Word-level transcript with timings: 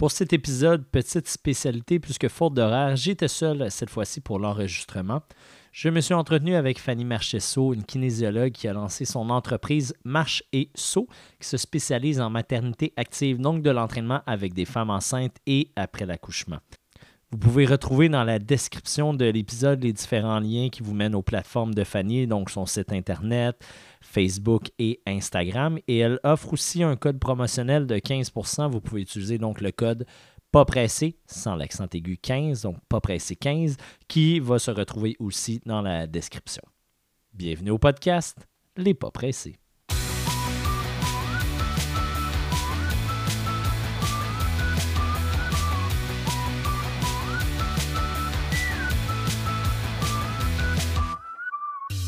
Pour 0.00 0.12
cet 0.12 0.32
épisode, 0.32 0.86
petite 0.86 1.28
spécialité, 1.28 2.00
puisque 2.00 2.28
faute 2.28 2.54
d'horaire, 2.54 2.96
j'étais 2.96 3.28
seul 3.28 3.70
cette 3.70 3.90
fois-ci 3.90 4.22
pour 4.22 4.38
l'enregistrement. 4.38 5.20
Je 5.72 5.90
me 5.90 6.00
suis 6.00 6.14
entretenu 6.14 6.54
avec 6.54 6.78
Fanny 6.78 7.04
Marchesso, 7.04 7.74
une 7.74 7.84
kinésiologue 7.84 8.52
qui 8.52 8.66
a 8.66 8.72
lancé 8.72 9.04
son 9.04 9.28
entreprise 9.28 9.92
Marche 10.04 10.42
et 10.54 10.70
Saut, 10.74 11.06
qui 11.38 11.46
se 11.46 11.58
spécialise 11.58 12.18
en 12.18 12.30
maternité 12.30 12.94
active, 12.96 13.42
donc 13.42 13.62
de 13.62 13.68
l'entraînement 13.68 14.22
avec 14.24 14.54
des 14.54 14.64
femmes 14.64 14.88
enceintes 14.88 15.36
et 15.46 15.70
après 15.76 16.06
l'accouchement. 16.06 16.60
Vous 17.32 17.38
pouvez 17.38 17.64
retrouver 17.64 18.08
dans 18.08 18.24
la 18.24 18.40
description 18.40 19.14
de 19.14 19.24
l'épisode 19.24 19.84
les 19.84 19.92
différents 19.92 20.40
liens 20.40 20.68
qui 20.68 20.82
vous 20.82 20.94
mènent 20.94 21.14
aux 21.14 21.22
plateformes 21.22 21.74
de 21.74 21.84
Fanny, 21.84 22.26
donc 22.26 22.50
son 22.50 22.66
site 22.66 22.92
internet, 22.92 23.64
Facebook 24.00 24.72
et 24.80 25.00
Instagram. 25.06 25.78
Et 25.86 25.98
elle 25.98 26.18
offre 26.24 26.54
aussi 26.54 26.82
un 26.82 26.96
code 26.96 27.20
promotionnel 27.20 27.86
de 27.86 27.94
15%. 27.94 28.68
Vous 28.72 28.80
pouvez 28.80 29.02
utiliser 29.02 29.38
donc 29.38 29.60
le 29.60 29.70
code 29.70 30.06
pas 30.50 30.64
pressé, 30.64 31.18
sans 31.26 31.54
l'accent 31.54 31.86
aigu 31.92 32.16
15, 32.16 32.62
donc 32.62 32.78
pas 32.88 33.00
pressé 33.00 33.36
15, 33.36 33.76
qui 34.08 34.40
va 34.40 34.58
se 34.58 34.72
retrouver 34.72 35.14
aussi 35.20 35.60
dans 35.64 35.82
la 35.82 36.08
description. 36.08 36.62
Bienvenue 37.32 37.70
au 37.70 37.78
podcast 37.78 38.38
Les 38.76 38.94
pas 38.94 39.12
pressés. 39.12 39.59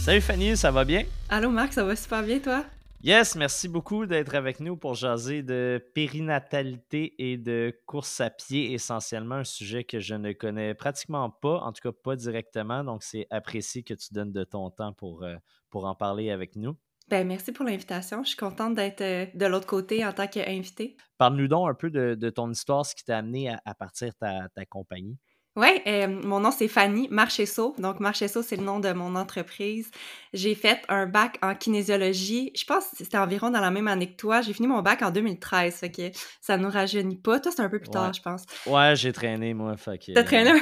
Salut 0.04 0.20
Fanny, 0.20 0.56
ça 0.56 0.72
va 0.72 0.84
bien? 0.84 1.04
Allô 1.28 1.48
Marc, 1.48 1.74
ça 1.74 1.84
va 1.84 1.94
super 1.94 2.24
bien 2.24 2.40
toi? 2.40 2.64
Yes, 3.04 3.36
merci 3.36 3.68
beaucoup 3.68 4.04
d'être 4.04 4.34
avec 4.34 4.58
nous 4.58 4.76
pour 4.76 4.94
jaser 4.94 5.44
de 5.44 5.80
périnatalité 5.94 7.14
et 7.20 7.36
de 7.36 7.72
course 7.86 8.20
à 8.20 8.28
pied, 8.28 8.72
essentiellement 8.72 9.36
un 9.36 9.44
sujet 9.44 9.84
que 9.84 10.00
je 10.00 10.16
ne 10.16 10.32
connais 10.32 10.74
pratiquement 10.74 11.30
pas, 11.30 11.60
en 11.60 11.70
tout 11.70 11.88
cas 11.88 11.96
pas 11.96 12.16
directement, 12.16 12.82
donc 12.82 13.04
c'est 13.04 13.28
apprécié 13.30 13.84
que 13.84 13.94
tu 13.94 14.12
donnes 14.12 14.32
de 14.32 14.42
ton 14.42 14.70
temps 14.70 14.92
pour, 14.92 15.22
euh, 15.22 15.36
pour 15.70 15.84
en 15.84 15.94
parler 15.94 16.32
avec 16.32 16.56
nous. 16.56 16.76
Ben, 17.08 17.24
merci 17.24 17.52
pour 17.52 17.64
l'invitation. 17.64 18.24
Je 18.24 18.30
suis 18.30 18.36
contente 18.36 18.74
d'être 18.74 19.02
euh, 19.02 19.26
de 19.34 19.46
l'autre 19.46 19.68
côté 19.68 20.04
en 20.04 20.12
tant 20.12 20.26
qu'invité. 20.26 20.96
Parle-nous 21.16 21.46
donc 21.46 21.70
un 21.70 21.74
peu 21.74 21.90
de, 21.90 22.30
ton 22.30 22.50
histoire, 22.50 22.84
ce 22.84 22.96
qui 22.96 23.04
t'a 23.04 23.18
amené 23.18 23.50
à, 23.50 23.62
à 23.64 23.74
partir 23.76 24.12
ta, 24.16 24.48
ta 24.48 24.66
compagnie. 24.66 25.16
Oui, 25.54 25.68
euh, 25.86 26.06
mon 26.08 26.40
nom 26.40 26.50
c'est 26.50 26.68
Fanny 26.68 27.08
Marchesso. 27.10 27.74
Donc 27.78 28.00
Marchesso, 28.00 28.42
c'est 28.42 28.56
le 28.56 28.64
nom 28.64 28.80
de 28.80 28.90
mon 28.92 29.14
entreprise. 29.16 29.90
J'ai 30.32 30.54
fait 30.54 30.80
un 30.88 31.06
bac 31.06 31.38
en 31.42 31.54
kinésiologie. 31.54 32.52
Je 32.56 32.64
pense 32.64 32.88
que 32.88 32.96
c'était 32.98 33.18
environ 33.18 33.50
dans 33.50 33.60
la 33.60 33.70
même 33.70 33.86
année 33.86 34.10
que 34.10 34.16
toi. 34.16 34.40
J'ai 34.40 34.54
fini 34.54 34.66
mon 34.66 34.80
bac 34.80 35.02
en 35.02 35.10
2013, 35.10 35.74
fait 35.74 35.90
que 35.90 36.10
ça 36.40 36.56
nous 36.56 36.70
rajeunit 36.70 37.16
pas. 37.16 37.38
Toi, 37.38 37.52
c'est 37.54 37.62
un 37.62 37.68
peu 37.68 37.78
plus 37.78 37.90
tard, 37.90 38.12
je 38.14 38.22
pense. 38.22 38.44
Ouais, 38.66 38.94
j'ai 38.96 39.12
traîné 39.12 39.52
moi, 39.52 39.76
fait 39.76 39.98
que... 39.98 40.12
T'as 40.12 40.24
traîné? 40.24 40.52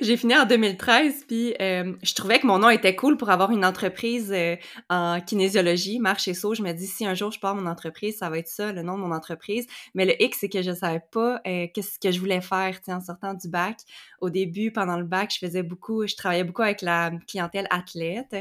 j'ai 0.10 0.16
fini 0.16 0.36
en 0.36 0.46
2013, 0.46 1.24
puis 1.26 1.54
euh, 1.60 1.94
je 2.02 2.14
trouvais 2.14 2.38
que 2.38 2.46
mon 2.46 2.58
nom 2.58 2.70
était 2.70 2.96
cool 2.96 3.16
pour 3.16 3.30
avoir 3.30 3.50
une 3.50 3.64
entreprise 3.64 4.32
euh, 4.32 4.56
en 4.88 5.20
kinésiologie, 5.20 5.98
Marche 5.98 6.28
et 6.28 6.34
Saut. 6.34 6.54
Je 6.54 6.62
me 6.62 6.72
dis, 6.72 6.86
si 6.86 7.06
un 7.06 7.14
jour 7.14 7.30
je 7.30 7.38
pars 7.38 7.54
mon 7.54 7.66
entreprise, 7.66 8.18
ça 8.18 8.30
va 8.30 8.38
être 8.38 8.48
ça, 8.48 8.72
le 8.72 8.82
nom 8.82 8.96
de 8.96 9.02
mon 9.02 9.14
entreprise. 9.14 9.66
Mais 9.94 10.04
le 10.04 10.20
X, 10.22 10.38
c'est 10.40 10.48
que 10.48 10.62
je 10.62 10.72
savais 10.72 11.02
pas 11.12 11.40
euh, 11.46 11.66
qu'est-ce 11.72 11.98
que 11.98 12.10
je 12.10 12.18
voulais 12.20 12.40
faire 12.40 12.78
en 12.88 13.00
sortant 13.00 13.34
du 13.34 13.48
bac. 13.48 13.78
Au 14.20 14.30
début, 14.30 14.72
pendant 14.72 14.98
le 14.98 15.04
bac, 15.04 15.32
je 15.32 15.38
faisais 15.38 15.62
beaucoup, 15.62 16.06
je 16.06 16.16
travaillais 16.16 16.44
beaucoup 16.44 16.62
avec 16.62 16.82
la 16.82 17.12
clientèle 17.26 17.66
athlète. 17.70 18.34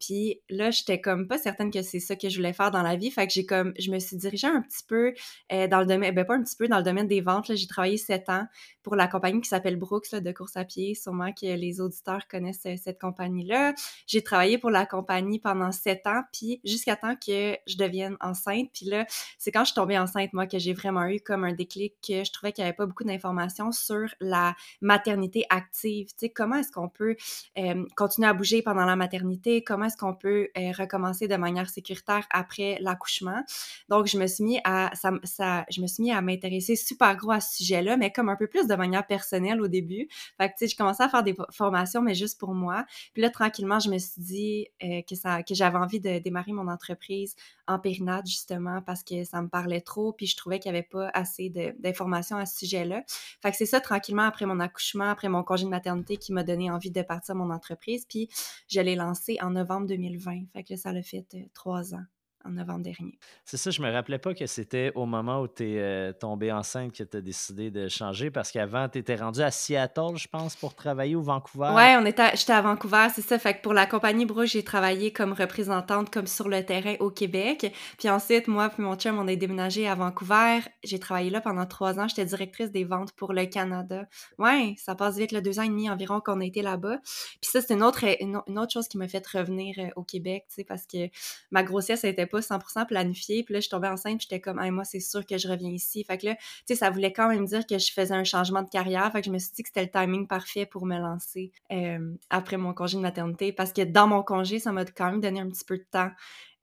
Puis 0.00 0.40
là, 0.48 0.70
j'étais 0.70 1.00
comme 1.00 1.28
pas 1.28 1.38
certaine 1.38 1.70
que 1.70 1.82
c'est 1.82 2.00
ça 2.00 2.16
que 2.16 2.28
je 2.28 2.36
voulais 2.36 2.52
faire 2.52 2.70
dans 2.70 2.82
la 2.82 2.96
vie. 2.96 3.10
Fait 3.10 3.26
que 3.26 3.32
j'ai 3.32 3.46
comme, 3.46 3.72
je 3.78 3.90
me 3.90 3.98
suis 3.98 4.16
dirigée 4.16 4.46
un 4.46 4.62
petit 4.62 4.84
peu 4.86 5.12
euh, 5.52 5.66
dans 5.68 5.80
le 5.80 5.86
domaine, 5.86 6.14
ben 6.14 6.24
pas 6.24 6.34
un 6.34 6.42
petit 6.42 6.56
peu 6.56 6.68
dans 6.68 6.78
le 6.78 6.82
domaine 6.82 7.08
des 7.08 7.20
ventes. 7.20 7.54
J'ai 7.54 7.66
travaillé 7.66 7.96
sept 7.96 8.28
ans 8.28 8.46
pour 8.82 8.96
la 8.96 9.08
compagnie 9.08 9.40
qui 9.40 9.48
s'appelle 9.48 9.76
Brooks 9.76 10.14
de 10.14 10.32
course 10.32 10.56
à 10.56 10.64
pied. 10.64 10.94
Sûrement 10.94 11.32
que 11.32 11.46
les 11.46 11.80
auditeurs 11.80 12.28
connaissent 12.28 12.66
euh, 12.66 12.76
cette 12.76 13.00
compagnie-là. 13.00 13.74
J'ai 14.06 14.22
travaillé 14.22 14.58
pour 14.58 14.70
la 14.70 14.86
compagnie 14.86 15.38
pendant 15.38 15.72
sept 15.72 16.06
ans, 16.06 16.22
puis 16.32 16.60
jusqu'à 16.64 16.96
temps 16.96 17.14
que 17.14 17.56
je 17.66 17.76
devienne 17.76 18.16
enceinte. 18.20 18.70
Puis 18.72 18.86
là, 18.86 19.06
c'est 19.38 19.50
quand 19.50 19.60
je 19.60 19.66
suis 19.66 19.74
tombée 19.74 19.98
enceinte, 19.98 20.32
moi, 20.32 20.46
que 20.46 20.58
j'ai 20.58 20.72
vraiment 20.72 21.06
eu 21.06 21.20
comme 21.20 21.44
un 21.44 21.52
déclic 21.52 21.94
que 22.06 22.24
je 22.24 22.32
trouvais 22.32 22.52
qu'il 22.52 22.62
n'y 22.62 22.68
avait 22.68 22.76
pas 22.76 22.86
beaucoup 22.86 23.04
d'informations 23.04 23.72
sur 23.72 24.06
la 24.20 24.54
maternité 24.80 25.44
active. 25.50 26.08
Tu 26.08 26.14
sais, 26.18 26.28
comment 26.30 26.56
est-ce 26.56 26.72
qu'on 26.72 26.88
peut 26.88 27.16
euh, 27.58 27.84
continuer 27.96 28.28
à 28.28 28.34
bouger 28.34 28.62
pendant 28.62 28.84
la 28.84 28.96
maternité? 28.96 29.62
Comment 29.62 29.86
qu'on 29.96 30.14
peut 30.14 30.48
euh, 30.56 30.72
recommencer 30.72 31.28
de 31.28 31.36
manière 31.36 31.68
sécuritaire 31.68 32.26
après 32.30 32.78
l'accouchement. 32.80 33.42
Donc, 33.88 34.06
je 34.06 34.18
me 34.18 34.26
suis 34.26 34.44
mis 34.44 34.60
à, 34.64 34.90
ça, 34.94 35.64
je 35.70 35.80
me 35.80 35.86
suis 35.86 36.02
mis 36.02 36.12
à 36.12 36.20
m'intéresser 36.20 36.76
super 36.76 37.16
gros 37.16 37.32
à 37.32 37.40
ce 37.40 37.56
sujet-là, 37.56 37.96
mais 37.96 38.12
comme 38.12 38.28
un 38.28 38.36
peu 38.36 38.46
plus 38.46 38.66
de 38.66 38.74
manière 38.74 39.06
personnelle 39.06 39.60
au 39.60 39.68
début. 39.68 40.08
Fait 40.38 40.48
que, 40.48 40.52
tu 40.52 40.58
sais, 40.60 40.68
je 40.68 40.76
commençais 40.76 41.02
à 41.02 41.08
faire 41.08 41.22
des 41.22 41.34
formations, 41.50 42.02
mais 42.02 42.14
juste 42.14 42.38
pour 42.38 42.54
moi. 42.54 42.84
Puis 43.12 43.22
là, 43.22 43.30
tranquillement, 43.30 43.80
je 43.80 43.90
me 43.90 43.98
suis 43.98 44.20
dit 44.20 44.68
euh, 44.82 45.02
que 45.02 45.14
ça, 45.14 45.42
que 45.42 45.54
j'avais 45.54 45.78
envie 45.78 46.00
de 46.00 46.18
démarrer 46.18 46.52
mon 46.52 46.68
entreprise 46.68 47.34
en 47.66 47.78
périnade, 47.78 48.26
justement, 48.26 48.80
parce 48.82 49.02
que 49.02 49.24
ça 49.24 49.42
me 49.42 49.48
parlait 49.48 49.80
trop, 49.80 50.12
puis 50.12 50.26
je 50.26 50.36
trouvais 50.36 50.58
qu'il 50.58 50.70
n'y 50.70 50.78
avait 50.78 50.86
pas 50.86 51.10
assez 51.14 51.50
d'informations 51.78 52.36
à 52.36 52.46
ce 52.46 52.58
sujet-là. 52.58 53.02
Fait 53.42 53.50
que 53.50 53.56
c'est 53.56 53.66
ça, 53.66 53.80
tranquillement, 53.80 54.22
après 54.22 54.46
mon 54.46 54.60
accouchement, 54.60 55.10
après 55.10 55.28
mon 55.28 55.42
congé 55.42 55.64
de 55.64 55.70
maternité, 55.70 56.16
qui 56.16 56.32
m'a 56.32 56.42
donné 56.42 56.70
envie 56.70 56.90
de 56.90 57.02
partir 57.02 57.34
mon 57.34 57.50
entreprise. 57.50 58.06
Puis 58.08 58.28
je 58.68 58.80
l'ai 58.80 58.94
lancée 58.94 59.38
en 59.40 59.50
novembre 59.50 59.75
2020. 59.80 60.46
Fait 60.52 60.64
que 60.64 60.76
ça 60.76 60.92
l'a 60.92 61.02
fait 61.02 61.26
euh, 61.34 61.42
trois 61.54 61.94
ans 61.94 62.04
en 62.46 62.50
novembre 62.50 62.82
dernier. 62.82 63.18
C'est 63.44 63.56
ça, 63.56 63.70
je 63.70 63.82
me 63.82 63.90
rappelais 63.90 64.18
pas 64.18 64.34
que 64.34 64.46
c'était 64.46 64.92
au 64.94 65.06
moment 65.06 65.40
où 65.40 65.48
tu 65.48 65.64
es 65.64 65.78
euh, 65.78 66.12
tombée 66.12 66.52
enceinte 66.52 66.92
que 66.92 67.02
tu 67.02 67.16
as 67.16 67.20
décidé 67.20 67.70
de 67.70 67.88
changer 67.88 68.30
parce 68.30 68.50
qu'avant, 68.50 68.88
tu 68.88 68.98
étais 68.98 69.16
rendue 69.16 69.42
à 69.42 69.50
Seattle, 69.50 70.16
je 70.16 70.28
pense, 70.28 70.56
pour 70.56 70.74
travailler 70.74 71.16
au 71.16 71.22
Vancouver. 71.22 71.72
Ouais, 71.74 71.96
on 71.96 72.06
était, 72.06 72.36
j'étais 72.36 72.52
à 72.52 72.62
Vancouver, 72.62 73.08
c'est 73.14 73.22
ça. 73.22 73.38
Fait 73.38 73.54
que 73.54 73.62
pour 73.62 73.72
la 73.72 73.86
compagnie 73.86 74.26
Bro, 74.26 74.44
j'ai 74.44 74.62
travaillé 74.62 75.12
comme 75.12 75.32
représentante, 75.32 76.10
comme 76.10 76.26
sur 76.26 76.48
le 76.48 76.64
terrain 76.64 76.94
au 77.00 77.10
Québec. 77.10 77.72
Puis 77.98 78.08
ensuite, 78.08 78.48
moi 78.48 78.68
puis 78.68 78.82
mon 78.82 78.94
chum, 78.96 79.18
on 79.18 79.26
est 79.26 79.36
déménagé 79.36 79.88
à 79.88 79.94
Vancouver. 79.94 80.60
J'ai 80.84 80.98
travaillé 80.98 81.30
là 81.30 81.40
pendant 81.40 81.66
trois 81.66 81.98
ans. 81.98 82.08
J'étais 82.08 82.24
directrice 82.24 82.70
des 82.70 82.84
ventes 82.84 83.12
pour 83.12 83.32
le 83.32 83.46
Canada. 83.46 84.06
Ouais, 84.38 84.74
ça 84.78 84.94
passe 84.94 85.16
vite, 85.16 85.32
le 85.32 85.40
deux 85.40 85.58
ans 85.58 85.62
et 85.62 85.68
demi 85.68 85.90
environ 85.90 86.20
qu'on 86.20 86.40
a 86.40 86.44
été 86.44 86.62
là-bas. 86.62 86.98
Puis 87.40 87.50
ça, 87.50 87.60
c'est 87.60 87.74
une 87.74 87.82
autre, 87.82 88.04
une, 88.20 88.36
autre 88.58 88.72
chose 88.72 88.88
qui 88.88 88.98
m'a 88.98 89.08
fait 89.08 89.26
revenir 89.26 89.74
euh, 89.78 89.88
au 89.96 90.02
Québec, 90.02 90.44
tu 90.48 90.56
sais, 90.56 90.64
parce 90.64 90.86
que 90.86 91.08
ma 91.50 91.62
grossesse, 91.62 92.04
elle 92.04 92.10
était 92.10 92.26
pas 92.36 92.40
100% 92.40 92.86
planifié. 92.86 93.42
Puis 93.42 93.54
là, 93.54 93.60
je 93.60 93.62
suis 93.62 93.70
tombée 93.70 93.88
enceinte, 93.88 94.20
j'étais 94.20 94.40
comme, 94.40 94.60
moi, 94.70 94.84
c'est 94.84 95.00
sûr 95.00 95.24
que 95.24 95.38
je 95.38 95.48
reviens 95.48 95.70
ici. 95.70 96.04
Fait 96.04 96.18
que 96.18 96.26
là, 96.26 96.34
tu 96.34 96.42
sais, 96.66 96.74
ça 96.74 96.90
voulait 96.90 97.12
quand 97.12 97.28
même 97.28 97.44
dire 97.46 97.66
que 97.66 97.78
je 97.78 97.92
faisais 97.92 98.14
un 98.14 98.24
changement 98.24 98.62
de 98.62 98.68
carrière. 98.68 99.10
Fait 99.12 99.20
que 99.20 99.26
je 99.26 99.32
me 99.32 99.38
suis 99.38 99.52
dit 99.52 99.62
que 99.62 99.68
c'était 99.68 99.84
le 99.84 99.90
timing 99.90 100.26
parfait 100.26 100.66
pour 100.66 100.86
me 100.86 100.98
lancer 100.98 101.52
euh, 101.72 102.14
après 102.30 102.56
mon 102.56 102.74
congé 102.74 102.96
de 102.96 103.02
maternité. 103.02 103.52
Parce 103.52 103.72
que 103.72 103.82
dans 103.82 104.06
mon 104.06 104.22
congé, 104.22 104.58
ça 104.58 104.72
m'a 104.72 104.84
quand 104.84 105.10
même 105.10 105.20
donné 105.20 105.40
un 105.40 105.48
petit 105.48 105.64
peu 105.64 105.78
de 105.78 105.86
temps. 105.90 106.10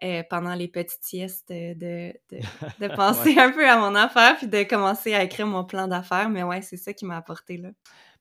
Euh, 0.03 0.22
pendant 0.29 0.53
les 0.53 0.67
petites 0.67 1.03
siestes 1.03 1.47
de, 1.47 1.73
de, 1.79 2.13
de 2.81 2.88
penser 2.95 3.39
un 3.39 3.51
peu 3.51 3.66
à 3.66 3.78
mon 3.78 3.95
affaire 3.95 4.35
puis 4.35 4.47
de 4.47 4.63
commencer 4.63 5.13
à 5.13 5.23
écrire 5.23 5.47
mon 5.47 5.63
plan 5.63 5.88
d'affaires. 5.88 6.29
Mais 6.29 6.44
ouais, 6.44 6.62
c'est 6.62 6.75
ça 6.75 6.91
qui 6.91 7.06
m'a 7.06 7.16
apporté 7.16 7.56
là. 7.56 7.69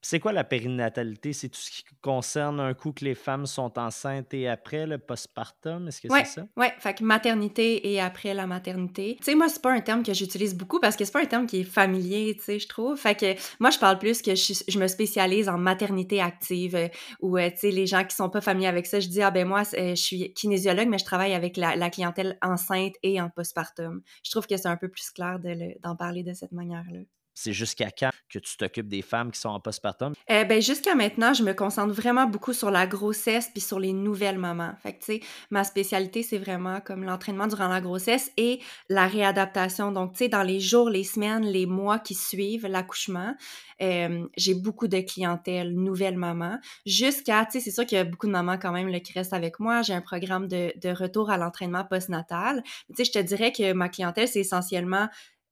C'est 0.04 0.18
quoi 0.18 0.32
la 0.32 0.42
périnatalité? 0.42 1.32
C'est 1.32 1.48
tout 1.48 1.60
ce 1.60 1.70
qui 1.70 1.84
concerne 2.00 2.58
un 2.58 2.74
coup 2.74 2.90
que 2.92 3.04
les 3.04 3.14
femmes 3.14 3.46
sont 3.46 3.78
enceintes 3.78 4.34
et 4.34 4.48
après 4.48 4.84
le 4.84 4.98
postpartum? 4.98 5.86
Est-ce 5.86 6.00
que 6.00 6.08
c'est 6.10 6.24
ça? 6.24 6.46
Oui, 6.56 6.66
fait 6.80 6.94
que 6.94 7.04
maternité 7.04 7.92
et 7.92 8.00
après 8.00 8.34
la 8.34 8.48
maternité. 8.48 9.16
Tu 9.18 9.24
sais, 9.24 9.34
moi, 9.36 9.48
c'est 9.48 9.62
pas 9.62 9.72
un 9.72 9.80
terme 9.80 10.02
que 10.02 10.12
j'utilise 10.12 10.56
beaucoup 10.56 10.80
parce 10.80 10.96
que 10.96 11.04
c'est 11.04 11.12
pas 11.12 11.22
un 11.22 11.26
terme 11.26 11.46
qui 11.46 11.60
est 11.60 11.64
familier, 11.64 12.34
tu 12.36 12.42
sais, 12.42 12.58
je 12.58 12.66
trouve. 12.66 12.96
Fait 12.96 13.14
que 13.14 13.34
moi, 13.60 13.70
je 13.70 13.78
parle 13.78 13.98
plus 14.00 14.22
que 14.22 14.34
je, 14.34 14.78
me 14.78 14.88
spécialise 14.88 15.48
en 15.48 15.56
maternité 15.56 16.20
active 16.20 16.74
euh, 16.74 16.88
ou, 17.20 17.38
euh, 17.38 17.48
tu 17.50 17.58
sais, 17.58 17.70
les 17.70 17.86
gens 17.86 18.04
qui 18.04 18.16
sont 18.16 18.28
pas 18.28 18.40
familiers 18.40 18.66
avec 18.66 18.86
ça, 18.86 18.98
je 18.98 19.08
dis, 19.08 19.22
ah 19.22 19.30
ben 19.30 19.46
moi, 19.46 19.62
euh, 19.74 19.90
je 19.90 20.02
suis 20.02 20.32
kinésiologue, 20.34 20.88
mais 20.88 20.98
je 20.98 21.04
travaille 21.04 21.34
avec 21.34 21.56
la, 21.56 21.90
clientèle 21.90 22.38
enceinte 22.42 22.94
et 23.04 23.20
en 23.20 23.30
postpartum. 23.30 24.02
Je 24.24 24.30
trouve 24.32 24.48
que 24.48 24.56
c'est 24.56 24.68
un 24.68 24.76
peu 24.76 24.88
plus 24.88 25.10
clair 25.10 25.38
d'en 25.82 25.94
parler 25.94 26.24
de 26.24 26.32
cette 26.32 26.52
manière-là. 26.52 27.00
C'est 27.34 27.52
jusqu'à 27.52 27.90
quand 27.90 28.10
que 28.32 28.38
tu 28.38 28.56
t'occupes 28.56 28.88
des 28.88 29.02
femmes 29.02 29.30
qui 29.30 29.40
sont 29.40 29.50
en 29.50 29.60
postpartum? 29.60 30.14
Euh, 30.30 30.44
ben, 30.44 30.60
jusqu'à 30.62 30.94
maintenant, 30.94 31.34
je 31.34 31.42
me 31.42 31.52
concentre 31.52 31.92
vraiment 31.92 32.26
beaucoup 32.26 32.52
sur 32.52 32.70
la 32.70 32.86
grossesse 32.86 33.48
puis 33.52 33.60
sur 33.60 33.78
les 33.78 33.92
nouvelles 33.92 34.38
mamans. 34.38 34.72
Fait 34.82 34.98
tu 34.98 35.04
sais, 35.04 35.20
ma 35.50 35.64
spécialité, 35.64 36.22
c'est 36.22 36.38
vraiment 36.38 36.80
comme 36.80 37.04
l'entraînement 37.04 37.46
durant 37.46 37.68
la 37.68 37.80
grossesse 37.80 38.30
et 38.36 38.60
la 38.88 39.06
réadaptation. 39.06 39.92
Donc, 39.92 40.12
tu 40.12 40.18
sais, 40.18 40.28
dans 40.28 40.42
les 40.42 40.60
jours, 40.60 40.88
les 40.88 41.04
semaines, 41.04 41.44
les 41.44 41.66
mois 41.66 41.98
qui 41.98 42.14
suivent 42.14 42.66
l'accouchement, 42.66 43.34
euh, 43.82 44.26
j'ai 44.36 44.54
beaucoup 44.54 44.88
de 44.88 45.00
clientèle 45.00 45.74
nouvelles 45.74 46.18
mamans. 46.18 46.58
Jusqu'à, 46.86 47.44
tu 47.44 47.52
sais, 47.52 47.60
c'est 47.60 47.70
sûr 47.70 47.84
qu'il 47.84 47.98
y 47.98 48.00
a 48.00 48.04
beaucoup 48.04 48.26
de 48.26 48.32
mamans 48.32 48.58
quand 48.58 48.72
même 48.72 48.90
qui 49.00 49.12
restent 49.12 49.32
avec 49.32 49.58
moi. 49.58 49.82
J'ai 49.82 49.94
un 49.94 50.00
programme 50.00 50.48
de, 50.48 50.72
retour 50.92 51.30
à 51.30 51.38
l'entraînement 51.38 51.84
postnatal. 51.84 52.62
Tu 52.96 53.04
je 53.04 53.12
te 53.12 53.18
dirais 53.18 53.52
que 53.52 53.72
ma 53.72 53.88
clientèle, 53.88 54.28
c'est 54.28 54.40
essentiellement 54.40 55.08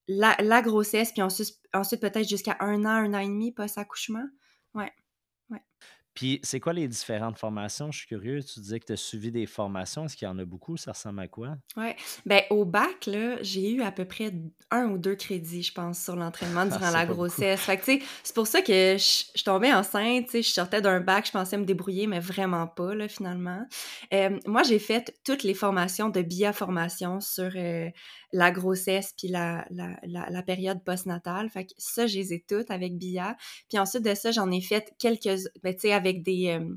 la, 0.08 0.62
grossesse, 0.62 1.12
puis 1.12 1.22
ensuite, 1.22 1.56
ensuite 1.72 2.00
peut-être 2.00 2.28
jusqu'à 2.28 2.56
un 2.60 2.84
an, 2.84 2.88
un 2.88 3.14
an 3.14 3.18
et 3.18 3.26
demi 3.26 3.52
post-accouchement. 3.52 4.26
Ouais. 4.74 4.92
ouais. 5.50 5.62
Puis, 6.14 6.40
c'est 6.42 6.58
quoi 6.58 6.72
les 6.72 6.88
différentes 6.88 7.38
formations? 7.38 7.92
Je 7.92 7.98
suis 7.98 8.08
curieux. 8.08 8.42
Tu 8.42 8.60
disais 8.60 8.80
que 8.80 8.86
tu 8.86 8.92
as 8.92 8.96
suivi 8.96 9.30
des 9.30 9.46
formations. 9.46 10.04
Est-ce 10.04 10.16
qu'il 10.16 10.26
y 10.26 10.30
en 10.30 10.38
a 10.38 10.44
beaucoup? 10.44 10.76
Ça 10.76 10.92
ressemble 10.92 11.20
à 11.20 11.28
quoi? 11.28 11.56
Oui. 11.76 11.90
Ben, 12.26 12.42
au 12.50 12.64
bac, 12.64 13.06
là, 13.06 13.40
j'ai 13.42 13.70
eu 13.70 13.82
à 13.82 13.92
peu 13.92 14.04
près 14.04 14.32
un 14.70 14.86
ou 14.86 14.98
deux 14.98 15.14
crédits, 15.14 15.62
je 15.62 15.72
pense, 15.72 16.02
sur 16.02 16.16
l'entraînement 16.16 16.62
ah, 16.62 16.66
durant 16.78 16.90
la 16.90 17.06
grossesse. 17.06 17.60
Fait 17.60 17.76
que, 17.76 17.84
tu 17.84 17.98
sais, 17.98 18.04
c'est 18.24 18.34
pour 18.34 18.48
ça 18.48 18.60
que 18.60 18.96
je, 18.98 19.24
je 19.34 19.44
tombais 19.44 19.72
enceinte, 19.72 20.26
tu 20.26 20.32
sais, 20.32 20.42
je 20.42 20.50
sortais 20.50 20.80
d'un 20.82 21.00
bac, 21.00 21.26
je 21.26 21.32
pensais 21.32 21.56
me 21.56 21.64
débrouiller, 21.64 22.08
mais 22.08 22.20
vraiment 22.20 22.66
pas, 22.66 22.94
là, 22.94 23.06
finalement. 23.06 23.64
Euh, 24.12 24.38
moi, 24.46 24.64
j'ai 24.64 24.80
fait 24.80 25.16
toutes 25.24 25.44
les 25.44 25.54
formations 25.54 26.08
de 26.08 26.22
BIA-formation 26.22 27.20
sur 27.20 27.52
euh, 27.54 27.88
la 28.32 28.50
grossesse 28.50 29.14
puis 29.16 29.28
la, 29.28 29.66
la, 29.70 29.98
la, 30.04 30.42
période 30.42 30.82
postnatale. 30.84 31.50
Fait 31.50 31.66
que 31.66 31.72
ça, 31.78 32.06
je 32.06 32.18
les 32.18 32.32
ai 32.32 32.44
toutes 32.46 32.70
avec 32.70 32.96
BIA. 32.96 33.36
Puis 33.68 33.78
ensuite 33.78 34.04
de 34.04 34.14
ça, 34.14 34.30
j'en 34.30 34.50
ai 34.50 34.60
fait 34.60 34.94
quelques, 34.98 35.40
ben, 35.62 35.74
tu 35.74 35.80
sais, 35.80 35.92
avec 35.92 36.22
des... 36.22 36.58
Euh, 36.58 36.76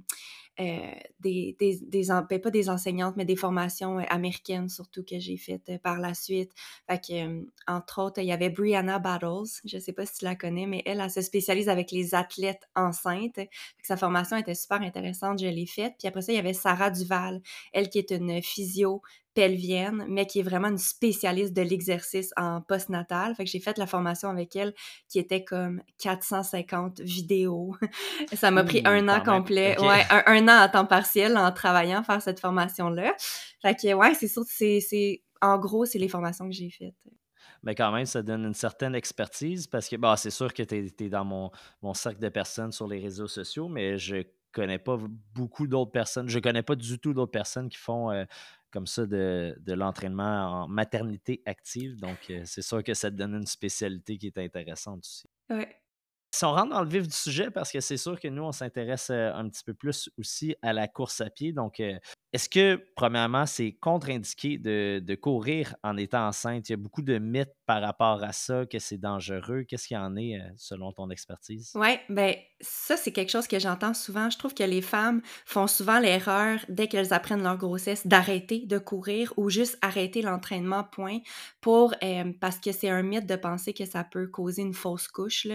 euh, 0.59 0.91
des, 1.19 1.55
des, 1.59 1.79
des 1.81 2.07
ben, 2.29 2.39
pas 2.39 2.51
des 2.51 2.69
enseignantes, 2.69 3.15
mais 3.17 3.25
des 3.25 3.35
formations 3.35 3.97
euh, 3.97 4.03
américaines 4.09 4.69
surtout 4.69 5.03
que 5.03 5.17
j'ai 5.17 5.35
faites 5.35 5.81
par 5.81 5.97
la 5.97 6.13
suite. 6.13 6.51
Fait 6.87 6.99
que, 6.99 7.47
entre 7.65 8.03
autres, 8.03 8.21
il 8.21 8.27
y 8.27 8.31
avait 8.31 8.51
Brianna 8.51 8.99
Battles, 8.99 9.61
je 9.65 9.79
sais 9.79 9.93
pas 9.93 10.05
si 10.05 10.19
tu 10.19 10.25
la 10.25 10.35
connais, 10.35 10.67
mais 10.67 10.83
elle, 10.85 11.01
elle 11.01 11.09
se 11.09 11.21
spécialise 11.21 11.69
avec 11.69 11.89
les 11.89 12.13
athlètes 12.13 12.69
enceintes. 12.75 13.39
sa 13.81 13.97
formation 13.97 14.37
était 14.37 14.53
super 14.53 14.81
intéressante, 14.81 15.39
je 15.39 15.47
l'ai 15.47 15.65
faite. 15.65 15.95
Puis 15.97 16.07
après 16.07 16.21
ça, 16.21 16.31
il 16.31 16.35
y 16.35 16.39
avait 16.39 16.53
Sarah 16.53 16.91
Duval, 16.91 17.41
elle 17.71 17.89
qui 17.89 17.97
est 17.97 18.11
une 18.11 18.39
physio 18.43 19.01
pelvienne, 19.33 20.05
mais 20.07 20.25
qui 20.25 20.39
est 20.39 20.43
vraiment 20.43 20.67
une 20.67 20.77
spécialiste 20.77 21.53
de 21.53 21.61
l'exercice 21.61 22.31
en 22.37 22.61
postnatal. 22.61 23.35
Fait 23.35 23.45
que 23.45 23.49
j'ai 23.49 23.59
fait 23.59 23.77
la 23.77 23.87
formation 23.87 24.29
avec 24.29 24.55
elle 24.55 24.73
qui 25.09 25.19
était 25.19 25.43
comme 25.43 25.81
450 25.99 27.01
vidéos. 27.01 27.75
Ça 28.33 28.51
m'a 28.51 28.63
pris 28.63 28.81
un 28.85 29.07
an 29.09 29.21
complet, 29.21 29.79
ouais, 29.79 30.03
un, 30.09 30.47
an 30.47 30.61
à 30.61 30.69
temps 30.69 30.85
partiel 30.85 31.37
en 31.37 31.51
travaillant 31.51 32.03
faire 32.03 32.21
cette 32.21 32.39
formation-là. 32.39 33.13
Fait 33.61 33.75
que 33.75 33.93
ouais, 33.93 34.13
c'est 34.13 34.27
sûr, 34.27 34.43
c'est, 34.47 35.21
en 35.41 35.57
gros, 35.57 35.85
c'est 35.85 35.99
les 35.99 36.09
formations 36.09 36.47
que 36.47 36.53
j'ai 36.53 36.69
faites. 36.69 36.95
Mais 37.63 37.75
quand 37.75 37.91
même, 37.91 38.05
ça 38.05 38.21
donne 38.21 38.45
une 38.45 38.53
certaine 38.53 38.93
expertise 38.93 39.67
parce 39.67 39.87
que 39.87 39.95
bah, 39.95 40.15
c'est 40.17 40.31
sûr 40.31 40.53
que 40.53 40.63
tu 40.63 40.75
es, 40.75 41.09
dans 41.09 41.23
mon, 41.23 41.49
mon 41.81 41.93
cercle 41.93 42.19
de 42.19 42.29
personnes 42.29 42.73
sur 42.73 42.87
les 42.87 42.99
réseaux 42.99 43.27
sociaux, 43.27 43.69
mais 43.69 43.97
je 43.97 44.23
connais 44.51 44.79
pas 44.79 44.97
beaucoup 45.33 45.67
d'autres 45.67 45.91
personnes. 45.91 46.29
Je 46.29 46.39
connais 46.39 46.61
pas 46.61 46.75
du 46.75 46.99
tout 46.99 47.13
d'autres 47.13 47.31
personnes 47.31 47.69
qui 47.69 47.77
font 47.77 48.11
euh, 48.11 48.25
comme 48.73 48.87
ça 48.87 49.05
de, 49.05 49.55
l'entraînement 49.67 50.63
en 50.63 50.67
maternité 50.67 51.41
active. 51.45 51.95
Donc, 51.97 52.17
euh, 52.29 52.41
c'est 52.45 52.63
sûr 52.63 52.83
que 52.83 52.93
ça 52.93 53.11
te 53.11 53.15
donne 53.15 53.35
une 53.35 53.45
spécialité 53.45 54.17
qui 54.17 54.27
est 54.27 54.37
intéressante 54.39 55.05
aussi. 55.05 55.29
Ouais. 55.49 55.79
Si 56.33 56.43
on 56.43 56.51
rentre 56.51 56.71
dans 56.71 56.81
le 56.81 56.89
vif 56.89 57.07
du 57.07 57.13
sujet, 57.13 57.51
parce 57.51 57.71
que 57.71 57.79
c'est 57.79 57.97
sûr 57.97 58.19
que 58.19 58.27
nous, 58.27 58.41
on 58.41 58.51
s'intéresse 58.51 59.11
euh, 59.11 59.31
un 59.33 59.47
petit 59.47 59.63
peu 59.63 59.75
plus 59.75 60.09
aussi 60.17 60.55
à 60.63 60.73
la 60.73 60.87
course 60.87 61.21
à 61.21 61.29
pied. 61.29 61.53
Donc, 61.53 61.79
est-ce 62.33 62.49
que, 62.49 62.83
premièrement, 62.95 63.45
c'est 63.45 63.73
contre-indiqué 63.73 64.57
de, 64.57 64.99
de, 64.99 65.15
courir 65.15 65.75
en 65.83 65.97
étant 65.97 66.27
enceinte? 66.27 66.67
Il 66.67 66.71
y 66.71 66.73
a 66.73 66.77
beaucoup 66.77 67.03
de 67.03 67.19
mythes 67.19 67.53
par 67.67 67.79
rapport 67.79 68.23
à 68.23 68.33
ça, 68.33 68.65
que 68.65 68.79
c'est 68.79 68.97
dangereux. 68.97 69.65
Qu'est-ce 69.67 69.87
qu'il 69.87 69.97
y 69.97 69.99
en 69.99 70.15
est 70.15 70.39
euh, 70.39 70.49
selon 70.57 70.91
ton 70.91 71.11
expertise? 71.11 71.71
Oui, 71.75 71.99
ben 72.09 72.33
ça, 72.59 72.97
c'est 72.97 73.11
quelque 73.11 73.29
chose 73.29 73.47
que 73.47 73.59
j'entends 73.59 73.93
souvent. 73.93 74.31
Je 74.31 74.39
trouve 74.39 74.55
que 74.55 74.63
les 74.63 74.81
femmes 74.81 75.21
font 75.45 75.67
souvent 75.67 75.99
l'erreur, 75.99 76.59
dès 76.69 76.87
qu'elles 76.87 77.13
apprennent 77.13 77.43
leur 77.43 77.57
grossesse, 77.57 78.07
d'arrêter 78.07 78.65
de 78.65 78.79
courir 78.79 79.31
ou 79.37 79.51
juste 79.51 79.77
arrêter 79.83 80.23
l'entraînement, 80.23 80.83
point, 80.83 81.19
pour 81.61 81.93
euh, 82.03 82.33
parce 82.41 82.57
que 82.57 82.71
c'est 82.71 82.89
un 82.89 83.03
mythe 83.03 83.27
de 83.27 83.35
penser 83.35 83.73
que 83.73 83.85
ça 83.85 84.03
peut 84.03 84.25
causer 84.25 84.63
une 84.63 84.73
fausse 84.73 85.07
couche, 85.07 85.47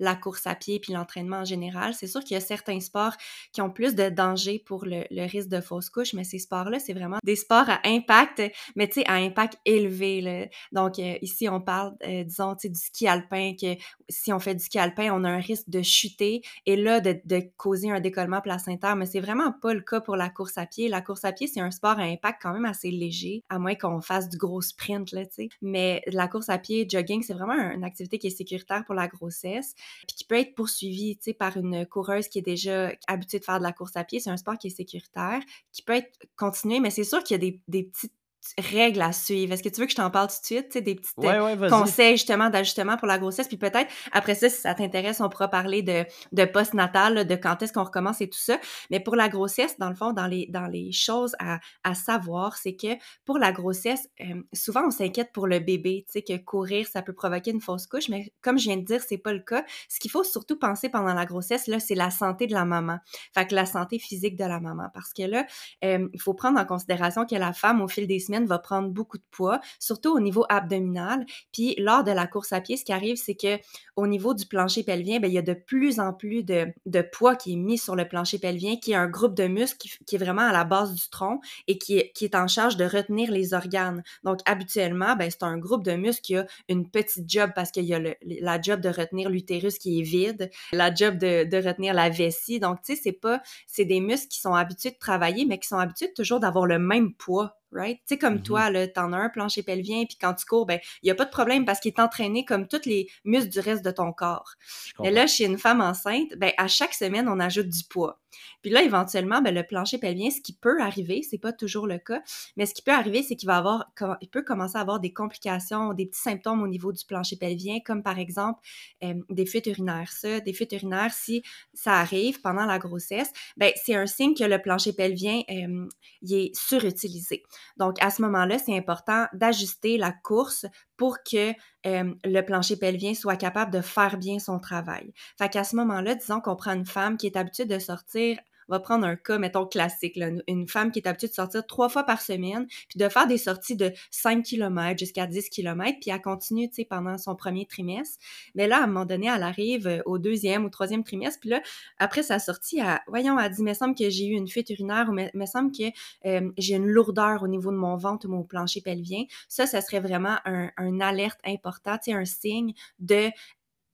la 0.00 0.16
course 0.16 0.48
à 0.48 0.56
pied 0.56 0.80
puis 0.80 0.92
l'entraînement 0.92 1.38
en 1.38 1.44
général. 1.44 1.94
C'est 1.94 2.08
sûr 2.08 2.24
qu'il 2.24 2.34
y 2.34 2.38
a 2.38 2.40
certains 2.40 2.80
sports 2.80 3.16
qui 3.52 3.60
ont 3.62 3.70
plus 3.70 3.94
de 3.94 4.08
danger 4.08 4.58
pour 4.58 4.84
le, 4.86 5.04
le 5.10 5.30
risque 5.30 5.50
de 5.50 5.60
fausse 5.60 5.88
couche, 5.88 6.15
mais 6.16 6.24
ces 6.24 6.38
sports-là, 6.38 6.78
c'est 6.78 6.94
vraiment 6.94 7.18
des 7.22 7.36
sports 7.36 7.68
à 7.68 7.80
impact, 7.84 8.42
mais 8.74 8.88
tu 8.88 9.00
sais, 9.00 9.06
à 9.06 9.14
impact 9.14 9.58
élevé. 9.64 10.50
Donc, 10.72 10.98
euh, 10.98 11.16
ici, 11.22 11.48
on 11.48 11.60
parle, 11.60 11.94
euh, 12.06 12.24
disons, 12.24 12.56
du 12.62 12.74
ski 12.74 13.06
alpin, 13.06 13.52
que 13.60 13.76
si 14.08 14.32
on 14.32 14.40
fait 14.40 14.54
du 14.54 14.64
ski 14.64 14.78
alpin, 14.78 15.10
on 15.12 15.24
a 15.24 15.30
un 15.30 15.38
risque 15.38 15.68
de 15.68 15.82
chuter 15.82 16.42
et 16.64 16.76
là, 16.76 17.00
de, 17.00 17.16
causer 17.56 17.90
un 17.90 18.00
décollement 18.00 18.40
placentaire, 18.40 18.96
mais 18.96 19.06
c'est 19.06 19.20
vraiment 19.20 19.52
pas 19.52 19.74
le 19.74 19.80
cas 19.80 20.00
pour 20.00 20.16
la 20.16 20.28
course 20.28 20.58
à 20.58 20.66
pied. 20.66 20.88
La 20.88 21.00
course 21.00 21.24
à 21.24 21.32
pied, 21.32 21.46
c'est 21.46 21.60
un 21.60 21.70
sport 21.70 21.98
à 21.98 22.02
impact 22.02 22.40
quand 22.42 22.52
même 22.52 22.64
assez 22.64 22.90
léger, 22.90 23.44
à 23.48 23.58
moins 23.58 23.74
qu'on 23.74 24.00
fasse 24.00 24.28
du 24.28 24.36
gros 24.36 24.62
sprint, 24.62 25.12
là. 25.12 25.22
Mais 25.60 26.02
la 26.06 26.28
course 26.28 26.48
à 26.48 26.58
pied, 26.58 26.86
jogging, 26.88 27.22
c'est 27.22 27.34
vraiment 27.34 27.54
une 27.54 27.84
activité 27.84 28.18
qui 28.18 28.28
est 28.28 28.30
sécuritaire 28.30 28.84
pour 28.84 28.94
la 28.94 29.06
grossesse, 29.06 29.74
puis 30.06 30.16
qui 30.16 30.24
peut 30.24 30.36
être 30.36 30.54
poursuivie, 30.54 31.16
tu 31.16 31.24
sais, 31.24 31.34
par 31.34 31.56
une 31.56 31.84
coureuse 31.86 32.28
qui 32.28 32.38
est 32.38 32.42
déjà 32.42 32.90
habituée 33.06 33.38
de 33.38 33.44
faire 33.44 33.58
de 33.58 33.64
la 33.64 33.72
course 33.72 33.96
à 33.96 34.04
pied. 34.04 34.20
C'est 34.20 34.30
un 34.30 34.36
sport 34.36 34.56
qui 34.58 34.68
est 34.68 34.70
sécuritaire, 34.70 35.40
qui 35.72 35.82
peut 35.82 35.94
être 35.94 36.05
continuer, 36.36 36.80
mais 36.80 36.90
c'est 36.90 37.04
sûr 37.04 37.22
qu'il 37.22 37.34
y 37.34 37.36
a 37.36 37.38
des, 37.38 37.60
des 37.68 37.84
petites 37.84 38.12
règles 38.58 39.02
à 39.02 39.12
suivre? 39.12 39.52
Est-ce 39.52 39.62
que 39.62 39.68
tu 39.68 39.80
veux 39.80 39.86
que 39.86 39.92
je 39.92 39.96
t'en 39.96 40.10
parle 40.10 40.28
tout 40.28 40.40
de 40.40 40.46
suite? 40.46 40.68
Tu 40.68 40.72
sais, 40.74 40.80
des 40.80 40.94
petits 40.94 41.12
euh, 41.24 41.68
conseils 41.68 42.16
justement 42.16 42.50
d'ajustement 42.50 42.96
pour 42.96 43.06
la 43.06 43.18
grossesse? 43.18 43.48
Puis 43.48 43.56
peut-être, 43.56 43.90
après 44.12 44.34
ça, 44.34 44.48
si 44.48 44.60
ça 44.60 44.74
t'intéresse, 44.74 45.20
on 45.20 45.28
pourra 45.28 45.48
parler 45.48 45.82
de, 45.82 46.04
de 46.32 46.44
post-natal, 46.44 47.26
de 47.26 47.34
quand 47.36 47.62
est-ce 47.62 47.72
qu'on 47.72 47.84
recommence 47.84 48.20
et 48.20 48.28
tout 48.28 48.38
ça. 48.38 48.58
Mais 48.90 49.00
pour 49.00 49.16
la 49.16 49.28
grossesse, 49.28 49.78
dans 49.78 49.88
le 49.88 49.94
fond, 49.94 50.12
dans 50.12 50.26
les, 50.26 50.46
dans 50.50 50.66
les 50.66 50.92
choses 50.92 51.34
à, 51.38 51.58
à 51.84 51.94
savoir, 51.94 52.56
c'est 52.56 52.76
que 52.76 52.96
pour 53.24 53.38
la 53.38 53.52
grossesse, 53.52 54.08
euh, 54.20 54.42
souvent 54.52 54.86
on 54.86 54.90
s'inquiète 54.90 55.32
pour 55.32 55.46
le 55.46 55.58
bébé, 55.58 56.04
tu 56.06 56.12
sais, 56.12 56.22
que 56.22 56.36
courir, 56.42 56.86
ça 56.86 57.02
peut 57.02 57.14
provoquer 57.14 57.50
une 57.50 57.60
fausse 57.60 57.86
couche. 57.86 58.08
Mais 58.08 58.32
comme 58.42 58.58
je 58.58 58.64
viens 58.64 58.76
de 58.76 58.84
dire, 58.84 59.02
c'est 59.06 59.18
pas 59.18 59.32
le 59.32 59.40
cas. 59.40 59.64
Ce 59.88 59.98
qu'il 59.98 60.10
faut 60.10 60.24
surtout 60.24 60.58
penser 60.58 60.88
pendant 60.88 61.14
la 61.14 61.24
grossesse, 61.24 61.66
là, 61.66 61.80
c'est 61.80 61.94
la 61.94 62.10
santé 62.10 62.46
de 62.46 62.52
la 62.52 62.64
maman. 62.64 62.98
Fait 63.34 63.46
que 63.46 63.54
la 63.54 63.66
santé 63.66 63.98
physique 63.98 64.36
de 64.36 64.44
la 64.44 64.60
maman. 64.60 64.88
Parce 64.92 65.12
que 65.12 65.22
là, 65.22 65.46
euh, 65.84 66.08
il 66.12 66.20
faut 66.20 66.34
prendre 66.34 66.60
en 66.60 66.64
considération 66.64 67.24
que 67.24 67.34
la 67.34 67.52
femme, 67.52 67.80
au 67.80 67.88
fil 67.88 68.06
des 68.06 68.18
semaines, 68.18 68.35
va 68.44 68.58
prendre 68.58 68.90
beaucoup 68.90 69.18
de 69.18 69.24
poids, 69.30 69.60
surtout 69.78 70.14
au 70.14 70.20
niveau 70.20 70.44
abdominal. 70.48 71.24
Puis 71.52 71.74
lors 71.78 72.04
de 72.04 72.10
la 72.10 72.26
course 72.26 72.52
à 72.52 72.60
pied, 72.60 72.76
ce 72.76 72.84
qui 72.84 72.92
arrive, 72.92 73.16
c'est 73.16 73.34
que 73.34 73.58
au 73.96 74.06
niveau 74.06 74.34
du 74.34 74.46
plancher 74.46 74.82
pelvien, 74.82 75.20
bien, 75.20 75.28
il 75.28 75.34
y 75.34 75.38
a 75.38 75.42
de 75.42 75.54
plus 75.54 76.00
en 76.00 76.12
plus 76.12 76.42
de, 76.42 76.72
poids 77.12 77.36
qui 77.36 77.54
est 77.54 77.56
mis 77.56 77.78
sur 77.78 77.96
le 77.96 78.06
plancher 78.06 78.38
pelvien, 78.38 78.76
qui 78.76 78.92
est 78.92 78.96
un 78.96 79.08
groupe 79.08 79.34
de 79.34 79.46
muscles 79.46 79.88
qui, 80.06 80.14
est 80.14 80.18
vraiment 80.18 80.42
à 80.42 80.52
la 80.52 80.64
base 80.64 80.92
du 80.94 81.08
tronc 81.08 81.40
et 81.66 81.78
qui 81.78 81.98
est, 81.98 82.34
en 82.34 82.48
charge 82.48 82.76
de 82.76 82.84
retenir 82.84 83.30
les 83.30 83.54
organes. 83.54 84.02
Donc 84.24 84.40
habituellement, 84.44 85.16
ben, 85.16 85.30
c'est 85.30 85.42
un 85.42 85.56
groupe 85.56 85.84
de 85.84 85.92
muscles 85.92 86.22
qui 86.22 86.36
a 86.36 86.46
une 86.68 86.90
petite 86.90 87.30
job 87.30 87.50
parce 87.54 87.70
qu'il 87.70 87.84
y 87.84 87.94
a 87.94 88.00
la 88.00 88.60
job 88.60 88.80
de 88.80 88.88
retenir 88.88 89.30
l'utérus 89.30 89.78
qui 89.78 90.00
est 90.00 90.02
vide, 90.02 90.50
la 90.72 90.94
job 90.94 91.16
de, 91.18 91.44
de 91.44 91.56
retenir 91.56 91.94
la 91.94 92.10
vessie. 92.10 92.60
Donc 92.60 92.82
tu 92.82 92.94
sais, 92.94 93.00
c'est 93.02 93.12
pas, 93.12 93.40
c'est 93.66 93.84
des 93.84 94.00
muscles 94.00 94.28
qui 94.28 94.40
sont 94.40 94.54
habitués 94.54 94.90
de 94.90 94.98
travailler, 94.98 95.46
mais 95.46 95.58
qui 95.58 95.68
sont 95.68 95.78
habitués 95.78 96.12
toujours 96.14 96.40
d'avoir 96.40 96.66
le 96.66 96.78
même 96.78 97.14
poids 97.14 97.56
right? 97.76 97.98
Tu 97.98 98.02
sais, 98.06 98.18
comme 98.18 98.36
mm-hmm. 98.36 98.42
toi, 98.42 98.70
là, 98.70 98.88
t'en 98.88 99.12
as 99.12 99.18
un 99.18 99.28
plancher 99.28 99.62
pelvien, 99.62 100.04
puis 100.04 100.16
quand 100.20 100.34
tu 100.34 100.46
cours, 100.46 100.66
ben, 100.66 100.80
il 101.02 101.06
n'y 101.06 101.10
a 101.10 101.14
pas 101.14 101.24
de 101.24 101.30
problème 101.30 101.64
parce 101.64 101.80
qu'il 101.80 101.92
est 101.92 102.00
entraîné 102.00 102.44
comme 102.44 102.66
tous 102.66 102.86
les 102.86 103.08
muscles 103.24 103.50
du 103.50 103.60
reste 103.60 103.84
de 103.84 103.90
ton 103.90 104.12
corps. 104.12 104.54
Mais 105.00 105.10
là, 105.10 105.26
chez 105.26 105.44
une 105.44 105.58
femme 105.58 105.80
enceinte, 105.80 106.34
ben, 106.36 106.52
à 106.56 106.68
chaque 106.68 106.94
semaine, 106.94 107.28
on 107.28 107.40
ajoute 107.40 107.68
du 107.68 107.84
poids. 107.84 108.20
Puis 108.62 108.70
là, 108.70 108.82
éventuellement, 108.82 109.40
ben, 109.40 109.54
le 109.54 109.62
plancher 109.62 109.98
pelvien, 109.98 110.30
ce 110.30 110.40
qui 110.40 110.52
peut 110.52 110.80
arriver, 110.80 111.22
c'est 111.22 111.38
pas 111.38 111.52
toujours 111.52 111.86
le 111.86 111.98
cas, 111.98 112.22
mais 112.56 112.66
ce 112.66 112.74
qui 112.74 112.82
peut 112.82 112.92
arriver, 112.92 113.22
c'est 113.22 113.36
qu'il 113.36 113.46
va 113.46 113.58
avoir, 113.58 113.86
il 114.20 114.28
peut 114.28 114.42
commencer 114.42 114.76
à 114.76 114.80
avoir 114.80 115.00
des 115.00 115.12
complications, 115.12 115.92
des 115.94 116.06
petits 116.06 116.20
symptômes 116.20 116.62
au 116.62 116.68
niveau 116.68 116.92
du 116.92 117.04
plancher 117.04 117.36
pelvien, 117.36 117.78
comme 117.84 118.02
par 118.02 118.18
exemple 118.18 118.60
euh, 119.04 119.14
des 119.30 119.46
fuites 119.46 119.66
urinaires. 119.66 120.12
Ça, 120.12 120.40
des 120.40 120.52
fuites 120.52 120.72
urinaires, 120.72 121.12
si 121.12 121.42
ça 121.74 121.94
arrive 121.94 122.40
pendant 122.40 122.66
la 122.66 122.78
grossesse, 122.78 123.30
ben, 123.56 123.72
c'est 123.76 123.94
un 123.94 124.06
signe 124.06 124.34
que 124.34 124.44
le 124.44 124.60
plancher 124.60 124.92
pelvien, 124.92 125.42
euh, 125.50 125.88
il 126.22 126.34
est 126.34 126.56
surutilisé. 126.56 127.42
Donc, 127.76 127.96
à 128.02 128.10
ce 128.10 128.22
moment-là, 128.22 128.58
c'est 128.58 128.76
important 128.76 129.26
d'ajuster 129.32 129.98
la 129.98 130.12
course 130.12 130.66
pour 130.96 131.18
que 131.22 131.52
euh, 131.86 132.14
le 132.24 132.40
plancher 132.42 132.76
pelvien 132.76 133.14
soit 133.14 133.36
capable 133.36 133.72
de 133.72 133.80
faire 133.80 134.16
bien 134.18 134.38
son 134.38 134.58
travail. 134.58 135.12
Fait 135.38 135.48
qu'à 135.48 135.64
ce 135.64 135.76
moment-là, 135.76 136.14
disons 136.14 136.40
qu'on 136.40 136.56
prend 136.56 136.72
une 136.72 136.86
femme 136.86 137.16
qui 137.16 137.26
est 137.26 137.36
habituée 137.36 137.66
de 137.66 137.78
sortir 137.78 138.38
on 138.68 138.74
va 138.74 138.80
prendre 138.80 139.06
un 139.06 139.16
cas, 139.16 139.38
mettons, 139.38 139.66
classique, 139.66 140.18
une 140.46 140.68
femme 140.68 140.90
qui 140.90 140.98
est 140.98 141.08
habituée 141.08 141.28
de 141.28 141.32
sortir 141.32 141.66
trois 141.66 141.88
fois 141.88 142.04
par 142.04 142.20
semaine, 142.20 142.66
puis 142.88 142.98
de 142.98 143.08
faire 143.08 143.26
des 143.26 143.38
sorties 143.38 143.76
de 143.76 143.92
5 144.10 144.44
km 144.44 144.98
jusqu'à 144.98 145.26
10 145.26 145.48
km, 145.50 145.98
puis 146.00 146.10
elle 146.10 146.20
continue, 146.20 146.68
tu 146.68 146.76
sais, 146.76 146.84
pendant 146.84 147.18
son 147.18 147.34
premier 147.34 147.66
trimestre. 147.66 148.18
Mais 148.54 148.66
là, 148.66 148.80
à 148.80 148.84
un 148.84 148.86
moment 148.86 149.06
donné, 149.06 149.28
elle 149.34 149.42
arrive 149.42 149.86
euh, 149.86 150.02
au 150.06 150.18
deuxième 150.18 150.64
ou 150.64 150.70
troisième 150.70 151.04
trimestre, 151.04 151.40
puis 151.40 151.50
là, 151.50 151.62
après 151.98 152.22
sa 152.22 152.38
sortie, 152.38 152.78
elle, 152.78 152.98
voyons, 153.06 153.38
elle 153.38 153.52
dit, 153.52 153.62
me 153.62 153.74
semble 153.74 153.94
que 153.94 154.10
j'ai 154.10 154.26
eu 154.26 154.32
une 154.32 154.48
fuite 154.48 154.70
urinaire, 154.70 155.08
ou 155.08 155.12
me 155.12 155.46
semble 155.46 155.72
que 155.72 155.84
euh, 156.26 156.50
j'ai 156.58 156.74
une 156.74 156.88
lourdeur 156.88 157.42
au 157.42 157.48
niveau 157.48 157.70
de 157.70 157.76
mon 157.76 157.96
ventre 157.96 158.26
ou 158.26 158.30
mon 158.30 158.42
plancher 158.42 158.80
pelvien. 158.80 159.24
Ça, 159.48 159.66
ça 159.66 159.80
serait 159.80 160.00
vraiment 160.00 160.36
un, 160.44 160.70
un 160.76 161.00
alerte 161.00 161.38
important, 161.44 161.96
tu 161.98 162.10
sais, 162.10 162.12
un 162.12 162.24
signe 162.24 162.72
de 162.98 163.30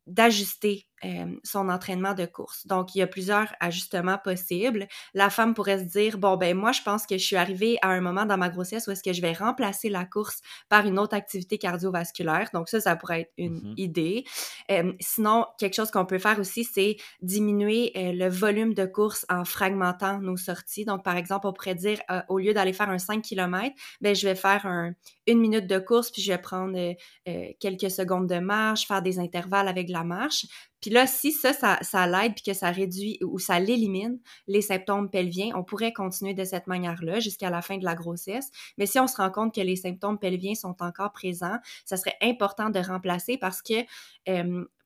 d'ajuster 0.07 0.87
euh, 1.05 1.27
son 1.43 1.69
entraînement 1.69 2.15
de 2.15 2.27
course. 2.27 2.65
Donc, 2.67 2.95
il 2.95 2.99
y 2.99 3.03
a 3.03 3.09
plusieurs 3.09 3.53
ajustements 3.59 4.19
possibles. 4.19 4.87
La 5.15 5.31
femme 5.31 5.53
pourrait 5.53 5.81
se 5.81 5.85
dire, 5.85 6.17
bon, 6.17 6.37
ben 6.37 6.57
moi, 6.57 6.71
je 6.71 6.81
pense 6.83 7.07
que 7.07 7.19
je 7.19 7.25
suis 7.25 7.35
arrivée 7.35 7.77
à 7.83 7.89
un 7.89 8.01
moment 8.01 8.25
dans 8.25 8.37
ma 8.37 8.49
grossesse 8.49 8.87
où 8.87 8.93
est-ce 8.93 9.03
que 9.03 9.13
je 9.13 9.21
vais 9.21 9.33
remplacer 9.33 9.89
la 9.89 10.05
course 10.05 10.41
par 10.69 10.87
une 10.87 11.01
autre 11.01 11.17
activité 11.17 11.59
cardiovasculaire. 11.59 12.51
Donc, 12.55 12.69
ça, 12.69 12.81
ça 12.81 12.95
pourrait 12.95 13.23
être 13.23 13.33
une 13.37 13.59
mm-hmm. 13.59 13.75
idée. 13.79 14.25
Euh, 14.71 14.93
sinon, 15.01 15.47
quelque 15.59 15.75
chose 15.75 15.91
qu'on 15.91 16.07
peut 16.07 16.21
faire 16.21 16.39
aussi, 16.39 16.63
c'est 16.63 16.97
diminuer 17.21 17.91
euh, 17.97 18.13
le 18.13 18.29
volume 18.29 18.73
de 18.73 18.87
course 18.87 19.27
en 19.29 19.45
fragmentant 19.45 20.21
nos 20.21 20.37
sorties. 20.37 20.85
Donc, 20.85 21.03
par 21.03 21.17
exemple, 21.17 21.49
on 21.49 21.53
pourrait 21.53 21.75
dire, 21.75 21.99
au 22.29 22.39
lieu 22.39 22.55
d'aller 22.55 22.73
faire 22.73 22.91
un 22.91 22.99
5 22.99 23.23
km, 23.23 23.75
ben, 24.01 24.15
je 24.15 24.29
vais 24.29 24.37
faire 24.37 24.67
un, 24.67 24.93
une 25.27 25.41
minute 25.41 25.67
de 25.67 25.81
course, 25.81 26.13
puis 26.13 26.23
je 26.23 26.31
vais 26.31 26.39
prendre 26.39 26.95
quelques 27.59 27.91
secondes 27.91 28.29
de 28.29 28.39
marche, 28.39 28.87
faire 28.87 29.03
des 29.03 29.19
intervalles 29.19 29.69
avec 29.69 29.89
la 29.89 30.05
marche. 30.05 30.47
Puis 30.83 30.91
là, 30.91 31.07
si 31.07 31.33
ça, 31.33 31.53
ça, 31.55 32.07
l'aide, 32.07 32.35
puis 32.35 32.43
que 32.45 32.53
ça 32.53 32.71
réduit 32.71 33.19
ou 33.25 33.39
ça 33.39 33.59
l'élimine 33.59 34.19
les 34.47 34.61
symptômes 34.61 35.09
pelviens, 35.09 35.53
on 35.55 35.65
pourrait 35.65 35.93
continuer 35.95 36.35
de 36.35 36.45
cette 36.45 36.67
manière-là 36.67 37.21
jusqu'à 37.21 37.49
la 37.49 37.63
fin 37.63 37.79
de 37.79 37.85
la 37.85 37.95
grossesse. 37.95 38.51
Mais 38.77 38.87
si 38.87 38.99
on 38.99 39.07
se 39.07 39.17
rend 39.17 39.31
compte 39.31 39.55
que 39.55 39.61
les 39.61 39.77
symptômes 39.77 40.19
pelviens 40.19 40.55
sont 40.55 40.77
encore 40.81 41.13
présents, 41.13 41.59
ça 41.87 41.97
serait 41.97 42.17
important 42.21 42.69
de 42.69 42.81
remplacer 42.81 43.39
parce 43.39 43.63
que 43.63 43.85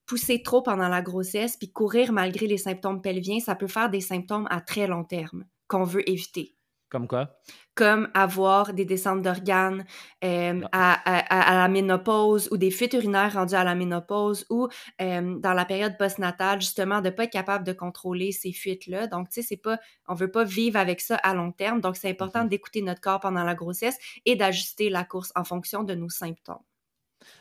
pousser 0.06 0.42
trop 0.42 0.62
pendant 0.62 0.88
la 0.88 1.02
grossesse 1.02 1.56
puis 1.56 1.72
courir 1.72 2.12
malgré 2.12 2.46
les 2.46 2.58
symptômes 2.58 3.02
pelviens, 3.02 3.40
ça 3.40 3.54
peut 3.54 3.66
faire 3.66 3.90
des 3.90 4.00
symptômes 4.00 4.46
à 4.50 4.60
très 4.60 4.86
long 4.86 5.02
terme 5.02 5.44
qu'on 5.66 5.84
veut 5.84 6.08
éviter. 6.08 6.55
Comme 6.88 7.08
quoi? 7.08 7.40
Comme 7.74 8.08
avoir 8.14 8.72
des 8.72 8.84
descentes 8.84 9.20
d'organes 9.20 9.84
euh, 10.24 10.60
à, 10.70 11.54
la 11.54 11.68
ménopause 11.68 12.48
ou 12.52 12.56
des 12.56 12.70
fuites 12.70 12.92
urinaires 12.94 13.34
rendues 13.34 13.56
à 13.56 13.64
la 13.64 13.74
ménopause 13.74 14.46
ou 14.50 14.68
euh, 15.02 15.38
dans 15.40 15.52
la 15.52 15.64
période 15.64 15.98
postnatale, 15.98 16.60
justement, 16.60 17.00
de 17.00 17.06
ne 17.06 17.10
pas 17.10 17.24
être 17.24 17.32
capable 17.32 17.64
de 17.64 17.72
contrôler 17.72 18.30
ces 18.30 18.52
fuites-là. 18.52 19.08
Donc, 19.08 19.28
tu 19.28 19.34
sais, 19.34 19.42
c'est 19.42 19.56
pas, 19.56 19.78
on 20.06 20.14
veut 20.14 20.30
pas 20.30 20.44
vivre 20.44 20.78
avec 20.78 21.00
ça 21.00 21.16
à 21.16 21.34
long 21.34 21.50
terme. 21.50 21.80
Donc, 21.80 21.96
c'est 21.96 22.08
important 22.08 22.44
mm-hmm. 22.44 22.48
d'écouter 22.48 22.82
notre 22.82 23.00
corps 23.00 23.20
pendant 23.20 23.42
la 23.42 23.56
grossesse 23.56 23.98
et 24.24 24.36
d'ajuster 24.36 24.88
la 24.88 25.04
course 25.04 25.32
en 25.34 25.42
fonction 25.42 25.82
de 25.82 25.94
nos 25.94 26.08
symptômes. 26.08 26.62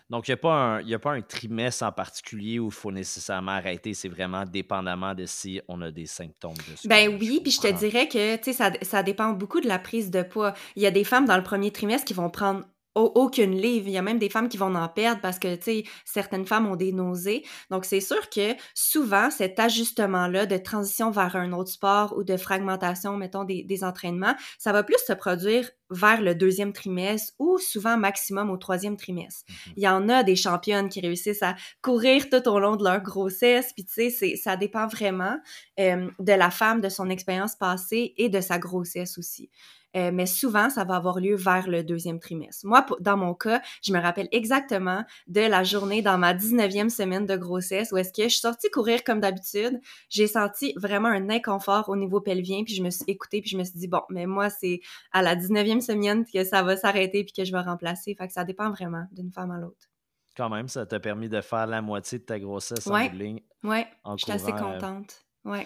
Donc, 0.09 0.27
il 0.27 0.31
n'y 0.31 0.35
a, 0.35 0.37
pas 0.37 0.53
un, 0.53 0.91
a 0.91 0.99
pas 0.99 1.11
un 1.13 1.21
trimestre 1.21 1.83
en 1.83 1.91
particulier 1.91 2.59
où 2.59 2.67
il 2.67 2.73
faut 2.73 2.91
nécessairement 2.91 3.53
arrêter. 3.53 3.93
C'est 3.93 4.09
vraiment 4.09 4.45
dépendamment 4.45 5.15
de 5.15 5.25
si 5.25 5.61
on 5.67 5.81
a 5.81 5.91
des 5.91 6.05
symptômes 6.05 6.53
de 6.53 6.87
Ben 6.87 7.17
oui, 7.19 7.39
puis 7.41 7.51
je 7.51 7.61
te 7.61 7.71
dirais 7.71 8.07
que 8.07 8.37
ça, 8.53 8.71
ça 8.81 9.03
dépend 9.03 9.31
beaucoup 9.31 9.61
de 9.61 9.67
la 9.67 9.79
prise 9.79 10.11
de 10.11 10.21
poids. 10.21 10.53
Il 10.75 10.83
y 10.83 10.85
a 10.85 10.91
des 10.91 11.03
femmes 11.03 11.25
dans 11.25 11.37
le 11.37 11.43
premier 11.43 11.71
trimestre 11.71 12.05
qui 12.05 12.13
vont 12.13 12.29
prendre 12.29 12.63
aucune 12.95 13.55
livre. 13.55 13.87
Il 13.87 13.93
y 13.93 13.97
a 13.97 14.01
même 14.01 14.19
des 14.19 14.29
femmes 14.29 14.49
qui 14.49 14.57
vont 14.57 14.73
en 14.73 14.87
perdre 14.87 15.21
parce 15.21 15.39
que, 15.39 15.55
tu 15.55 15.63
sais, 15.63 15.83
certaines 16.05 16.45
femmes 16.45 16.67
ont 16.67 16.75
des 16.75 16.91
nausées. 16.91 17.43
Donc, 17.69 17.85
c'est 17.85 18.01
sûr 18.01 18.29
que 18.29 18.55
souvent, 18.73 19.29
cet 19.29 19.59
ajustement-là 19.59 20.45
de 20.45 20.57
transition 20.57 21.11
vers 21.11 21.35
un 21.35 21.51
autre 21.51 21.71
sport 21.71 22.15
ou 22.17 22.23
de 22.23 22.37
fragmentation, 22.37 23.17
mettons, 23.17 23.43
des, 23.43 23.63
des 23.63 23.83
entraînements, 23.83 24.35
ça 24.57 24.71
va 24.71 24.83
plus 24.83 24.97
se 25.05 25.13
produire 25.13 25.69
vers 25.89 26.21
le 26.21 26.33
deuxième 26.33 26.73
trimestre 26.73 27.33
ou 27.37 27.57
souvent 27.57 27.97
maximum 27.97 28.49
au 28.49 28.57
troisième 28.57 28.97
trimestre. 28.97 29.45
Mm-hmm. 29.47 29.73
Il 29.77 29.83
y 29.83 29.87
en 29.87 30.09
a 30.09 30.23
des 30.23 30.35
championnes 30.35 30.89
qui 30.89 31.01
réussissent 31.01 31.43
à 31.43 31.55
courir 31.81 32.29
tout 32.29 32.47
au 32.49 32.59
long 32.59 32.75
de 32.75 32.83
leur 32.83 33.01
grossesse, 33.01 33.71
puis 33.73 33.85
tu 33.85 34.09
sais, 34.09 34.35
ça 34.35 34.57
dépend 34.57 34.87
vraiment 34.87 35.37
euh, 35.79 36.09
de 36.19 36.33
la 36.33 36.49
femme, 36.49 36.81
de 36.81 36.89
son 36.89 37.09
expérience 37.09 37.55
passée 37.55 38.13
et 38.17 38.29
de 38.29 38.41
sa 38.41 38.57
grossesse 38.57 39.17
aussi. 39.17 39.49
Euh, 39.95 40.11
mais 40.13 40.25
souvent, 40.25 40.69
ça 40.69 40.83
va 40.83 40.95
avoir 40.95 41.19
lieu 41.19 41.35
vers 41.35 41.67
le 41.67 41.83
deuxième 41.83 42.19
trimestre. 42.19 42.65
Moi, 42.65 42.85
dans 42.99 43.17
mon 43.17 43.33
cas, 43.33 43.61
je 43.81 43.93
me 43.93 43.99
rappelle 43.99 44.27
exactement 44.31 45.03
de 45.27 45.41
la 45.41 45.63
journée 45.63 46.01
dans 46.01 46.17
ma 46.17 46.33
19e 46.33 46.89
semaine 46.89 47.25
de 47.25 47.35
grossesse 47.35 47.91
où 47.91 47.97
est-ce 47.97 48.11
que 48.11 48.23
je 48.23 48.29
suis 48.29 48.39
sortie 48.39 48.69
courir 48.69 49.03
comme 49.03 49.19
d'habitude. 49.19 49.79
J'ai 50.09 50.27
senti 50.27 50.73
vraiment 50.75 51.07
un 51.07 51.29
inconfort 51.29 51.89
au 51.89 51.95
niveau 51.95 52.19
pelvien, 52.19 52.63
puis 52.63 52.75
je 52.75 52.83
me 52.83 52.89
suis 52.89 53.05
écoutée, 53.07 53.41
puis 53.41 53.51
je 53.51 53.57
me 53.57 53.63
suis 53.63 53.77
dit, 53.77 53.87
bon, 53.87 54.01
mais 54.09 54.25
moi, 54.25 54.49
c'est 54.49 54.81
à 55.11 55.21
la 55.21 55.35
19e 55.35 55.81
semaine 55.81 56.25
que 56.25 56.43
ça 56.43 56.63
va 56.63 56.75
s'arrêter, 56.75 57.23
puis 57.23 57.33
que 57.33 57.45
je 57.45 57.51
vais 57.51 57.61
remplacer. 57.61 58.15
Fait 58.15 58.27
que 58.27 58.33
ça 58.33 58.43
dépend 58.43 58.69
vraiment 58.69 59.05
d'une 59.11 59.31
femme 59.31 59.51
à 59.51 59.57
l'autre. 59.57 59.87
Quand 60.35 60.49
même, 60.49 60.67
ça 60.67 60.85
t'a 60.85 60.99
permis 60.99 61.29
de 61.29 61.39
faire 61.39 61.67
la 61.67 61.81
moitié 61.81 62.19
de 62.19 62.23
ta 62.23 62.37
grossesse 62.39 62.85
en 62.87 62.97
ligne. 62.97 63.39
Oui, 63.63 63.83
je 64.17 64.23
suis 64.23 64.31
assez 64.31 64.51
euh, 64.51 64.57
contente. 64.57 65.25
Ouais. 65.45 65.65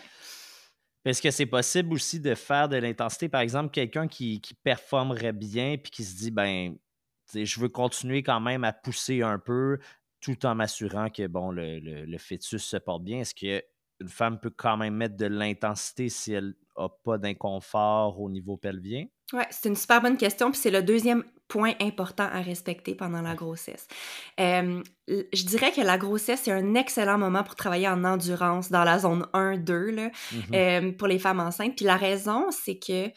Est-ce 1.06 1.22
que 1.22 1.32
c'est 1.32 1.46
possible 1.46 1.94
aussi 1.94 2.20
de 2.20 2.36
faire 2.36 2.68
de 2.68 2.76
l'intensité? 2.76 3.30
Par 3.30 3.42
exemple, 3.42 3.72
quelqu'un 3.72 4.08
qui, 4.08 4.42
performerait 4.64 5.34
bien 5.34 5.78
puis 5.78 5.92
qui 5.92 6.04
se 6.04 6.18
dit, 6.18 6.32
ben, 6.32 6.76
je 7.34 7.60
veux 7.60 7.70
continuer 7.70 8.24
quand 8.24 8.40
même 8.40 8.64
à 8.64 8.74
pousser 8.74 9.22
un 9.22 9.40
peu 9.40 9.80
tout 10.20 10.46
en 10.46 10.56
m'assurant 10.56 11.10
que, 11.10 11.28
bon, 11.28 11.52
le, 11.52 12.18
fœtus 12.18 12.64
se 12.64 12.78
porte 12.78 13.04
bien. 13.04 13.20
Est-ce 13.22 13.34
qu'une 13.34 14.10
femme 14.10 14.40
peut 14.40 14.54
quand 14.56 14.76
même 14.76 14.96
mettre 14.96 15.16
de 15.16 15.28
l'intensité 15.28 16.10
si 16.10 16.34
elle 16.34 16.56
n'a 16.78 16.90
pas 17.04 17.18
d'inconfort 17.18 18.20
au 18.20 18.30
niveau 18.30 18.58
pelvien? 18.58 19.06
Oui, 19.32 19.44
c'est 19.52 19.70
une 19.70 19.76
super 19.76 20.02
bonne 20.02 20.18
question. 20.18 20.52
Puis 20.52 20.60
c'est 20.60 20.72
le 20.72 20.84
deuxième 20.84 21.24
point 21.50 21.74
important 21.82 22.30
à 22.32 22.42
respecter 22.42 22.96
pendant 22.96 23.22
la 23.22 23.36
grossesse. 23.36 23.88
je 24.38 25.46
dirais 25.46 25.74
que 25.74 25.82
la 25.82 25.98
grossesse, 25.98 26.42
c'est 26.44 26.52
un 26.52 26.76
excellent 26.76 27.18
moment 27.18 27.44
pour 27.44 27.56
travailler 27.56 27.90
en 27.90 28.06
endurance 28.06 28.70
dans 28.72 28.86
la 28.86 29.00
zone 29.00 29.26
1-2 29.34 30.12
mm-hmm. 30.52 30.96
pour 30.96 31.08
les 31.08 31.20
femmes 31.20 31.42
enceintes. 31.42 31.76
Puis 31.76 31.86
la 31.86 31.98
raison, 31.98 32.46
c'est 32.52 32.80
que 32.80 33.10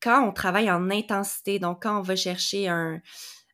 quand 0.00 0.28
on 0.28 0.32
travaille 0.32 0.70
en 0.70 0.90
intensité, 0.90 1.58
donc 1.58 1.82
quand 1.82 1.98
on 1.98 2.02
va 2.02 2.14
chercher 2.14 2.68
un, 2.68 3.00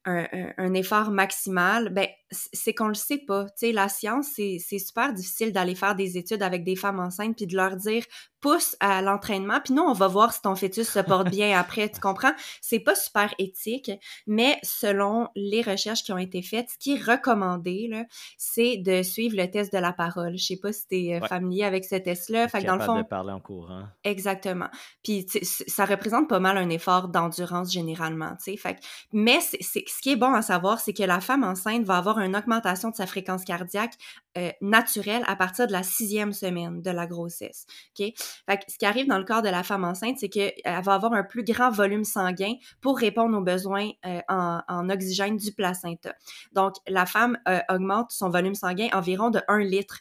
un, 0.04 0.26
un 0.58 0.74
effort 0.74 1.10
maximal, 1.10 1.88
ben 1.90 2.08
c'est 2.30 2.74
qu'on 2.74 2.88
le 2.88 2.94
sait 2.94 3.18
pas. 3.18 3.44
Tu 3.44 3.50
sais, 3.56 3.72
la 3.72 3.88
science, 3.88 4.26
c'est 4.34 4.78
super 4.78 5.12
difficile 5.12 5.52
d'aller 5.52 5.74
faire 5.74 5.94
des 5.94 6.18
études 6.18 6.42
avec 6.42 6.64
des 6.64 6.76
femmes 6.76 7.00
enceintes 7.00 7.36
puis 7.36 7.46
de 7.46 7.56
leur 7.56 7.76
dire 7.76 8.04
pousse 8.40 8.76
à 8.80 9.02
l'entraînement, 9.02 9.60
puis 9.64 9.74
nous, 9.74 9.82
on 9.82 9.92
va 9.92 10.08
voir 10.08 10.32
si 10.32 10.40
ton 10.42 10.54
fœtus 10.54 10.88
se 10.88 11.00
porte 11.00 11.30
bien 11.30 11.58
après, 11.58 11.88
tu 11.88 12.00
comprends? 12.00 12.32
C'est 12.60 12.78
pas 12.78 12.94
super 12.94 13.34
éthique, 13.38 13.90
mais 14.26 14.58
selon 14.62 15.28
les 15.34 15.62
recherches 15.62 16.04
qui 16.04 16.12
ont 16.12 16.18
été 16.18 16.42
faites, 16.42 16.70
ce 16.70 16.78
qui 16.78 16.94
est 16.94 17.02
recommandé, 17.02 17.90
c'est 18.38 18.76
de 18.76 19.02
suivre 19.02 19.36
le 19.36 19.50
test 19.50 19.72
de 19.72 19.78
la 19.78 19.92
parole. 19.92 20.36
Je 20.36 20.44
sais 20.44 20.58
pas 20.58 20.72
si 20.72 20.86
tu 20.86 20.96
es 20.96 21.16
euh, 21.16 21.26
familier 21.26 21.64
avec 21.64 21.84
ce 21.84 21.96
test-là. 21.96 22.46
Fait 22.48 22.60
que 22.60 22.66
dans 22.66 22.76
le 22.76 22.82
fond. 22.82 22.98
de 22.98 23.02
parler 23.02 23.32
en 23.32 23.40
courant. 23.40 23.84
Exactement. 24.04 24.68
Puis 25.02 25.26
ça 25.42 25.84
représente 25.84 26.28
pas 26.28 26.38
mal 26.38 26.56
un 26.56 26.70
effort 26.70 27.08
d'endurance 27.08 27.72
généralement, 27.72 28.36
tu 28.36 28.52
sais. 28.52 28.56
Fait 28.56 28.78
mais 29.12 29.40
c'est 29.40 29.84
ce 29.86 30.00
qui 30.00 30.12
est 30.12 30.16
bon 30.16 30.32
à 30.32 30.42
savoir, 30.42 30.78
c'est 30.78 30.92
que 30.92 31.02
la 31.02 31.20
femme 31.20 31.42
enceinte 31.42 31.84
va 31.84 31.96
avoir 31.96 32.15
une 32.20 32.36
augmentation 32.36 32.90
de 32.90 32.94
sa 32.94 33.06
fréquence 33.06 33.44
cardiaque 33.44 33.94
euh, 34.36 34.50
naturelle 34.60 35.22
à 35.26 35.36
partir 35.36 35.66
de 35.66 35.72
la 35.72 35.82
sixième 35.82 36.32
semaine 36.32 36.82
de 36.82 36.90
la 36.90 37.06
grossesse. 37.06 37.66
OK? 37.98 38.12
Fait 38.48 38.60
ce 38.68 38.78
qui 38.78 38.84
arrive 38.86 39.06
dans 39.06 39.18
le 39.18 39.24
corps 39.24 39.42
de 39.42 39.48
la 39.48 39.62
femme 39.62 39.84
enceinte, 39.84 40.18
c'est 40.18 40.28
qu'elle 40.28 40.52
va 40.64 40.94
avoir 40.94 41.12
un 41.14 41.22
plus 41.22 41.42
grand 41.42 41.70
volume 41.70 42.04
sanguin 42.04 42.54
pour 42.80 42.98
répondre 42.98 43.36
aux 43.36 43.42
besoins 43.42 43.90
euh, 44.04 44.20
en, 44.28 44.90
oxygène 44.90 45.36
du 45.36 45.52
placenta. 45.52 46.14
Donc, 46.52 46.74
la 46.86 47.06
femme 47.06 47.38
euh, 47.48 47.60
augmente 47.70 48.12
son 48.12 48.28
volume 48.28 48.54
sanguin 48.54 48.88
environ 48.92 49.30
de 49.30 49.40
1 49.48 49.58
litre 49.60 50.00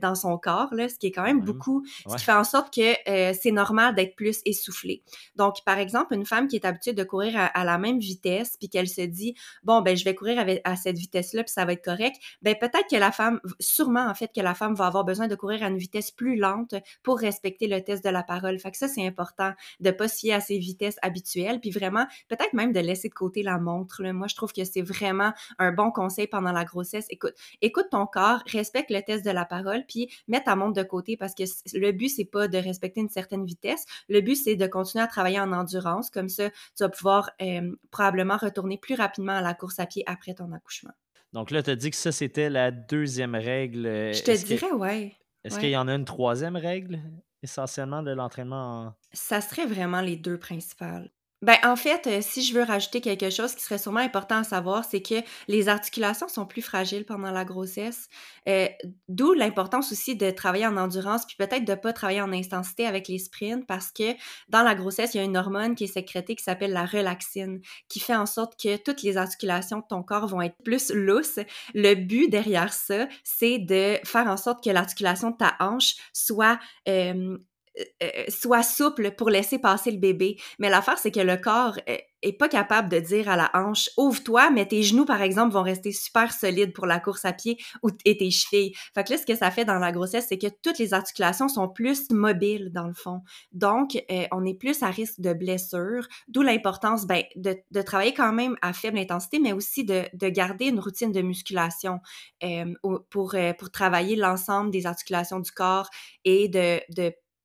dans 0.00 0.14
son 0.14 0.38
corps, 0.38 0.72
là, 0.72 0.88
ce 0.88 0.94
qui 0.94 1.08
est 1.08 1.10
quand 1.10 1.24
même 1.24 1.40
beaucoup, 1.40 1.84
ce 2.08 2.14
qui 2.14 2.22
fait 2.22 2.32
en 2.32 2.44
sorte 2.44 2.72
que 2.72 2.94
c'est 3.34 3.50
normal 3.50 3.92
d'être 3.96 4.14
plus 4.14 4.40
essoufflé. 4.44 5.02
Donc, 5.34 5.64
par 5.64 5.78
exemple, 5.78 6.14
une 6.14 6.24
femme 6.24 6.46
qui 6.46 6.54
est 6.54 6.64
habituée 6.64 6.92
de 6.92 7.02
courir 7.02 7.50
à, 7.52 7.64
la 7.64 7.76
même 7.76 7.98
vitesse, 7.98 8.56
puis 8.56 8.68
qu'elle 8.68 8.88
se 8.88 9.00
dit, 9.00 9.34
bon, 9.64 9.82
ben 9.82 9.96
je 9.96 10.04
vais 10.04 10.14
courir 10.14 10.44
à 10.62 10.76
cette 10.76 10.96
vitesse-là, 11.28 11.44
puis 11.44 11.52
ça 11.52 11.64
va 11.64 11.72
être 11.72 11.84
correct, 11.84 12.16
ben 12.42 12.54
peut-être 12.58 12.88
que 12.90 12.96
la 12.96 13.12
femme, 13.12 13.40
sûrement 13.60 14.06
en 14.06 14.14
fait 14.14 14.30
que 14.34 14.40
la 14.40 14.54
femme 14.54 14.74
va 14.74 14.86
avoir 14.86 15.04
besoin 15.04 15.28
de 15.28 15.34
courir 15.34 15.62
à 15.62 15.68
une 15.68 15.78
vitesse 15.78 16.10
plus 16.10 16.36
lente 16.36 16.74
pour 17.02 17.18
respecter 17.18 17.66
le 17.66 17.82
test 17.82 18.04
de 18.04 18.10
la 18.10 18.22
parole. 18.22 18.58
Fait 18.58 18.70
que 18.70 18.76
ça, 18.76 18.88
c'est 18.88 19.06
important 19.06 19.52
de 19.80 19.90
pas 19.90 20.08
se 20.08 20.18
fier 20.18 20.32
à 20.32 20.40
ses 20.40 20.58
vitesses 20.58 20.96
habituelles, 21.02 21.60
puis 21.60 21.70
vraiment, 21.70 22.06
peut-être 22.28 22.52
même 22.52 22.72
de 22.72 22.80
laisser 22.80 23.08
de 23.08 23.14
côté 23.14 23.42
la 23.42 23.58
montre. 23.58 24.02
Moi, 24.02 24.26
je 24.28 24.34
trouve 24.34 24.52
que 24.52 24.64
c'est 24.64 24.82
vraiment 24.82 25.32
un 25.58 25.72
bon 25.72 25.90
conseil 25.90 26.26
pendant 26.26 26.52
la 26.52 26.64
grossesse. 26.64 27.06
Écoute, 27.10 27.34
écoute 27.62 27.86
ton 27.90 28.06
corps, 28.06 28.42
respecte 28.46 28.90
le 28.90 29.02
test 29.02 29.24
de 29.24 29.30
la 29.30 29.44
parole, 29.44 29.84
puis 29.86 30.10
mets 30.28 30.42
ta 30.42 30.56
montre 30.56 30.74
de 30.74 30.82
côté 30.82 31.16
parce 31.16 31.34
que 31.34 31.44
le 31.74 31.92
but, 31.92 32.08
c'est 32.08 32.24
pas 32.24 32.48
de 32.48 32.58
respecter 32.58 33.00
une 33.00 33.08
certaine 33.08 33.44
vitesse. 33.44 33.84
Le 34.08 34.20
but, 34.20 34.36
c'est 34.36 34.56
de 34.56 34.66
continuer 34.66 35.04
à 35.04 35.06
travailler 35.06 35.40
en 35.40 35.52
endurance. 35.52 36.10
Comme 36.10 36.28
ça, 36.28 36.50
tu 36.50 36.84
vas 36.84 36.88
pouvoir 36.88 37.30
euh, 37.42 37.74
probablement 37.90 38.36
retourner 38.36 38.78
plus 38.78 38.94
rapidement 38.94 39.32
à 39.32 39.40
la 39.40 39.54
course 39.54 39.78
à 39.78 39.86
pied 39.86 40.02
après 40.06 40.34
ton 40.34 40.52
accouchement. 40.52 40.92
Donc 41.32 41.50
là, 41.50 41.62
tu 41.62 41.70
as 41.70 41.76
dit 41.76 41.90
que 41.90 41.96
ça, 41.96 42.12
c'était 42.12 42.50
la 42.50 42.70
deuxième 42.70 43.34
règle. 43.34 43.84
Je 43.84 44.22
te 44.22 44.44
dirais, 44.44 44.72
ouais. 44.72 45.14
Est-ce 45.44 45.58
qu'il 45.58 45.70
y 45.70 45.76
en 45.76 45.88
a 45.88 45.94
une 45.94 46.04
troisième 46.04 46.56
règle, 46.56 47.00
essentiellement, 47.42 48.02
de 48.02 48.10
l'entraînement 48.10 48.94
Ça 49.12 49.40
serait 49.40 49.66
vraiment 49.66 50.00
les 50.00 50.16
deux 50.16 50.38
principales. 50.38 51.10
Ben, 51.40 51.56
en 51.62 51.76
fait, 51.76 52.08
euh, 52.08 52.18
si 52.20 52.42
je 52.42 52.52
veux 52.52 52.64
rajouter 52.64 53.00
quelque 53.00 53.30
chose 53.30 53.54
qui 53.54 53.62
serait 53.62 53.78
sûrement 53.78 54.00
important 54.00 54.38
à 54.38 54.44
savoir, 54.44 54.84
c'est 54.84 55.00
que 55.00 55.14
les 55.46 55.68
articulations 55.68 56.26
sont 56.26 56.46
plus 56.46 56.62
fragiles 56.62 57.04
pendant 57.04 57.30
la 57.30 57.44
grossesse. 57.44 58.08
Euh, 58.48 58.66
d'où 59.08 59.34
l'importance 59.34 59.92
aussi 59.92 60.16
de 60.16 60.32
travailler 60.32 60.66
en 60.66 60.76
endurance, 60.76 61.24
puis 61.26 61.36
peut-être 61.36 61.64
de 61.64 61.76
pas 61.76 61.92
travailler 61.92 62.22
en 62.22 62.32
intensité 62.32 62.86
avec 62.86 63.06
les 63.06 63.18
sprints, 63.18 63.64
parce 63.68 63.92
que 63.92 64.14
dans 64.48 64.62
la 64.62 64.74
grossesse, 64.74 65.14
il 65.14 65.18
y 65.18 65.20
a 65.20 65.22
une 65.22 65.36
hormone 65.36 65.76
qui 65.76 65.84
est 65.84 65.86
sécrétée 65.86 66.34
qui 66.34 66.42
s'appelle 66.42 66.72
la 66.72 66.84
relaxine, 66.84 67.60
qui 67.88 68.00
fait 68.00 68.16
en 68.16 68.26
sorte 68.26 68.60
que 68.60 68.76
toutes 68.76 69.04
les 69.04 69.16
articulations 69.16 69.78
de 69.78 69.84
ton 69.88 70.02
corps 70.02 70.26
vont 70.26 70.42
être 70.42 70.56
plus 70.64 70.90
lousses. 70.92 71.38
Le 71.72 71.94
but 71.94 72.28
derrière 72.28 72.72
ça, 72.72 73.06
c'est 73.22 73.58
de 73.58 73.98
faire 74.04 74.26
en 74.26 74.36
sorte 74.36 74.64
que 74.64 74.70
l'articulation 74.70 75.30
de 75.30 75.36
ta 75.36 75.54
hanche 75.60 75.94
soit 76.12 76.58
euh, 76.88 77.38
euh, 77.78 77.84
euh, 78.02 78.24
soit 78.28 78.62
souple 78.62 79.12
pour 79.12 79.30
laisser 79.30 79.58
passer 79.58 79.90
le 79.90 79.98
bébé. 79.98 80.36
Mais 80.58 80.70
l'affaire, 80.70 80.98
c'est 80.98 81.10
que 81.10 81.20
le 81.20 81.36
corps 81.36 81.78
est 82.22 82.32
pas 82.32 82.48
capable 82.48 82.88
de 82.88 82.98
dire 82.98 83.28
à 83.28 83.36
la 83.36 83.50
hanche 83.54 83.90
ouvre-toi, 83.96 84.50
mais 84.50 84.66
tes 84.66 84.82
genoux, 84.82 85.04
par 85.04 85.22
exemple, 85.22 85.52
vont 85.52 85.62
rester 85.62 85.92
super 85.92 86.32
solides 86.32 86.72
pour 86.72 86.86
la 86.86 86.98
course 86.98 87.24
à 87.24 87.32
pied 87.32 87.58
ou 87.82 87.90
et 88.04 88.16
tes 88.16 88.30
chevilles. 88.30 88.72
Fait 88.94 89.04
que 89.04 89.12
là, 89.12 89.18
ce 89.18 89.26
que 89.26 89.36
ça 89.36 89.50
fait 89.50 89.64
dans 89.64 89.78
la 89.78 89.92
grossesse, 89.92 90.26
c'est 90.28 90.38
que 90.38 90.48
toutes 90.62 90.78
les 90.78 90.94
articulations 90.94 91.48
sont 91.48 91.68
plus 91.68 92.10
mobiles 92.10 92.72
dans 92.72 92.86
le 92.86 92.94
fond. 92.94 93.22
Donc, 93.52 93.96
euh, 94.10 94.24
on 94.32 94.44
est 94.44 94.54
plus 94.54 94.82
à 94.82 94.90
risque 94.90 95.20
de 95.20 95.32
blessure, 95.32 96.06
d'où 96.26 96.42
l'importance 96.42 97.06
ben, 97.06 97.22
de, 97.36 97.56
de, 97.70 97.82
travailler 97.82 98.14
quand 98.14 98.32
même 98.32 98.56
à 98.62 98.72
faible 98.72 98.98
intensité, 98.98 99.38
mais 99.38 99.52
aussi 99.52 99.84
de, 99.84 100.04
de 100.12 100.28
garder 100.28 100.66
une 100.66 100.80
routine 100.80 101.12
de 101.12 101.22
musculation 101.22 102.00
euh, 102.42 102.74
pour, 103.10 103.34
pour 103.58 103.70
travailler 103.70 104.16
l'ensemble 104.16 104.70
des 104.70 104.86
articulations 104.86 105.40
du 105.40 105.52
corps 105.52 105.88
et 106.24 106.48
de 106.48 106.80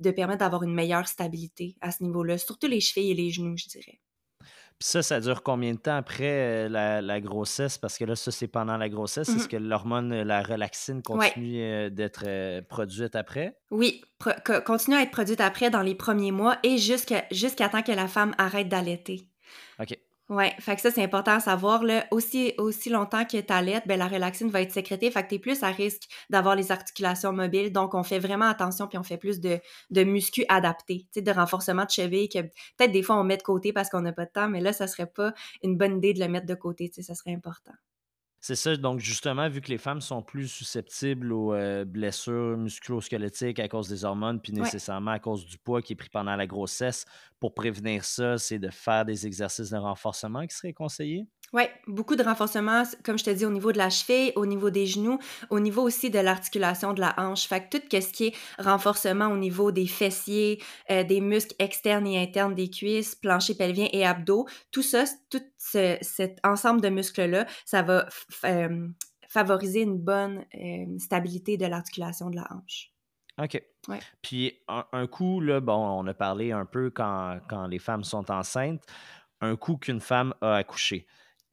de 0.04 0.12
permettre 0.12 0.40
d'avoir 0.40 0.64
une 0.64 0.74
meilleure 0.74 1.08
stabilité 1.08 1.76
à 1.82 1.92
ce 1.92 2.04
niveau-là, 2.04 2.38
surtout 2.38 2.68
les 2.68 2.80
chevilles 2.80 3.12
et 3.12 3.16
les 3.16 3.30
genoux, 3.32 3.58
je 3.58 3.68
dirais. 3.68 4.00
Puis 4.80 4.90
ça, 4.90 5.04
ça 5.04 5.20
dure 5.20 5.44
combien 5.44 5.74
de 5.74 5.80
temps 5.80 5.96
après 5.96 6.68
euh, 6.68 7.02
la, 7.02 7.22
grossesse? 7.22 7.78
Parce 7.78 7.98
que 7.98 8.06
là, 8.06 8.16
ça, 8.16 8.32
c'est 8.32 8.48
pendant 8.48 8.78
la 8.78 8.90
grossesse. 8.90 9.30
Est-ce 9.30 9.46
mm-hmm. 9.46 9.48
que 9.48 9.58
l'hormone, 9.58 10.22
la 10.24 10.42
relaxine, 10.42 11.02
continue 11.02 11.62
euh, 11.62 11.90
d'être 11.90 12.24
euh, 12.26 12.62
produite 12.62 13.16
après? 13.16 13.58
Oui, 13.72 14.02
continue 14.66 14.96
à 14.98 15.04
être 15.04 15.12
produite 15.12 15.42
après 15.42 15.70
dans 15.70 15.82
les 15.82 15.96
premiers 15.96 16.32
mois 16.32 16.58
et 16.64 16.78
jusqu'à 16.78 17.26
jusqu'à 17.32 17.70
temps 17.70 17.84
que 17.84 17.92
la 17.92 18.08
femme 18.08 18.34
arrête 18.38 18.68
d'allaiter. 18.68 19.28
OK. 19.80 19.98
Oui, 20.36 20.46
fait 20.60 20.80
ça, 20.80 20.90
c'est 20.90 21.04
important 21.04 21.34
à 21.34 21.40
savoir. 21.40 21.84
Là. 21.84 22.08
Aussi, 22.10 22.56
aussi 22.58 22.90
longtemps 22.90 23.24
que 23.24 23.40
tu 23.40 23.54
allaites, 23.54 23.86
ben, 23.88 24.00
la 24.00 24.08
relaxine 24.08 24.50
va 24.50 24.62
être 24.62 24.72
sécrétée, 24.72 25.12
fait 25.12 25.22
que 25.22 25.30
tu 25.30 25.36
es 25.36 25.40
plus 25.40 25.62
à 25.62 25.68
risque 25.68 26.10
d'avoir 26.32 26.56
les 26.56 26.72
articulations 26.72 27.32
mobiles. 27.32 27.72
Donc, 27.72 27.94
on 27.94 28.02
fait 28.02 28.18
vraiment 28.18 28.50
attention, 28.50 28.88
puis 28.88 28.98
on 28.98 29.04
fait 29.04 29.18
plus 29.18 29.40
de, 29.40 29.60
de 29.92 30.04
muscu 30.04 30.44
adapté, 30.50 31.06
de 31.16 31.32
renforcement 31.32 31.86
de 31.86 31.92
cheville, 31.92 32.30
que 32.30 32.40
peut-être 32.42 32.92
des 32.92 33.04
fois 33.04 33.18
on 33.20 33.24
met 33.24 33.38
de 33.38 33.44
côté 33.44 33.74
parce 33.74 33.90
qu'on 33.92 34.02
n'a 34.02 34.12
pas 34.12 34.26
de 34.26 34.32
temps, 34.32 34.50
mais 34.50 34.60
là, 34.60 34.74
ça 34.74 34.88
serait 34.88 35.06
pas 35.06 35.34
une 35.62 35.78
bonne 35.78 35.98
idée 35.98 36.14
de 36.16 36.20
le 36.20 36.28
mettre 36.28 36.48
de 36.48 36.56
côté, 36.56 36.92
ça 36.92 37.14
serait 37.14 37.34
important. 37.34 37.74
C'est 38.46 38.56
ça, 38.56 38.76
donc 38.76 39.00
justement, 39.00 39.48
vu 39.48 39.62
que 39.62 39.70
les 39.70 39.78
femmes 39.78 40.02
sont 40.02 40.22
plus 40.22 40.50
susceptibles 40.50 41.32
aux 41.32 41.54
euh, 41.54 41.86
blessures 41.86 42.58
musculo-squelettiques 42.58 43.58
à 43.58 43.70
cause 43.70 43.88
des 43.88 44.04
hormones, 44.04 44.42
puis 44.42 44.52
nécessairement 44.52 45.12
à 45.12 45.20
cause 45.20 45.46
du 45.46 45.58
poids 45.58 45.82
qui 45.82 45.94
est 45.94 45.96
pris 45.96 46.10
pendant 46.10 46.36
la 46.36 46.46
grossesse, 46.46 47.06
pour 47.40 47.54
prévenir 47.54 48.04
ça, 48.04 48.38
c'est 48.38 48.60
de 48.60 48.70
faire 48.70 49.06
des 49.06 49.26
exercices 49.26 49.70
de 49.70 49.78
renforcement 49.78 50.46
qui 50.46 50.58
seraient 50.58 50.74
conseillés? 50.74 51.26
Oui, 51.54 51.64
beaucoup 51.86 52.16
de 52.16 52.24
renforcement, 52.24 52.82
comme 53.04 53.20
je 53.20 53.24
te 53.24 53.30
dis, 53.30 53.46
au 53.46 53.52
niveau 53.52 53.72
de 53.72 53.78
la 53.78 53.92
cheville, 53.92 54.32
au 54.36 54.48
niveau 54.48 54.72
des 54.72 54.88
genoux, 54.88 55.20
au 55.52 55.60
niveau 55.60 55.84
aussi 55.84 56.10
de 56.10 56.18
l'articulation 56.18 56.94
de 56.94 57.00
la 57.00 57.14
hanche. 57.18 57.48
Fait 57.48 57.70
que 57.70 57.78
tout 57.78 57.84
ce 57.92 58.12
qui 58.12 58.28
est 58.28 58.36
renforcement 58.58 59.28
au 59.28 59.38
niveau 59.38 59.72
des 59.72 59.86
fessiers, 59.86 60.62
euh, 60.90 61.04
des 61.04 61.22
muscles 61.22 61.56
externes 61.60 62.08
et 62.08 62.20
internes 62.20 62.56
des 62.56 62.72
cuisses, 62.72 63.14
plancher 63.14 63.54
pelvien 63.54 63.88
et 63.94 64.04
abdos, 64.04 64.48
tout 64.72 64.82
ça, 64.82 65.04
tout 65.30 65.44
cet 65.60 66.40
ensemble 66.44 66.82
de 66.82 66.90
muscles-là, 66.90 67.46
ça 67.66 67.84
va 67.84 68.08
euh, 68.46 68.88
favoriser 69.30 69.82
une 69.82 70.00
bonne 70.00 70.46
euh, 70.56 70.98
stabilité 70.98 71.58
de 71.58 71.68
l'articulation 71.68 72.32
de 72.32 72.38
la 72.38 72.48
hanche. 72.52 72.90
OK. 73.40 73.62
Puis 74.24 74.60
un, 74.68 75.08
coup, 75.08 75.40
là, 75.40 75.60
bon, 75.60 75.74
on 75.74 76.08
a 76.08 76.14
parlé 76.16 76.52
un 76.52 76.66
peu 76.66 76.90
quand, 76.90 77.40
quand 77.48 77.68
les 77.68 77.80
femmes 77.80 78.04
sont 78.04 78.32
enceintes, 78.32 78.84
un 79.42 79.56
coup 79.56 79.78
qu'une 79.78 80.00
femme 80.00 80.34
a 80.42 80.56
accouché. 80.56 81.06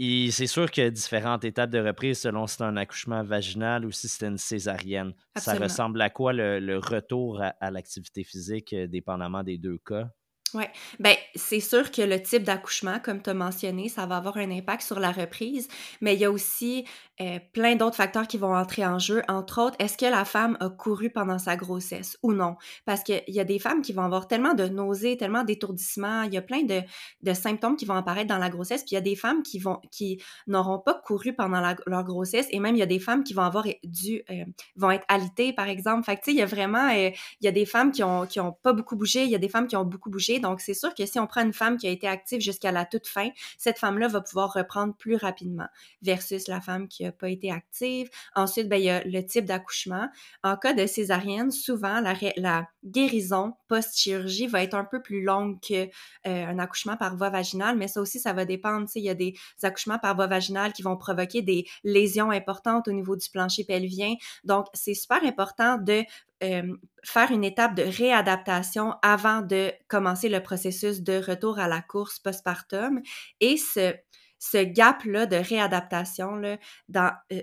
Et 0.02 0.30
c'est 0.30 0.46
sûr 0.46 0.70
qu'il 0.70 0.82
y 0.82 0.86
a 0.86 0.90
différentes 0.90 1.44
étapes 1.44 1.68
de 1.68 1.78
reprise 1.78 2.20
selon 2.20 2.46
si 2.46 2.56
c'est 2.56 2.64
un 2.64 2.78
accouchement 2.78 3.22
vaginal 3.22 3.84
ou 3.84 3.90
si 3.90 4.08
c'est 4.08 4.26
une 4.26 4.38
césarienne. 4.38 5.12
Ça 5.36 5.52
ressemble 5.52 6.00
à 6.00 6.08
quoi 6.08 6.32
le, 6.32 6.78
retour 6.78 7.42
à 7.42 7.70
l'activité 7.70 8.24
physique, 8.24 8.72
euh, 8.72 8.86
dépendamment 8.86 9.42
des 9.42 9.58
deux 9.58 9.76
cas? 9.76 10.08
Oui, 10.54 10.64
ben 10.98 11.14
c'est 11.34 11.60
sûr 11.60 11.90
que 11.90 12.02
le 12.02 12.20
type 12.22 12.42
d'accouchement, 12.42 12.98
comme 12.98 13.22
tu 13.22 13.30
as 13.30 13.34
mentionné, 13.34 13.88
ça 13.88 14.06
va 14.06 14.16
avoir 14.16 14.36
un 14.36 14.50
impact 14.50 14.82
sur 14.82 14.98
la 14.98 15.12
reprise, 15.12 15.68
mais 16.00 16.14
il 16.14 16.20
y 16.20 16.24
a 16.24 16.30
aussi 16.30 16.84
euh, 17.20 17.38
plein 17.52 17.76
d'autres 17.76 17.96
facteurs 17.96 18.26
qui 18.26 18.38
vont 18.38 18.56
entrer 18.56 18.84
en 18.84 18.98
jeu. 18.98 19.22
Entre 19.28 19.60
autres, 19.60 19.76
est-ce 19.78 19.96
que 19.96 20.06
la 20.06 20.24
femme 20.24 20.56
a 20.60 20.70
couru 20.70 21.10
pendant 21.10 21.38
sa 21.38 21.54
grossesse 21.54 22.18
ou 22.22 22.32
non? 22.32 22.56
Parce 22.84 23.02
qu'il 23.02 23.22
y 23.28 23.38
a 23.38 23.44
des 23.44 23.58
femmes 23.58 23.82
qui 23.82 23.92
vont 23.92 24.02
avoir 24.02 24.26
tellement 24.26 24.54
de 24.54 24.64
nausées, 24.66 25.16
tellement 25.16 25.44
d'étourdissements, 25.44 26.22
il 26.22 26.34
y 26.34 26.38
a 26.38 26.42
plein 26.42 26.62
de, 26.62 26.80
de, 27.22 27.34
symptômes 27.34 27.76
qui 27.76 27.84
vont 27.84 27.94
apparaître 27.94 28.28
dans 28.28 28.38
la 28.38 28.48
grossesse, 28.48 28.82
puis 28.82 28.92
il 28.92 28.94
y 28.94 28.98
a 28.98 29.02
des 29.02 29.16
femmes 29.16 29.42
qui 29.42 29.58
vont 29.58 29.80
qui 29.92 30.20
n'auront 30.46 30.78
pas 30.78 30.94
couru 30.94 31.34
pendant 31.34 31.60
leur 31.60 32.04
grossesse, 32.04 32.46
et 32.50 32.58
même 32.58 32.74
il 32.74 32.78
y 32.78 32.82
a 32.82 32.86
des 32.86 32.98
femmes 32.98 33.22
qui 33.22 33.34
vont 33.34 33.42
avoir 33.42 33.66
dû 33.84 34.22
euh, 34.30 34.44
vont 34.76 34.90
être 34.90 35.04
alitées, 35.08 35.52
par 35.52 35.68
exemple. 35.68 36.04
Fait 36.04 36.16
que 36.16 36.22
tu 36.22 36.30
sais, 36.30 36.32
il 36.32 36.38
y 36.38 36.42
a 36.42 36.46
vraiment 36.46 36.88
euh, 36.90 37.10
il 37.40 37.44
y 37.44 37.48
a 37.48 37.52
des 37.52 37.66
femmes 37.66 37.92
qui 37.92 38.02
ont 38.02 38.26
qui 38.26 38.40
ont 38.40 38.52
pas 38.62 38.72
beaucoup 38.72 38.96
bougé, 38.96 39.24
il 39.24 39.30
y 39.30 39.36
a 39.36 39.38
des 39.38 39.48
femmes 39.48 39.66
qui 39.66 39.76
ont 39.76 39.84
beaucoup 39.84 40.10
bougé. 40.10 40.39
Donc, 40.40 40.60
c'est 40.60 40.74
sûr 40.74 40.94
que 40.94 41.06
si 41.06 41.18
on 41.18 41.26
prend 41.26 41.42
une 41.42 41.52
femme 41.52 41.76
qui 41.76 41.86
a 41.86 41.90
été 41.90 42.06
active 42.06 42.40
jusqu'à 42.40 42.72
la 42.72 42.84
toute 42.84 43.06
fin, 43.06 43.28
cette 43.58 43.78
femme-là 43.78 44.08
va 44.08 44.20
pouvoir 44.20 44.52
reprendre 44.52 44.94
plus 44.94 45.16
rapidement 45.16 45.68
versus 46.02 46.48
la 46.48 46.60
femme 46.60 46.88
qui 46.88 47.04
n'a 47.04 47.12
pas 47.12 47.28
été 47.28 47.50
active. 47.50 48.10
Ensuite, 48.34 48.68
ben, 48.68 48.76
il 48.76 48.84
y 48.84 48.90
a 48.90 49.04
le 49.04 49.24
type 49.24 49.44
d'accouchement. 49.44 50.08
En 50.42 50.56
cas 50.56 50.72
de 50.72 50.86
césarienne, 50.86 51.50
souvent, 51.50 52.00
la, 52.00 52.68
guérison 52.84 53.54
post-chirurgie 53.68 54.46
va 54.46 54.62
être 54.62 54.74
un 54.74 54.84
peu 54.84 55.02
plus 55.02 55.22
longue 55.22 55.60
qu'un 55.60 55.86
euh, 56.26 56.58
accouchement 56.58 56.96
par 56.96 57.16
voie 57.16 57.30
vaginale, 57.30 57.76
mais 57.76 57.88
ça 57.88 58.00
aussi, 58.00 58.18
ça 58.18 58.32
va 58.32 58.44
dépendre. 58.44 58.88
Il 58.94 59.04
y 59.04 59.10
a 59.10 59.14
des 59.14 59.34
accouchements 59.62 59.98
par 59.98 60.16
voie 60.16 60.26
vaginale 60.26 60.72
qui 60.72 60.82
vont 60.82 60.96
provoquer 60.96 61.42
des 61.42 61.66
lésions 61.84 62.30
importantes 62.30 62.88
au 62.88 62.92
niveau 62.92 63.16
du 63.16 63.28
plancher 63.30 63.64
pelvien. 63.64 64.14
Donc, 64.44 64.66
c'est 64.74 64.94
super 64.94 65.22
important 65.24 65.78
de 65.78 66.04
euh, 66.42 66.76
faire 67.04 67.30
une 67.30 67.44
étape 67.44 67.74
de 67.74 67.82
réadaptation 67.82 68.94
avant 69.02 69.42
de 69.42 69.72
commencer 69.88 70.28
le 70.28 70.42
processus 70.42 71.02
de 71.02 71.18
retour 71.18 71.58
à 71.58 71.68
la 71.68 71.82
course 71.82 72.18
postpartum. 72.18 73.00
Et 73.40 73.56
ce, 73.56 73.94
ce 74.38 74.58
gap-là 74.64 75.26
de 75.26 75.36
réadaptation, 75.36 76.36
là, 76.36 76.58
dans, 76.88 77.12
euh, 77.32 77.42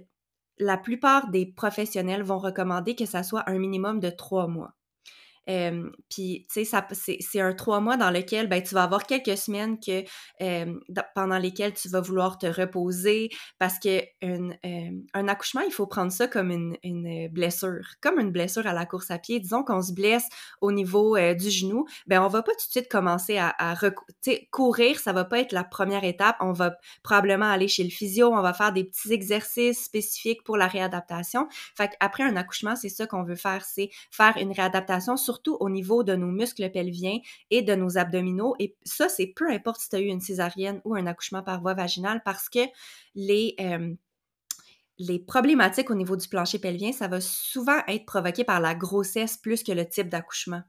la 0.59 0.77
plupart 0.77 1.29
des 1.29 1.45
professionnels 1.45 2.23
vont 2.23 2.39
recommander 2.39 2.95
que 2.95 3.05
ça 3.05 3.23
soit 3.23 3.49
un 3.49 3.59
minimum 3.59 3.99
de 3.99 4.09
trois 4.09 4.47
mois. 4.47 4.76
Puis, 5.47 6.45
tu 6.53 6.65
sais, 6.65 6.81
c'est 7.19 7.39
un 7.39 7.53
trois 7.53 7.79
mois 7.79 7.97
dans 7.97 8.11
lequel 8.11 8.47
ben, 8.47 8.61
tu 8.61 8.75
vas 8.75 8.83
avoir 8.83 9.05
quelques 9.05 9.37
semaines 9.37 9.79
que, 9.79 10.03
pendant 11.15 11.37
lesquelles 11.37 11.73
tu 11.73 11.89
vas 11.89 12.01
vouloir 12.01 12.37
te 12.37 12.47
reposer 12.47 13.29
parce 13.59 13.79
que 13.79 14.01
un 14.21 15.27
accouchement, 15.27 15.61
il 15.61 15.71
faut 15.71 15.87
prendre 15.87 16.11
ça 16.11 16.27
comme 16.27 16.51
une, 16.51 16.77
une, 16.83 17.27
blessure, 17.29 17.85
comme 18.01 18.19
une 18.19 18.31
blessure 18.31 18.67
à 18.67 18.73
la 18.73 18.85
course 18.85 19.11
à 19.11 19.19
pied. 19.19 19.39
Disons 19.39 19.63
qu'on 19.63 19.81
se 19.81 19.93
blesse 19.93 20.27
au 20.61 20.71
niveau 20.71 21.15
euh, 21.15 21.33
du 21.33 21.49
genou, 21.49 21.85
ben 22.07 22.21
on 22.21 22.27
va 22.27 22.43
pas 22.43 22.51
tout 22.51 22.67
de 22.67 22.71
suite 22.71 22.89
commencer 22.89 23.37
à, 23.37 23.55
à 23.57 23.75
courir, 24.51 24.99
ça 24.99 25.13
va 25.13 25.25
pas 25.25 25.39
être 25.39 25.51
la 25.51 25.63
première 25.63 26.03
étape. 26.03 26.37
On 26.39 26.53
va 26.53 26.75
probablement 27.03 27.49
aller 27.49 27.67
chez 27.67 27.83
le 27.83 27.89
physio, 27.89 28.33
on 28.33 28.41
va 28.41 28.53
faire 28.53 28.73
des 28.73 28.83
petits 28.83 29.13
exercices 29.13 29.85
spécifiques 29.85 30.43
pour 30.43 30.57
la 30.57 30.67
réadaptation. 30.67 31.47
Fait 31.75 31.89
qu'après 31.89 32.23
un 32.23 32.35
accouchement, 32.35 32.75
c'est 32.75 32.89
ça 32.89 33.07
qu'on 33.07 33.23
veut 33.23 33.35
faire, 33.35 33.63
c'est 33.63 33.89
faire 34.11 34.35
une 34.37 34.51
réadaptation 34.51 35.17
sur 35.17 35.36
surtout 35.37 35.57
au 35.59 35.69
niveau 35.69 36.03
de 36.03 36.15
nos 36.15 36.31
muscles 36.31 36.69
pelviens 36.71 37.19
et 37.51 37.61
de 37.61 37.75
nos 37.75 37.97
abdominaux. 37.97 38.55
Et 38.59 38.75
ça, 38.83 39.07
c'est 39.07 39.27
peu 39.27 39.49
importe 39.51 39.81
si 39.81 39.89
tu 39.89 39.95
as 39.95 39.99
eu 39.99 40.07
une 40.07 40.19
césarienne 40.19 40.81
ou 40.83 40.95
un 40.95 41.05
accouchement 41.05 41.43
par 41.43 41.61
voie 41.61 41.75
vaginale 41.75 42.21
parce 42.25 42.49
que 42.49 42.59
les, 43.13 43.55
euh, 43.59 43.93
problématiques 45.27 45.91
au 45.91 45.95
niveau 45.95 46.15
du 46.15 46.27
plancher 46.27 46.57
pelvien, 46.57 46.91
ça 46.91 47.07
va 47.07 47.21
souvent 47.21 47.79
être 47.87 48.05
provoqué 48.05 48.43
par 48.43 48.59
la 48.59 48.73
grossesse 48.73 49.37
plus 49.37 49.63
que 49.63 49.71
le 49.71 49.87
type 49.87 50.09
d'accouchement. 50.09 50.63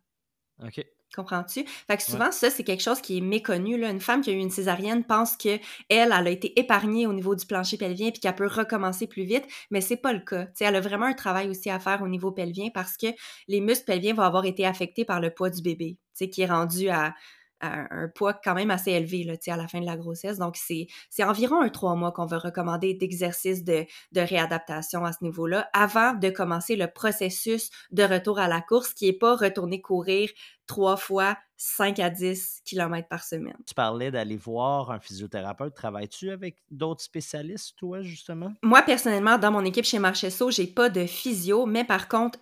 Comprends-tu? 1.14 1.64
Fait 1.64 1.96
que 1.96 2.02
souvent, 2.02 2.30
ça, 2.30 2.50
c'est 2.50 2.64
quelque 2.64 2.82
chose 2.82 3.00
qui 3.00 3.18
est 3.18 3.22
méconnu. 3.22 3.78
Là. 3.78 3.90
Une 3.90 4.00
femme 4.00 4.20
qui 4.20 4.30
a 4.30 4.34
eu 4.34 4.38
une 4.38 4.50
césarienne 4.50 5.04
pense 5.04 5.36
que 5.36 5.58
elle, 5.88 6.12
a 6.12 6.28
été 6.28 6.58
épargnée 6.60 7.06
au 7.06 7.12
niveau 7.14 7.34
du 7.34 7.46
plancher 7.46 7.78
pelvien 7.78 8.10
puis 8.10 8.20
qu'elle 8.20 8.34
peut 8.34 8.46
recommencer 8.46 9.06
plus 9.06 9.24
vite, 9.24 9.44
mais 9.70 9.80
c'est 9.80 9.96
pas 9.96 10.12
le 10.12 10.20
cas. 10.20 10.48
elle 10.60 10.76
a 10.76 10.80
vraiment 10.80 11.06
un 11.06 11.14
travail 11.14 11.48
aussi 11.48 11.70
à 11.70 11.78
faire 11.78 12.02
au 12.02 12.08
niveau 12.08 12.30
pelvien 12.30 12.68
parce 12.74 12.96
que 12.96 13.06
les 13.48 13.60
muscles 13.60 13.86
pelviens 13.86 14.14
vont 14.14 14.22
avoir 14.22 14.44
été 14.44 14.66
affectés 14.66 15.04
par 15.04 15.20
le 15.20 15.30
poids 15.30 15.50
du 15.50 15.62
bébé, 15.62 15.96
qui 16.14 16.42
est 16.42 16.46
rendu 16.46 16.88
à, 16.90 17.14
un 17.60 18.08
poids 18.14 18.34
quand 18.34 18.54
même 18.54 18.70
assez 18.70 18.92
élevé 18.92 19.24
là, 19.24 19.34
à 19.46 19.56
la 19.56 19.68
fin 19.68 19.80
de 19.80 19.86
la 19.86 19.96
grossesse. 19.96 20.38
Donc, 20.38 20.56
c'est 20.56 20.86
environ 21.24 21.60
un 21.60 21.68
trois 21.68 21.94
mois 21.94 22.12
qu'on 22.12 22.26
va 22.26 22.38
recommander 22.38 22.94
d'exercice 22.94 23.64
de, 23.64 23.84
de, 24.12 24.20
réadaptation 24.20 25.04
à 25.04 25.12
ce 25.12 25.22
niveau-là 25.22 25.68
avant 25.72 26.14
de 26.14 26.30
commencer 26.30 26.76
le 26.76 26.86
processus 26.86 27.70
de 27.90 28.02
retour 28.02 28.38
à 28.38 28.48
la 28.48 28.60
course 28.60 28.94
qui 28.94 29.06
n'est 29.06 29.18
pas 29.18 29.36
retourner 29.36 29.80
courir 29.80 30.30
trois 30.66 30.96
fois 30.96 31.36
5 31.60 31.98
à 31.98 32.08
10 32.08 32.62
km 32.64 33.08
par 33.08 33.24
semaine. 33.24 33.56
Tu 33.66 33.74
parlais 33.74 34.12
d'aller 34.12 34.36
voir 34.36 34.92
un 34.92 35.00
physiothérapeute. 35.00 35.74
Travailles-tu 35.74 36.30
avec 36.30 36.56
d'autres 36.70 37.02
spécialistes, 37.02 37.76
toi, 37.76 38.00
justement? 38.00 38.52
Moi, 38.62 38.80
personnellement, 38.82 39.38
dans 39.38 39.50
mon 39.50 39.64
équipe 39.64 39.84
chez 39.84 39.98
Marchesso, 39.98 40.52
j'ai 40.52 40.68
pas 40.68 40.88
de 40.88 41.04
physio, 41.04 41.66
mais 41.66 41.82
par 41.82 42.06
contre, 42.06 42.38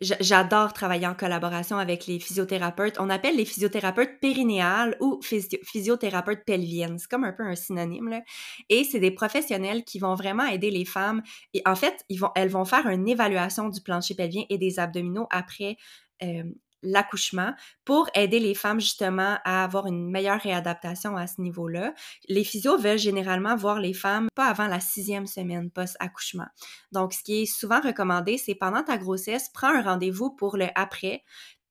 j'adore 0.00 0.72
travailler 0.72 1.06
en 1.06 1.14
collaboration 1.14 1.78
avec 1.78 2.08
les 2.08 2.18
physiothérapeutes. 2.18 2.96
On 2.98 3.08
appelle 3.08 3.36
les 3.36 3.44
physiothérapeutes 3.44 4.18
périnéales 4.20 4.96
ou 5.00 5.20
physiothérapeutes 5.22 6.44
pelviennes. 6.44 6.98
C'est 6.98 7.08
comme 7.08 7.24
un 7.24 7.32
peu 7.32 7.44
un 7.44 7.54
synonyme, 7.54 8.08
là. 8.08 8.22
Et 8.68 8.82
c'est 8.82 9.00
des 9.00 9.12
professionnels 9.12 9.84
qui 9.84 10.00
vont 10.00 10.16
vraiment 10.16 10.44
aider 10.44 10.72
les 10.72 10.84
femmes. 10.84 11.22
Et 11.54 11.62
en 11.64 11.76
fait, 11.76 12.04
ils 12.08 12.18
vont, 12.18 12.30
elles 12.34 12.48
vont 12.48 12.64
faire 12.64 12.88
une 12.88 13.08
évaluation 13.08 13.68
du 13.68 13.80
plancher 13.80 14.16
pelvien 14.16 14.42
et 14.50 14.58
des 14.58 14.80
abdominaux 14.80 15.28
après 15.30 15.76
euh, 16.24 16.42
l'accouchement 16.82 17.54
pour 17.84 18.08
aider 18.14 18.40
les 18.40 18.54
femmes 18.54 18.80
justement 18.80 19.38
à 19.44 19.64
avoir 19.64 19.86
une 19.86 20.10
meilleure 20.10 20.40
réadaptation 20.40 21.16
à 21.16 21.26
ce 21.26 21.40
niveau-là. 21.40 21.94
Les 22.28 22.44
physios 22.44 22.78
veulent 22.78 22.98
généralement 22.98 23.56
voir 23.56 23.80
les 23.80 23.94
femmes 23.94 24.28
pas 24.34 24.46
avant 24.46 24.66
la 24.66 24.80
sixième 24.80 25.26
semaine 25.26 25.70
post-accouchement. 25.70 26.46
Donc, 26.92 27.12
ce 27.12 27.22
qui 27.22 27.42
est 27.42 27.46
souvent 27.46 27.80
recommandé, 27.80 28.38
c'est 28.38 28.54
pendant 28.54 28.82
ta 28.82 28.98
grossesse, 28.98 29.50
prends 29.52 29.74
un 29.74 29.82
rendez-vous 29.82 30.30
pour 30.30 30.56
le 30.56 30.66
après, 30.74 31.24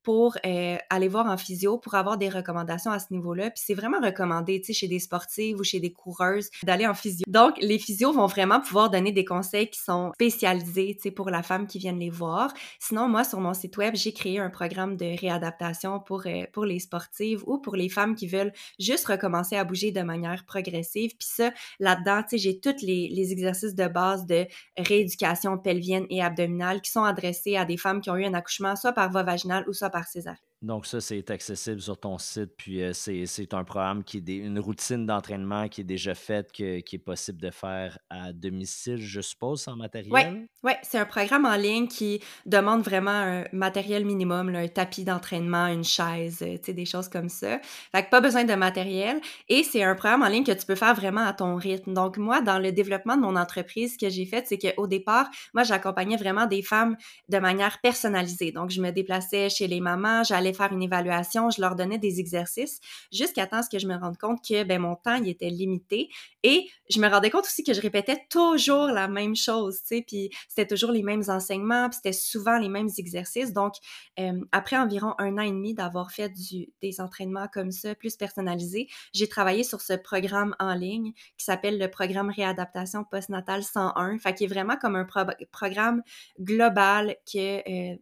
pour 0.07 0.37
euh, 0.45 0.77
aller 0.89 1.09
voir 1.09 1.25
en 1.25 1.35
physio 1.35 1.77
pour 1.77 1.95
avoir 1.95 2.17
des 2.17 2.29
recommandations 2.29 2.91
à 2.91 2.99
ce 2.99 3.07
niveau-là. 3.11 3.49
Puis 3.49 3.61
c'est 3.65 3.73
vraiment 3.73 3.99
recommandé, 3.99 4.61
tu 4.61 4.67
sais, 4.67 4.73
chez 4.73 4.87
des 4.87 4.99
sportives 4.99 5.59
ou 5.59 5.65
chez 5.65 5.81
des 5.81 5.91
coureuses 5.91 6.49
d'aller 6.63 6.87
en 6.87 6.93
physio. 6.93 7.25
Donc, 7.27 7.55
les 7.59 7.77
physios 7.77 8.13
vont 8.13 8.25
vraiment 8.25 8.61
pouvoir 8.61 8.89
donner 8.89 9.11
des 9.11 9.25
conseils 9.25 9.69
qui 9.69 9.81
sont 9.81 10.13
spécialisés, 10.13 10.95
tu 10.95 11.01
sais, 11.01 11.11
pour 11.11 11.29
la 11.29 11.43
femme 11.43 11.67
qui 11.67 11.77
vient 11.77 11.91
les 11.91 12.09
voir. 12.09 12.53
Sinon, 12.79 13.09
moi, 13.09 13.25
sur 13.25 13.41
mon 13.41 13.53
site 13.53 13.75
web, 13.75 13.95
j'ai 13.97 14.13
créé 14.13 14.39
un 14.39 14.49
programme 14.49 14.95
de 14.95 15.19
réadaptation 15.19 15.99
pour, 15.99 16.25
euh, 16.25 16.45
pour 16.53 16.63
les 16.63 16.79
sportives 16.79 17.43
ou 17.45 17.57
pour 17.57 17.75
les 17.75 17.89
femmes 17.89 18.15
qui 18.15 18.27
veulent 18.27 18.53
juste 18.79 19.07
recommencer 19.07 19.57
à 19.57 19.65
bouger 19.65 19.91
de 19.91 20.03
manière 20.03 20.45
progressive. 20.45 21.17
Puis 21.19 21.27
ça, 21.29 21.51
là-dedans, 21.81 22.21
tu 22.21 22.29
sais, 22.29 22.37
j'ai 22.37 22.61
tous 22.61 22.81
les, 22.81 23.09
les 23.09 23.33
exercices 23.33 23.75
de 23.75 23.89
base 23.89 24.25
de 24.25 24.47
rééducation 24.77 25.57
pelvienne 25.57 26.05
et 26.09 26.23
abdominale 26.23 26.79
qui 26.79 26.91
sont 26.91 27.03
adressés 27.03 27.57
à 27.57 27.65
des 27.65 27.75
femmes 27.75 27.99
qui 27.99 28.09
ont 28.09 28.15
eu 28.15 28.23
un 28.23 28.35
accouchement 28.35 28.77
soit 28.77 28.93
par 28.93 29.11
voie 29.11 29.23
vaginale 29.23 29.65
ou 29.67 29.73
soit 29.73 29.89
par 29.89 29.96
par 30.05 30.46
donc 30.63 30.87
ça, 30.87 30.99
c'est 30.99 31.29
accessible 31.29 31.79
sur 31.81 31.99
ton 31.99 32.17
site, 32.17 32.51
puis 32.57 32.81
euh, 32.81 32.91
c'est 32.93 33.53
un 33.53 33.63
programme 33.63 34.03
qui 34.03 34.17
est 34.17 34.35
une 34.37 34.57
routine 34.59 35.05
d'entraînement 35.05 35.67
qui 35.67 35.81
est 35.81 35.83
déjà 35.83 36.15
faite, 36.15 36.51
qui 36.51 36.63
est 36.63 37.03
possible 37.03 37.39
de 37.39 37.51
faire 37.51 37.99
à 38.09 38.33
domicile, 38.33 38.97
je 38.97 39.21
suppose, 39.21 39.61
sans 39.61 39.75
matériel? 39.75 40.11
Oui, 40.11 40.47
ouais, 40.63 40.77
c'est 40.81 40.97
un 40.97 41.05
programme 41.05 41.45
en 41.45 41.55
ligne 41.55 41.87
qui 41.87 42.21
demande 42.47 42.81
vraiment 42.81 43.11
un 43.11 43.43
matériel 43.53 44.03
minimum, 44.03 44.55
un 44.55 44.67
tapis 44.67 45.03
d'entraînement, 45.03 45.67
une 45.67 45.83
chaise, 45.83 46.41
euh, 46.41 46.57
des 46.73 46.85
choses 46.85 47.07
comme 47.07 47.29
ça. 47.29 47.59
Fait 47.91 48.03
que 48.03 48.09
pas 48.09 48.21
besoin 48.21 48.43
de 48.43 48.55
matériel. 48.55 49.21
Et 49.49 49.63
c'est 49.63 49.83
un 49.83 49.93
programme 49.93 50.23
en 50.23 50.27
ligne 50.27 50.43
que 50.43 50.51
tu 50.51 50.65
peux 50.65 50.75
faire 50.75 50.95
vraiment 50.95 51.25
à 51.25 51.33
ton 51.33 51.55
rythme. 51.55 51.93
Donc 51.93 52.17
moi, 52.17 52.41
dans 52.41 52.57
le 52.57 52.71
développement 52.71 53.15
de 53.15 53.21
mon 53.21 53.35
entreprise, 53.35 53.93
ce 53.93 53.97
que 53.99 54.09
j'ai 54.09 54.25
fait, 54.25 54.45
c'est 54.47 54.57
qu'au 54.57 54.87
départ, 54.87 55.29
moi, 55.53 55.63
j'accompagnais 55.63 56.17
vraiment 56.17 56.47
des 56.47 56.63
femmes 56.63 56.97
de 57.29 57.37
manière 57.37 57.79
personnalisée. 57.79 58.51
Donc 58.51 58.71
je 58.71 58.81
me 58.81 58.91
déplaçais 58.91 59.49
chez 59.49 59.67
les 59.67 59.79
mamans, 59.79 60.23
j'allais 60.23 60.46
faire 60.53 60.71
une 60.71 60.83
évaluation, 60.83 61.49
je 61.49 61.61
leur 61.61 61.75
donnais 61.75 61.97
des 61.97 62.19
exercices 62.19 62.79
jusqu'à 63.11 63.47
temps 63.47 63.61
que 63.71 63.79
je 63.79 63.87
me 63.87 63.95
rende 63.95 64.17
compte 64.17 64.39
que 64.47 64.63
ben, 64.63 64.79
mon 64.81 64.95
temps 64.95 65.15
il 65.15 65.29
était 65.29 65.49
limité 65.49 66.09
et 66.43 66.69
je 66.89 66.99
me 66.99 67.07
rendais 67.07 67.29
compte 67.29 67.45
aussi 67.45 67.63
que 67.63 67.73
je 67.73 67.81
répétais 67.81 68.17
toujours 68.29 68.87
la 68.87 69.07
même 69.07 69.35
chose, 69.35 69.81
tu 69.81 69.87
sais, 69.87 70.03
puis 70.07 70.29
c'était 70.47 70.67
toujours 70.67 70.91
les 70.91 71.03
mêmes 71.03 71.23
enseignements, 71.27 71.89
puis 71.89 71.97
c'était 71.97 72.13
souvent 72.13 72.57
les 72.57 72.69
mêmes 72.69 72.89
exercices. 72.97 73.51
Donc, 73.53 73.73
euh, 74.19 74.39
après 74.51 74.77
environ 74.77 75.13
un 75.17 75.37
an 75.37 75.41
et 75.41 75.51
demi 75.51 75.73
d'avoir 75.73 76.11
fait 76.11 76.29
du, 76.29 76.69
des 76.81 77.01
entraînements 77.01 77.47
comme 77.51 77.71
ça, 77.71 77.95
plus 77.95 78.15
personnalisés, 78.15 78.87
j'ai 79.13 79.27
travaillé 79.27 79.63
sur 79.63 79.81
ce 79.81 79.93
programme 79.93 80.55
en 80.59 80.73
ligne 80.73 81.13
qui 81.37 81.45
s'appelle 81.45 81.77
le 81.79 81.89
programme 81.89 82.29
Réadaptation 82.29 83.03
postnatale 83.03 83.63
101, 83.63 84.19
fait 84.19 84.33
qui 84.33 84.45
est 84.45 84.47
vraiment 84.47 84.77
comme 84.77 84.95
un 84.95 85.07
programme 85.51 86.01
global 86.39 87.15
que 87.31 87.93
euh, 87.93 87.97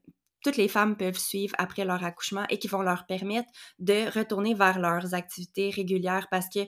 toutes 0.46 0.58
les 0.58 0.68
femmes 0.68 0.96
peuvent 0.96 1.18
suivre 1.18 1.56
après 1.58 1.86
leur 1.86 2.04
accouchement 2.04 2.46
et 2.52 2.60
qui 2.60 2.68
vont 2.68 2.84
leur 2.84 3.08
permettre 3.08 3.50
de 3.80 4.16
retourner 4.16 4.54
vers 4.54 4.78
leurs 4.78 5.16
activités 5.16 5.72
régulières 5.72 6.28
parce 6.30 6.46
que 6.54 6.60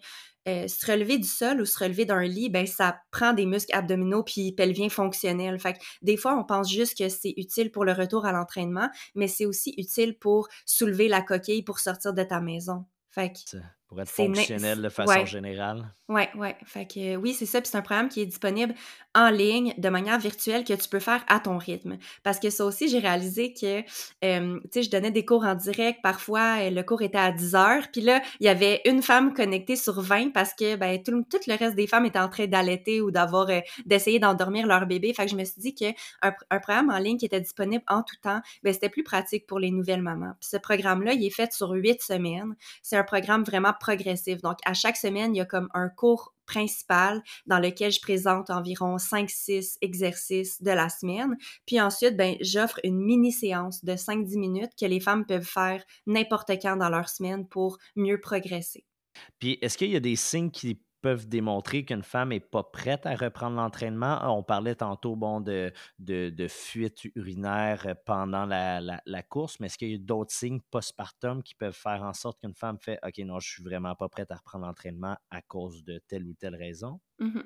euh, 0.47 0.67
se 0.67 0.91
relever 0.91 1.19
du 1.19 1.27
sol 1.27 1.61
ou 1.61 1.65
se 1.65 1.77
relever 1.77 2.05
d'un 2.05 2.23
lit, 2.23 2.49
ben 2.49 2.65
ça 2.65 2.99
prend 3.11 3.33
des 3.33 3.45
muscles 3.45 3.75
abdominaux 3.75 4.23
puis 4.23 4.51
pelviens 4.51 4.89
fonctionnels. 4.89 5.59
Fait 5.59 5.73
que 5.73 5.79
des 6.01 6.17
fois, 6.17 6.35
on 6.39 6.43
pense 6.43 6.71
juste 6.71 6.97
que 6.97 7.07
c'est 7.07 7.35
utile 7.37 7.69
pour 7.69 7.85
le 7.85 7.91
retour 7.91 8.25
à 8.25 8.31
l'entraînement, 8.31 8.89
mais 9.13 9.27
c'est 9.27 9.45
aussi 9.45 9.75
utile 9.77 10.17
pour 10.17 10.47
soulever 10.65 11.07
la 11.07 11.21
coquille 11.21 11.61
pour 11.61 11.77
sortir 11.77 12.15
de 12.15 12.23
ta 12.23 12.41
maison. 12.41 12.85
Fait 13.11 13.31
que 13.31 13.57
pour 13.87 14.01
être 14.01 14.09
fonctionnel 14.09 14.81
de 14.81 14.89
façon 14.89 15.23
générale. 15.25 15.93
Oui, 16.09 16.21
oui. 16.35 16.49
Fait 16.65 16.85
que 16.85 17.17
oui, 17.17 17.33
c'est 17.33 17.45
ça. 17.45 17.59
Puis 17.59 17.69
c'est 17.69 17.77
un 17.77 17.81
programme 17.81 18.07
qui 18.07 18.21
est 18.21 18.25
disponible 18.25 18.73
en 19.13 19.29
ligne 19.29 19.73
de 19.77 19.89
manière 19.89 20.17
virtuelle 20.19 20.63
que 20.63 20.73
tu 20.73 20.87
peux 20.87 20.99
faire 20.99 21.25
à 21.27 21.41
ton 21.41 21.57
rythme. 21.57 21.97
Parce 22.23 22.39
que 22.39 22.49
ça 22.49 22.63
aussi, 22.63 22.87
j'ai 22.87 22.99
réalisé 22.99 23.51
que, 23.51 23.81
tu 23.81 24.61
sais, 24.71 24.83
je 24.83 24.89
donnais 24.89 25.11
des 25.11 25.25
cours 25.25 25.43
en 25.43 25.55
direct. 25.55 25.99
Parfois, 26.01 26.59
euh, 26.61 26.69
le 26.69 26.81
cours 26.83 27.01
était 27.01 27.17
à 27.17 27.31
10 27.31 27.55
heures. 27.55 27.83
Puis 27.91 28.01
là, 28.01 28.21
il 28.39 28.45
y 28.45 28.49
avait 28.49 28.81
une 28.85 29.01
femme 29.01 29.33
connectée 29.33 29.75
sur 29.75 29.99
20 29.99 30.31
parce 30.31 30.53
que, 30.53 30.77
ben, 30.77 31.03
tout, 31.03 31.25
tout 31.29 31.39
le 31.45 31.57
reste 31.57 31.75
des 31.75 31.87
femmes 31.87 32.05
étaient 32.05 32.19
en 32.19 32.29
train 32.29 32.47
d'allaiter 32.47 33.01
ou 33.01 33.11
d'avoir, 33.11 33.49
euh, 33.49 33.59
d'essayer 33.85 34.19
d'endormir 34.19 34.65
leur 34.65 34.85
bébé. 34.85 35.13
Fait 35.13 35.25
que 35.25 35.31
je 35.31 35.35
me 35.35 35.43
suis 35.43 35.59
dit 35.59 35.75
qu'un 35.75 35.91
un 36.21 36.59
programme 36.59 36.89
en 36.89 36.99
ligne 36.99 37.17
qui 37.17 37.25
était 37.25 37.41
disponible 37.41 37.83
en 37.89 38.01
tout 38.03 38.15
temps, 38.21 38.39
ben, 38.63 38.71
c'était 38.71 38.89
plus 38.89 39.03
pratique 39.03 39.45
pour 39.45 39.59
les 39.59 39.71
nouvelles 39.71 40.03
mamans. 40.03 40.33
Puis 40.39 40.49
ce 40.51 40.57
programme-là, 40.57 41.11
il 41.13 41.25
est 41.25 41.31
fait 41.31 41.51
sur 41.51 41.71
huit 41.71 42.01
semaines. 42.01 42.55
C'est 42.81 42.95
un 42.95 43.03
programme 43.03 43.43
vraiment 43.43 43.73
progressif. 43.77 44.41
Donc, 44.41 44.59
à 44.63 44.73
chaque 44.73 44.95
semaine, 44.95 45.35
il 45.35 45.39
y 45.39 45.41
a 45.41 45.45
comme 45.45 45.67
un 45.73 45.89
cours 45.97 46.33
principal 46.45 47.21
dans 47.45 47.59
lequel 47.59 47.91
je 47.91 47.99
présente 47.99 48.49
environ 48.49 48.95
5-6 48.95 49.77
exercices 49.81 50.61
de 50.61 50.71
la 50.71 50.87
semaine. 50.87 51.37
Puis 51.65 51.81
ensuite, 51.81 52.15
ben, 52.15 52.37
j'offre 52.39 52.79
une 52.85 52.99
mini-séance 53.03 53.83
de 53.83 53.91
5-10 53.91 54.39
minutes 54.39 54.71
que 54.79 54.85
les 54.85 55.01
femmes 55.01 55.25
peuvent 55.25 55.43
faire 55.43 55.83
n'importe 56.05 56.51
quand 56.61 56.77
dans 56.77 56.89
leur 56.89 57.09
semaine 57.09 57.45
pour 57.45 57.77
mieux 57.95 58.19
progresser. 58.19 58.85
Puis 59.39 59.57
est-ce 59.61 59.77
qu'il 59.77 59.91
y 59.91 59.95
a 59.95 59.99
des 59.99 60.15
signes 60.15 60.51
qui 60.51 60.79
peuvent 61.01 61.27
démontrer 61.27 61.85
qu'une 61.85 62.03
femme 62.03 62.29
n'est 62.29 62.39
pas 62.39 62.63
prête 62.63 63.05
à 63.05 63.15
reprendre 63.15 63.57
l'entraînement. 63.57 64.19
On 64.37 64.43
parlait 64.43 64.75
tantôt 64.75 65.15
bon, 65.15 65.41
de, 65.41 65.71
de, 65.99 66.47
fuite 66.47 67.05
urinaire 67.15 67.95
pendant 68.05 68.45
la, 68.45 68.81
la, 68.81 69.23
course, 69.23 69.59
mais 69.59 69.67
est-ce 69.67 69.77
qu'il 69.77 69.91
y 69.91 69.95
a 69.95 69.97
d'autres 69.97 70.33
signes 70.33 70.61
postpartum 70.71 71.43
qui 71.43 71.55
peuvent 71.55 71.73
faire 71.73 72.03
en 72.03 72.13
sorte 72.13 72.39
qu'une 72.39 72.55
femme 72.55 72.77
fait 72.79 72.99
OK, 73.05 73.17
non, 73.19 73.39
je 73.39 73.49
suis 73.49 73.63
vraiment 73.63 73.95
pas 73.95 74.09
prête 74.09 74.31
à 74.31 74.35
reprendre 74.35 74.65
l'entraînement 74.65 75.17
à 75.29 75.41
cause 75.41 75.83
de 75.83 75.99
telle 76.07 76.25
ou 76.25 76.33
telle 76.33 76.55
raison? 76.55 76.99
Mmh 77.19 77.39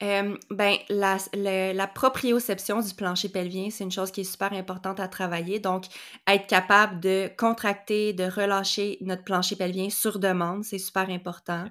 ben, 0.00 0.76
la, 0.88 1.16
la, 1.34 1.86
proprioception 1.88 2.80
du 2.80 2.94
plancher 2.94 3.28
pelvien, 3.28 3.68
c'est 3.70 3.82
une 3.82 3.90
chose 3.90 4.12
qui 4.12 4.20
est 4.20 4.24
super 4.24 4.52
importante 4.52 5.00
à 5.00 5.08
travailler. 5.08 5.58
Donc, 5.58 5.86
être 6.28 6.46
capable 6.46 7.00
de 7.00 7.28
contracter, 7.36 8.12
de 8.12 8.24
relâcher 8.24 8.98
notre 9.00 9.24
plancher 9.24 9.56
pelvien 9.56 9.90
sur 9.90 10.20
demande, 10.20 10.62
c'est 10.62 10.78
super 10.78 11.10
important. 11.10 11.64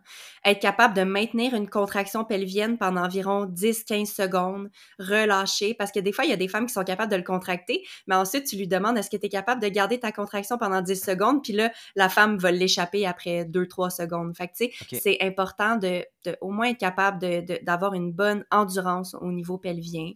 Être 0.43 0.59
capable 0.59 0.93
de 0.93 1.03
maintenir 1.03 1.53
une 1.53 1.69
contraction 1.69 2.25
pelvienne 2.25 2.77
pendant 2.77 3.05
environ 3.05 3.45
10-15 3.45 4.13
secondes, 4.13 4.69
relâcher, 4.99 5.73
parce 5.73 5.93
que 5.93 5.99
des 6.01 6.11
fois, 6.11 6.25
il 6.25 6.29
y 6.29 6.33
a 6.33 6.37
des 6.37 6.49
femmes 6.49 6.65
qui 6.65 6.73
sont 6.73 6.83
capables 6.83 7.11
de 7.11 7.17
le 7.17 7.23
contracter, 7.23 7.85
mais 8.07 8.15
ensuite, 8.15 8.45
tu 8.45 8.57
lui 8.57 8.67
demandes 8.67 8.97
est-ce 8.97 9.09
que 9.09 9.17
tu 9.17 9.27
es 9.27 9.29
capable 9.29 9.61
de 9.61 9.69
garder 9.69 10.01
ta 10.01 10.11
contraction 10.11 10.57
pendant 10.57 10.81
10 10.81 11.01
secondes, 11.01 11.41
puis 11.43 11.53
là, 11.53 11.71
la 11.95 12.09
femme 12.09 12.37
va 12.37 12.51
l'échapper 12.51 13.05
après 13.05 13.45
2-3 13.45 13.89
secondes. 13.89 14.35
Fait 14.35 14.49
que, 14.49 14.53
tu 14.57 14.65
sais, 14.65 14.99
c'est 15.01 15.17
important 15.21 15.77
de, 15.77 16.03
au 16.41 16.51
moins 16.51 16.69
être 16.69 16.77
capable 16.79 17.19
d'avoir 17.63 17.93
une 17.93 18.11
bonne 18.11 18.43
endurance 18.51 19.15
au 19.21 19.31
niveau 19.31 19.57
pelvien. 19.57 20.11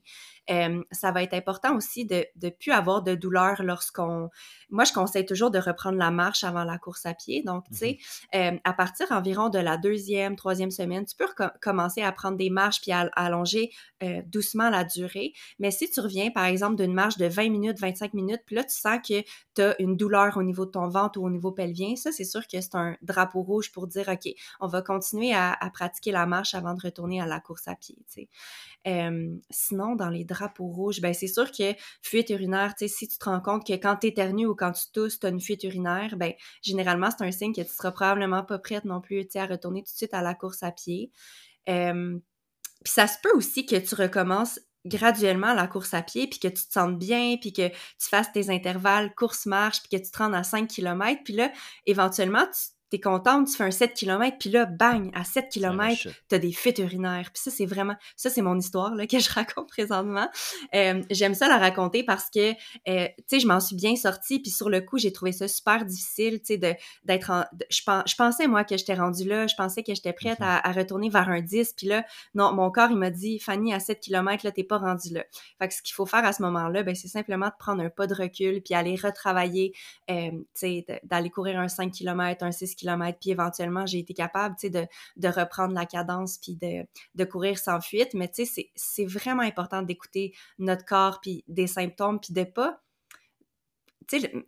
Euh, 0.52 0.84
ça 0.92 1.12
va 1.12 1.24
être 1.24 1.34
important 1.34 1.76
aussi 1.76 2.06
de 2.06 2.26
ne 2.42 2.50
plus 2.50 2.72
avoir 2.72 3.04
de 3.04 3.16
douleur 3.16 3.64
lorsqu'on... 3.64 4.30
Moi, 4.70 4.84
je 4.84 4.94
conseille 4.94 5.26
toujours 5.26 5.52
de 5.52 5.60
reprendre 5.60 5.98
la 5.98 6.12
marche 6.12 6.44
avant 6.44 6.64
la 6.64 6.78
course 6.78 7.06
à 7.06 7.14
pied. 7.14 7.44
Donc, 7.44 7.66
tu 7.72 7.78
sais, 7.78 7.98
mhm. 8.34 8.56
euh, 8.56 8.60
à 8.64 8.74
partir 8.74 9.12
environ 9.12 9.50
de 9.50 9.60
la 9.60 9.78
deuxième, 9.78 10.36
troisième 10.36 10.72
semaine, 10.72 11.06
tu 11.06 11.16
peux 11.16 11.28
commencer 11.62 12.02
à 12.02 12.12
prendre 12.12 12.38
des 12.38 12.50
marches 12.50 12.82
puis 12.82 12.92
à, 12.92 13.10
allonger 13.16 13.72
euh, 14.04 14.22
doucement 14.26 14.70
la 14.70 14.84
durée. 14.84 15.34
Mais 15.60 15.72
si 15.72 15.90
tu 15.90 16.00
reviens, 16.00 16.32
par 16.32 16.46
exemple, 16.46 16.76
d'une 16.76 16.94
marche 16.94 17.18
de 17.18 17.26
20 17.26 17.50
minutes, 17.50 17.80
25 17.80 18.14
minutes, 18.14 18.42
puis 18.46 18.56
là, 18.56 18.64
tu 18.64 18.76
sens 18.76 19.00
que 19.08 19.22
tu 19.56 19.62
as 19.62 19.80
une 19.82 19.96
douleur 19.96 20.38
au 20.38 20.44
niveau 20.44 20.66
de 20.66 20.72
ton 20.72 20.88
ventre 20.88 21.20
ou 21.20 21.26
au 21.26 21.30
niveau 21.30 21.52
pelvien, 21.52 21.96
ça, 21.96 22.12
c'est 22.12 22.26
sûr 22.26 22.42
que 22.48 22.60
c'est 22.60 22.76
un 22.76 22.98
drapeau 23.02 23.42
rouge 23.42 23.72
pour 23.72 23.88
dire, 23.88 24.10
OK, 24.10 24.34
on 24.60 24.68
va 24.68 24.82
continuer 24.82 25.34
à, 25.34 25.54
à, 25.54 25.70
pratiquer 25.70 26.12
la 26.12 26.26
marche 26.26 26.56
avant 26.56 26.74
de 26.74 26.82
retourner 26.82 27.22
à 27.22 27.26
la 27.26 27.40
course 27.40 27.68
à 27.68 27.76
pied, 27.76 27.98
tu 28.08 28.22
sais 28.22 28.30
sinon, 29.50 29.96
dans 29.96 30.10
les 30.10 30.24
drapeaux 30.42 30.68
rouges, 30.68 31.02
ben 31.02 31.14
c'est 31.14 31.28
sûr 31.28 31.52
que 31.52 31.74
fuite 32.02 32.30
urinaire, 32.30 32.76
tu 32.76 32.88
sais, 32.88 32.94
si 32.94 33.08
tu 33.08 33.18
te 33.18 33.26
rends 33.26 33.42
compte 33.42 33.66
que 33.66 33.74
quand 33.74 33.98
tu 33.98 34.08
éternues 34.08 34.48
ou 34.48 34.56
quand 34.56 34.72
tu 34.72 34.84
tousses, 34.92 35.20
tu 35.20 35.26
as 35.28 35.30
une 35.30 35.42
fuite 35.42 35.64
urinaire, 35.64 36.18
ben 36.18 36.34
généralement, 36.62 37.10
c'est 37.12 37.24
un 37.24 37.32
signe 37.32 37.54
que 37.54 37.62
tu 37.62 37.74
seras 37.74 37.92
probablement 37.92 38.44
pas 38.44 38.60
prête 38.60 38.86
non 38.86 39.02
plus, 39.02 39.26
tu 39.26 39.32
sais, 39.32 39.40
à 39.40 39.46
retourner 39.46 39.82
tout 39.84 39.92
de 39.92 39.98
suite 39.98 40.14
à 40.14 40.22
la 40.22 40.36
course 40.36 40.64
à 40.64 40.72
pied. 40.72 41.12
puis 41.66 41.74
ça 42.86 43.08
se 43.08 43.18
peut 43.22 43.32
aussi 43.36 43.66
que 43.66 43.76
tu 43.76 43.96
recommences 43.96 44.60
graduellement 44.86 45.54
la 45.54 45.68
course 45.68 45.94
à 45.94 46.02
pied, 46.02 46.28
puis 46.28 46.40
que 46.40 46.48
tu 46.48 46.66
te 46.66 46.74
sentes 46.74 46.98
bien, 46.98 47.38
puis 47.40 47.54
que 47.54 47.70
tu 47.70 48.10
fasses 48.10 48.32
tes 48.32 48.50
intervalles 48.50 49.14
course-marche, 49.16 49.82
puis 49.84 50.00
que 50.00 50.04
tu 50.04 50.12
te 50.12 50.18
rendes 50.18 50.34
à 50.34 50.44
5 50.44 50.68
km, 50.68 51.22
puis 51.24 51.34
là, 51.34 51.52
éventuellement, 51.86 52.46
tu 52.46 52.81
t'es 52.92 53.00
contente, 53.00 53.48
tu 53.48 53.56
fais 53.56 53.64
un 53.64 53.72
7 53.72 53.94
km, 53.94 54.38
puis 54.38 54.50
là, 54.50 54.66
bang, 54.66 55.10
à 55.14 55.24
7 55.24 55.48
km, 55.50 56.10
t'as 56.28 56.38
des 56.38 56.52
fuites 56.52 56.80
urinaires. 56.80 57.32
Puis 57.34 57.42
ça, 57.42 57.50
c'est 57.50 57.66
vraiment, 57.66 57.96
ça, 58.18 58.30
c'est 58.30 58.42
mon 58.42 58.60
histoire 58.60 58.94
là, 58.96 59.08
que 59.08 59.18
je 59.18 59.30
raconte 59.34 59.70
présentement. 59.70 60.30
Euh, 60.76 61.02
j'aime 61.10 61.34
ça 61.34 61.48
la 61.48 61.58
raconter 61.58 62.04
parce 62.04 62.30
que, 62.30 62.52
euh, 62.52 63.08
tu 63.08 63.24
sais, 63.28 63.40
je 63.40 63.48
m'en 63.48 63.62
suis 63.62 63.78
bien 63.78 63.96
sortie, 63.96 64.40
puis 64.40 64.52
sur 64.52 64.70
le 64.70 64.82
coup, 64.82 64.98
j'ai 64.98 65.14
trouvé 65.14 65.32
ça 65.32 65.48
super 65.48 65.86
difficile, 65.86 66.40
tu 66.42 66.48
sais, 66.48 66.58
de, 66.58 66.74
d'être 67.06 67.32
en... 67.32 67.46
je, 67.70 67.82
je, 67.82 68.16
pensais, 68.16 68.48
moi, 68.48 68.66
que 68.66 68.76
j'étais 68.76 68.94
rendue 68.94 69.28
là, 69.28 69.48
je 69.48 69.56
pensais 69.56 69.84
que 69.84 69.96
j'étais 69.96 70.12
prête 70.12 70.40
mm-hmm. 70.40 70.62
à, 70.64 70.72
retourner 70.74 71.10
vers 71.10 71.30
un 71.30 71.40
10, 71.40 71.74
puis 71.78 71.88
là, 71.88 72.06
non, 72.36 72.52
mon 72.52 72.70
corps, 72.72 72.92
il 72.92 72.98
m'a 72.98 73.10
dit, 73.10 73.40
Fanny, 73.40 73.74
à 73.74 73.80
7 73.80 74.02
km, 74.02 74.44
là, 74.44 74.52
t'es 74.52 74.66
pas 74.66 74.80
rendue 74.80 75.14
là. 75.14 75.24
Fait 75.60 75.70
que 75.70 75.74
ce 75.74 75.82
qu'il 75.82 75.94
faut 75.94 76.06
faire 76.06 76.26
à 76.26 76.34
ce 76.34 76.42
moment-là, 76.42 76.84
ben, 76.84 76.94
c'est 76.94 77.08
simplement 77.08 77.48
de 77.48 77.54
prendre 77.58 77.82
un 77.82 77.90
pas 77.90 78.08
de 78.08 78.16
recul, 78.16 78.62
puis 78.62 78.74
aller 78.74 78.98
retravailler, 78.98 79.74
euh, 80.10 80.32
tu 80.32 80.46
sais, 80.56 80.86
d'aller 81.04 81.30
courir 81.30 81.58
un 81.58 81.70
5 81.70 81.94
km, 81.94 82.44
un 82.44 82.52
6 82.52 82.76
km, 82.76 82.81
puis 83.20 83.32
éventuellement, 83.32 83.86
j'ai 83.86 84.00
été 84.00 84.14
capable, 84.14 84.56
tu 84.56 84.68
sais, 84.68 84.70
de, 84.70 84.86
de, 85.18 85.28
reprendre 85.28 85.74
la 85.74 85.86
cadence, 85.86 86.38
puis 86.38 86.56
de, 86.56 86.86
de 87.16 87.24
courir 87.24 87.58
sans 87.58 87.82
fuite. 87.82 88.14
Mais 88.14 88.28
tu 88.28 88.46
sais, 88.46 88.72
c'est 88.76 89.06
vraiment 89.06 89.44
important 89.44 89.82
d'écouter 89.82 90.34
notre 90.60 90.86
corps, 90.86 91.20
puis 91.22 91.44
des 91.48 91.68
symptômes, 91.68 92.20
puis 92.20 92.34
de 92.34 92.44
pas 92.44 92.82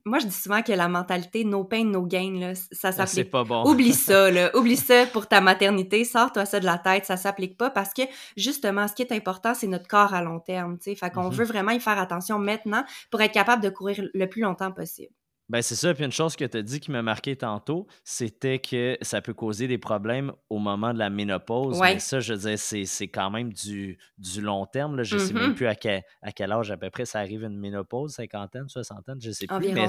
moi, 0.05 0.19
je 0.19 0.27
dis 0.27 0.33
souvent 0.33 0.61
que 0.61 0.71
la 0.71 0.87
mentalité 0.87 1.43
no 1.43 1.63
pain, 1.63 1.83
no 1.85 2.03
gain, 2.03 2.39
là, 2.39 2.55
ça 2.55 2.89
ah, 2.89 2.91
s'applique. 2.91 3.29
pas 3.29 3.43
bon. 3.43 3.63
Oublie 3.69 3.93
ça, 3.93 4.29
là. 4.31 4.55
Oublie 4.55 4.77
ça 4.77 5.05
pour 5.07 5.27
ta 5.27 5.41
maternité. 5.41 6.03
Sors-toi 6.03 6.45
ça 6.45 6.59
de 6.59 6.65
la 6.65 6.77
tête. 6.77 7.05
Ça 7.05 7.17
s'applique 7.17 7.57
pas 7.57 7.69
parce 7.69 7.93
que, 7.93 8.01
justement, 8.37 8.87
ce 8.87 8.93
qui 8.93 9.01
est 9.03 9.11
important, 9.11 9.53
c'est 9.53 9.67
notre 9.67 9.87
corps 9.87 10.13
à 10.13 10.21
long 10.21 10.39
terme, 10.39 10.77
tu. 10.79 10.95
Fait 10.95 11.09
qu'on 11.09 11.29
mm-hmm. 11.29 11.33
veut 11.33 11.45
vraiment 11.45 11.71
y 11.71 11.79
faire 11.79 11.99
attention 11.99 12.39
maintenant 12.39 12.83
pour 13.11 13.21
être 13.21 13.33
capable 13.33 13.63
de 13.63 13.69
courir 13.69 14.03
le 14.13 14.27
plus 14.27 14.41
longtemps 14.41 14.71
possible. 14.71 15.13
Ben, 15.53 15.61
c'est 15.61 15.75
ça. 15.75 15.93
Puis 15.93 16.03
une 16.03 16.11
chose 16.11 16.35
que 16.35 16.45
tu 16.45 16.57
as 16.57 16.63
dit 16.63 16.79
qui 16.79 16.89
m'a 16.89 17.03
marqué 17.03 17.35
tantôt, 17.35 17.85
c'était 18.03 18.57
que 18.57 18.97
ça 19.03 19.21
peut 19.21 19.35
causer 19.35 19.67
des 19.67 19.77
problèmes 19.77 20.33
au 20.49 20.57
moment 20.57 20.95
de 20.95 20.97
la 20.97 21.11
ménopause. 21.11 21.79
Mais 21.79 21.99
ça, 21.99 22.19
je 22.19 22.33
veux 22.33 22.49
dire, 22.49 22.57
c'est 22.57 23.07
quand 23.07 23.29
même 23.29 23.53
du, 23.53 23.99
du 24.17 24.41
long 24.41 24.65
terme. 24.65 24.95
Là. 24.95 25.03
Je 25.03 25.13
ne 25.13 25.19
sais 25.19 25.31
même 25.31 25.51
mm-hmm. 25.51 25.53
plus 25.53 25.67
à 25.67 25.75
quel, 25.75 26.01
à 26.23 26.31
quel 26.31 26.51
âge 26.51 26.71
à 26.71 26.77
peu 26.77 26.89
près 26.89 27.05
ça 27.05 27.19
arrive 27.19 27.43
une 27.43 27.59
ménopause, 27.59 28.13
cinquantaine, 28.15 28.67
soixantaine, 28.67 29.21
je 29.21 29.27
ne 29.27 29.33
sais 29.33 29.45
plus. 29.45 29.73
Mais 29.73 29.85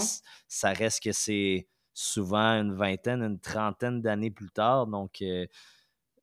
ça 0.48 0.74
reste 0.74 1.02
que 1.02 1.12
c'est 1.12 1.66
souvent 1.94 2.60
une 2.60 2.74
vingtaine, 2.74 3.22
une 3.22 3.40
trentaine 3.40 4.02
d'années 4.02 4.30
plus 4.30 4.50
tard. 4.50 4.86
Donc, 4.86 5.22
euh, 5.22 5.46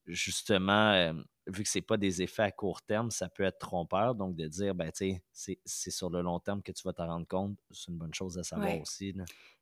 justement, 0.06 0.92
euh, 0.92 1.14
vu 1.48 1.64
que 1.64 1.70
ce 1.70 1.78
n'est 1.78 1.84
pas 1.84 1.98
des 1.98 2.22
effets 2.22 2.44
à 2.44 2.52
court 2.52 2.82
terme, 2.82 3.12
ça 3.12 3.30
peut 3.30 3.44
être 3.44 3.60
trompeur. 3.60 4.16
Donc, 4.16 4.36
de 4.36 4.48
dire, 4.48 4.76
ben, 4.76 4.92
tu 4.92 5.22
sais, 5.32 5.60
c'est 5.66 5.92
sur 5.92 6.10
le 6.10 6.22
long 6.22 6.40
terme 6.40 6.62
que 6.62 6.72
tu 6.72 6.84
vas 6.84 6.94
t'en 6.94 7.08
rendre 7.08 7.28
compte, 7.28 7.58
c'est 7.72 7.90
une 7.90 7.98
bonne 7.98 8.14
chose 8.14 8.38
à 8.38 8.44
savoir 8.44 8.80
aussi. 8.80 9.14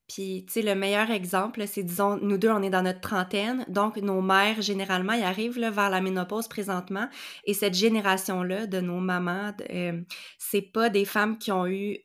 Puis, 0.07 0.43
tu 0.47 0.53
sais, 0.53 0.61
le 0.63 0.73
meilleur 0.73 1.11
exemple, 1.11 1.67
c'est, 1.67 1.83
disons, 1.83 2.17
nous 2.17 2.39
deux, 2.39 2.49
on 2.49 2.63
est 2.63 2.71
dans 2.71 2.81
notre 2.81 2.99
trentaine. 2.99 3.63
Donc, 3.69 3.97
nos 3.97 4.21
mères, 4.21 4.59
généralement, 4.61 5.13
ils 5.13 5.23
arrivent 5.23 5.59
là, 5.59 5.69
vers 5.69 5.91
la 5.91 6.01
ménopause 6.01 6.47
présentement. 6.47 7.07
Et 7.43 7.53
cette 7.53 7.75
génération-là 7.75 8.65
de 8.65 8.81
nos 8.81 8.99
mamans, 8.99 9.53
euh, 9.69 10.01
c'est 10.39 10.63
pas 10.63 10.89
des 10.89 11.05
femmes 11.05 11.37
qui 11.37 11.51
ont 11.51 11.67
eu 11.67 11.99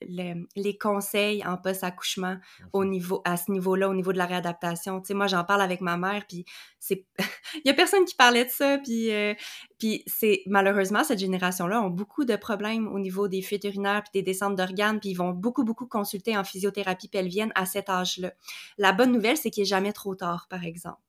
les 0.00 0.78
conseils 0.78 1.44
en 1.46 1.56
post-accouchement 1.56 2.36
au 2.72 2.84
niveau, 2.84 3.22
à 3.24 3.36
ce 3.36 3.50
niveau-là, 3.50 3.88
au 3.88 3.94
niveau 3.94 4.12
de 4.12 4.18
la 4.18 4.26
réadaptation. 4.26 5.00
Tu 5.00 5.08
sais, 5.08 5.14
moi, 5.14 5.26
j'en 5.26 5.44
parle 5.44 5.62
avec 5.62 5.80
ma 5.80 5.96
mère, 5.96 6.24
puis 6.28 6.44
c'est... 6.78 7.06
Il 7.18 7.60
y 7.64 7.70
a 7.70 7.74
personne 7.74 8.04
qui 8.04 8.14
parlait 8.14 8.44
de 8.44 8.50
ça, 8.50 8.78
puis, 8.78 9.12
euh, 9.12 9.34
puis 9.78 10.02
c'est... 10.06 10.42
Malheureusement, 10.46 11.04
cette 11.04 11.18
génération-là 11.18 11.82
ont 11.82 11.90
beaucoup 11.90 12.24
de 12.24 12.36
problèmes 12.36 12.86
au 12.88 12.98
niveau 12.98 13.28
des 13.28 13.42
fuites 13.42 13.64
urinaires 13.64 14.02
puis 14.02 14.20
des 14.20 14.22
descentes 14.22 14.56
d'organes, 14.56 15.00
puis 15.00 15.10
ils 15.10 15.16
vont 15.16 15.30
beaucoup, 15.30 15.64
beaucoup 15.64 15.86
consulter 15.86 16.36
en 16.36 16.44
physiothérapie 16.44 17.08
pelvienne 17.08 17.52
à 17.54 17.66
cet 17.66 17.88
âge-là. 17.88 18.32
La 18.78 18.92
bonne 18.92 19.12
nouvelle, 19.12 19.36
c'est 19.36 19.50
qu'il 19.50 19.62
n'est 19.62 19.68
jamais 19.68 19.92
trop 19.92 20.14
tard, 20.14 20.46
par 20.48 20.64
exemple. 20.64 21.00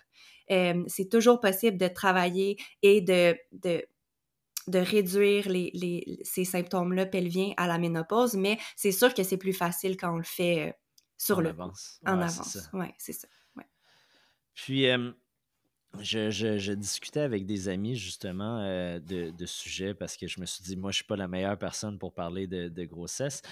Euh, 0.51 0.83
c'est 0.87 1.09
toujours 1.09 1.39
possible 1.39 1.77
de 1.77 1.87
travailler 1.87 2.57
et 2.81 3.01
de, 3.01 3.35
de 3.51 3.85
de 4.67 4.79
réduire 4.79 5.49
les, 5.49 6.19
ces 6.23 6.45
symptômes-là 6.45 7.05
pelviens 7.05 7.53
à 7.57 7.67
la 7.67 7.77
ménopause, 7.77 8.35
mais 8.35 8.57
c'est 8.75 8.91
sûr 8.91 9.13
que 9.13 9.23
c'est 9.23 9.37
plus 9.37 9.53
facile 9.53 9.97
quand 9.97 10.13
on 10.13 10.17
le 10.17 10.23
fait 10.23 10.69
euh, 10.69 10.71
sur 11.17 11.41
le 11.41 11.49
avance. 11.49 11.99
En 12.05 12.19
avance. 12.19 12.69
Oui, 12.73 12.87
c'est 12.97 13.13
ça. 13.13 13.27
Puis, 14.53 14.87
je, 15.99 16.73
discutais 16.73 17.19
avec 17.19 17.45
des 17.45 17.69
amis 17.69 17.95
justement 17.95 18.59
euh, 18.61 18.99
de, 18.99 19.29
de 19.29 19.45
sujet 19.45 19.93
parce 19.93 20.17
que 20.17 20.27
je 20.27 20.39
me 20.41 20.45
suis 20.45 20.63
dit, 20.63 20.75
moi, 20.75 20.91
je 20.91 20.95
ne 20.95 20.97
suis 20.97 21.05
pas 21.05 21.15
la 21.15 21.27
meilleure 21.27 21.57
personne 21.59 21.99
pour 21.99 22.13
parler 22.13 22.47
de, 22.47 22.67
de 22.67 22.85
grossesse 22.85 23.43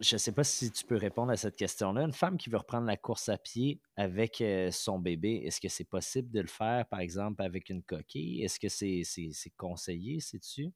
je 0.00 0.14
ne 0.14 0.18
sais 0.18 0.32
pas 0.32 0.44
si 0.44 0.70
tu 0.70 0.84
peux 0.84 0.96
répondre 0.96 1.32
à 1.32 1.36
cette 1.36 1.56
question-là. 1.56 2.02
Une 2.02 2.12
femme 2.12 2.36
qui 2.36 2.50
veut 2.50 2.58
reprendre 2.58 2.86
la 2.86 2.96
course 2.96 3.28
à 3.28 3.38
pied 3.38 3.80
avec 3.96 4.40
euh, 4.40 4.70
son 4.70 4.98
bébé, 4.98 5.42
est-ce 5.44 5.60
que 5.60 5.68
c'est 5.68 5.84
possible 5.84 6.30
de 6.30 6.40
le 6.40 6.48
faire, 6.48 6.86
par 6.86 7.00
exemple, 7.00 7.42
avec 7.42 7.70
une 7.70 7.82
coquille? 7.82 8.42
Est-ce 8.42 8.60
que 8.60 8.68
c'est 8.68 9.50
conseillé, 9.56 10.20
sais-tu? 10.20 10.72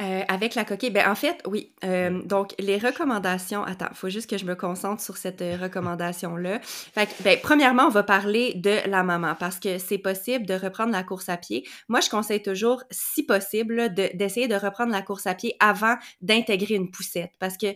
Euh, 0.00 0.22
avec 0.28 0.54
la 0.54 0.64
coquille, 0.64 0.90
ben 0.90 1.10
en 1.10 1.14
fait, 1.14 1.42
oui. 1.46 1.74
Euh, 1.84 2.22
donc, 2.22 2.54
les 2.58 2.78
recommandations. 2.78 3.64
Attends, 3.64 3.88
il 3.90 3.96
faut 3.96 4.08
juste 4.08 4.30
que 4.30 4.38
je 4.38 4.46
me 4.46 4.54
concentre 4.54 5.02
sur 5.02 5.18
cette 5.18 5.40
recommandation-là. 5.40 6.58
Fait 6.62 7.06
que, 7.06 7.22
ben, 7.22 7.38
premièrement, 7.42 7.84
on 7.84 7.90
va 7.90 8.02
parler 8.02 8.54
de 8.54 8.78
la 8.88 9.02
maman 9.02 9.34
parce 9.38 9.60
que 9.60 9.76
c'est 9.76 9.98
possible 9.98 10.46
de 10.46 10.54
reprendre 10.54 10.92
la 10.92 11.02
course 11.02 11.28
à 11.28 11.36
pied. 11.36 11.68
Moi, 11.88 12.00
je 12.00 12.08
conseille 12.08 12.42
toujours, 12.42 12.82
si 12.90 13.24
possible, 13.24 13.92
d'essayer 13.92 14.48
de 14.48 14.54
reprendre 14.54 14.90
la 14.90 15.02
course 15.02 15.26
à 15.26 15.34
pied 15.34 15.54
avant 15.60 15.96
d'intégrer 16.22 16.76
une 16.76 16.90
poussette 16.90 17.32
parce 17.38 17.58
que 17.58 17.66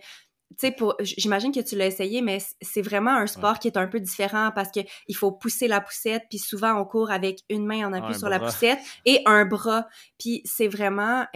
tu 0.58 0.68
sais, 0.68 0.76
j'imagine 1.00 1.52
que 1.52 1.60
tu 1.60 1.76
l'as 1.76 1.86
essayé, 1.86 2.20
mais 2.20 2.38
c'est 2.60 2.82
vraiment 2.82 3.10
un 3.10 3.26
sport 3.26 3.58
qui 3.58 3.68
est 3.68 3.76
un 3.76 3.86
peu 3.86 3.98
différent 3.98 4.50
parce 4.54 4.70
que 4.70 4.80
il 5.08 5.16
faut 5.16 5.32
pousser 5.32 5.66
la 5.66 5.80
poussette, 5.80 6.24
puis 6.28 6.38
souvent 6.38 6.80
on 6.80 6.84
court 6.84 7.10
avec 7.10 7.40
une 7.48 7.66
main 7.66 7.88
en 7.88 7.92
appui 7.92 8.14
sur 8.14 8.28
la 8.28 8.38
poussette 8.38 8.78
et 9.04 9.22
un 9.26 9.44
bras. 9.44 9.88
Puis 10.18 10.42
c'est 10.44 10.68
vraiment, 10.68 11.26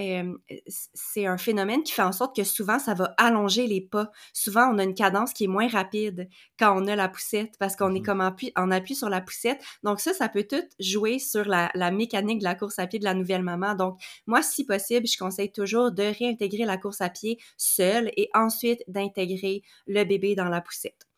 c'est 0.94 1.26
un 1.26 1.38
phénomène 1.38 1.82
qui 1.82 1.92
fait 1.92 2.02
en 2.02 2.12
sorte 2.12 2.36
que 2.36 2.44
souvent 2.44 2.78
ça 2.78 2.94
va 2.94 3.14
allonger 3.16 3.66
les 3.66 3.80
pas. 3.80 4.10
Souvent 4.32 4.70
on 4.72 4.78
a 4.78 4.84
une 4.84 4.94
cadence 4.94 5.32
qui 5.32 5.44
est 5.44 5.48
moins 5.48 5.68
rapide 5.68 6.28
quand 6.58 6.80
on 6.80 6.86
a 6.86 6.94
la 6.94 7.08
poussette 7.08 7.54
parce 7.58 7.76
qu'on 7.76 7.94
est 7.94 8.00
mmh 8.00 8.02
comme 8.08 8.20
en 8.20 8.26
appui, 8.26 8.52
en 8.56 8.70
appui 8.70 8.94
sur 8.94 9.08
la 9.08 9.20
poussette. 9.20 9.60
Donc 9.82 10.00
ça, 10.00 10.14
ça 10.14 10.28
peut 10.28 10.46
tout 10.48 10.64
jouer 10.78 11.18
sur 11.18 11.44
la, 11.44 11.70
la 11.74 11.90
mécanique 11.90 12.38
de 12.38 12.44
la 12.44 12.54
course 12.54 12.78
à 12.78 12.86
pied 12.86 12.98
de 12.98 13.04
la 13.04 13.14
nouvelle 13.14 13.42
maman. 13.42 13.74
Donc 13.74 13.98
moi, 14.26 14.42
si 14.42 14.64
possible, 14.64 15.06
je 15.06 15.18
conseille 15.18 15.52
toujours 15.52 15.90
de 15.90 16.04
réintégrer 16.18 16.64
la 16.64 16.78
course 16.78 17.00
à 17.00 17.10
pied 17.10 17.38
seule 17.56 18.10
et 18.16 18.30
ensuite 18.34 18.82
d'intégrer 18.88 19.07
le 19.16 20.04
bébé 20.04 20.34
dans 20.34 20.48
la 20.48 20.60
poussette. 20.60 21.08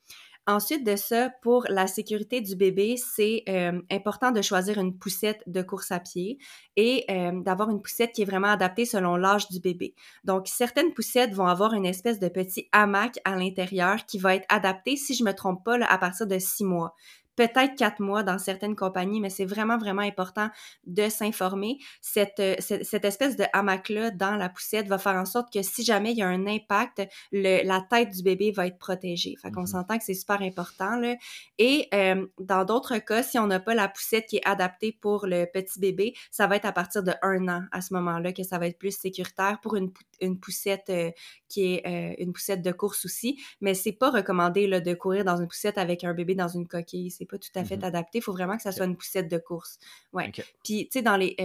Ensuite 0.46 0.84
de 0.84 0.96
ça, 0.96 1.30
pour 1.42 1.64
la 1.68 1.86
sécurité 1.86 2.40
du 2.40 2.56
bébé, 2.56 2.96
c'est 2.96 3.44
euh, 3.48 3.80
important 3.90 4.32
de 4.32 4.42
choisir 4.42 4.78
une 4.78 4.98
poussette 4.98 5.42
de 5.46 5.62
course 5.62 5.92
à 5.92 6.00
pied 6.00 6.38
et 6.76 7.04
euh, 7.10 7.40
d'avoir 7.42 7.70
une 7.70 7.80
poussette 7.80 8.12
qui 8.12 8.22
est 8.22 8.24
vraiment 8.24 8.48
adaptée 8.48 8.86
selon 8.86 9.16
l'âge 9.16 9.48
du 9.48 9.60
bébé. 9.60 9.94
Donc, 10.24 10.48
certaines 10.48 10.92
poussettes 10.92 11.34
vont 11.34 11.46
avoir 11.46 11.74
une 11.74 11.86
espèce 11.86 12.18
de 12.18 12.28
petit 12.28 12.68
hamac 12.72 13.20
à 13.24 13.36
l'intérieur 13.36 14.06
qui 14.06 14.18
va 14.18 14.34
être 14.34 14.46
adapté, 14.48 14.96
si 14.96 15.14
je 15.14 15.22
me 15.22 15.32
trompe 15.32 15.62
pas, 15.64 15.78
à 15.84 15.98
partir 15.98 16.26
de 16.26 16.38
six 16.38 16.64
mois 16.64 16.94
peut-être 17.40 17.74
quatre 17.74 18.00
mois 18.00 18.22
dans 18.22 18.38
certaines 18.38 18.76
compagnies, 18.76 19.18
mais 19.18 19.30
c'est 19.30 19.46
vraiment, 19.46 19.78
vraiment 19.78 20.02
important 20.02 20.50
de 20.86 21.08
s'informer. 21.08 21.78
Cette, 22.02 22.38
euh, 22.38 22.54
cette, 22.58 23.04
espèce 23.06 23.36
de 23.36 23.44
hamac-là 23.54 24.10
dans 24.10 24.36
la 24.36 24.50
poussette 24.50 24.86
va 24.88 24.98
faire 24.98 25.14
en 25.14 25.24
sorte 25.24 25.50
que 25.50 25.62
si 25.62 25.82
jamais 25.82 26.12
il 26.12 26.18
y 26.18 26.22
a 26.22 26.28
un 26.28 26.46
impact, 26.46 27.02
le, 27.32 27.66
la 27.66 27.80
tête 27.80 28.10
du 28.10 28.22
bébé 28.22 28.52
va 28.52 28.66
être 28.66 28.78
protégée. 28.78 29.36
Fait 29.40 29.50
qu'on 29.50 29.62
mm-hmm. 29.62 29.66
s'entend 29.66 29.96
que 29.96 30.04
c'est 30.04 30.12
super 30.12 30.42
important. 30.42 30.96
Là. 30.96 31.16
Et 31.56 31.88
euh, 31.94 32.26
dans 32.38 32.66
d'autres 32.66 32.98
cas, 32.98 33.22
si 33.22 33.38
on 33.38 33.46
n'a 33.46 33.58
pas 33.58 33.74
la 33.74 33.88
poussette 33.88 34.26
qui 34.26 34.36
est 34.36 34.46
adaptée 34.46 34.92
pour 35.00 35.26
le 35.26 35.46
petit 35.46 35.80
bébé, 35.80 36.12
ça 36.30 36.46
va 36.46 36.56
être 36.56 36.66
à 36.66 36.72
partir 36.72 37.02
de 37.02 37.12
un 37.22 37.48
an 37.48 37.62
à 37.72 37.80
ce 37.80 37.94
moment-là 37.94 38.34
que 38.34 38.42
ça 38.42 38.58
va 38.58 38.66
être 38.66 38.78
plus 38.78 38.94
sécuritaire 38.94 39.60
pour 39.62 39.76
une, 39.76 39.90
une 40.20 40.38
poussette 40.38 40.90
euh, 40.90 41.10
qui 41.48 41.74
est 41.74 42.16
une 42.20 42.32
poussette 42.32 42.62
de 42.62 42.70
course 42.70 43.06
aussi. 43.06 43.40
Mais 43.60 43.74
c'est 43.74 43.92
pas 43.92 44.10
recommandé 44.10 44.66
là, 44.66 44.80
de 44.80 44.92
courir 44.94 45.24
dans 45.24 45.38
une 45.38 45.48
poussette 45.48 45.78
avec 45.78 46.04
un 46.04 46.12
bébé 46.12 46.34
dans 46.34 46.48
une 46.48 46.68
coquille. 46.68 47.10
C'est 47.10 47.29
pas 47.30 47.38
tout 47.38 47.50
à 47.54 47.64
fait 47.64 47.76
mmh 47.76 47.84
adapté. 47.84 48.18
Il 48.18 48.22
faut 48.22 48.32
vraiment 48.32 48.56
que 48.56 48.62
ça 48.62 48.72
soit 48.72 48.86
une 48.86 48.96
poussette 48.96 49.30
de 49.30 49.38
course. 49.38 49.78
Ouais. 50.12 50.30
Puis, 50.64 50.84
tu 50.84 50.88
sais, 50.92 51.02
dans 51.02 51.16
les 51.16 51.36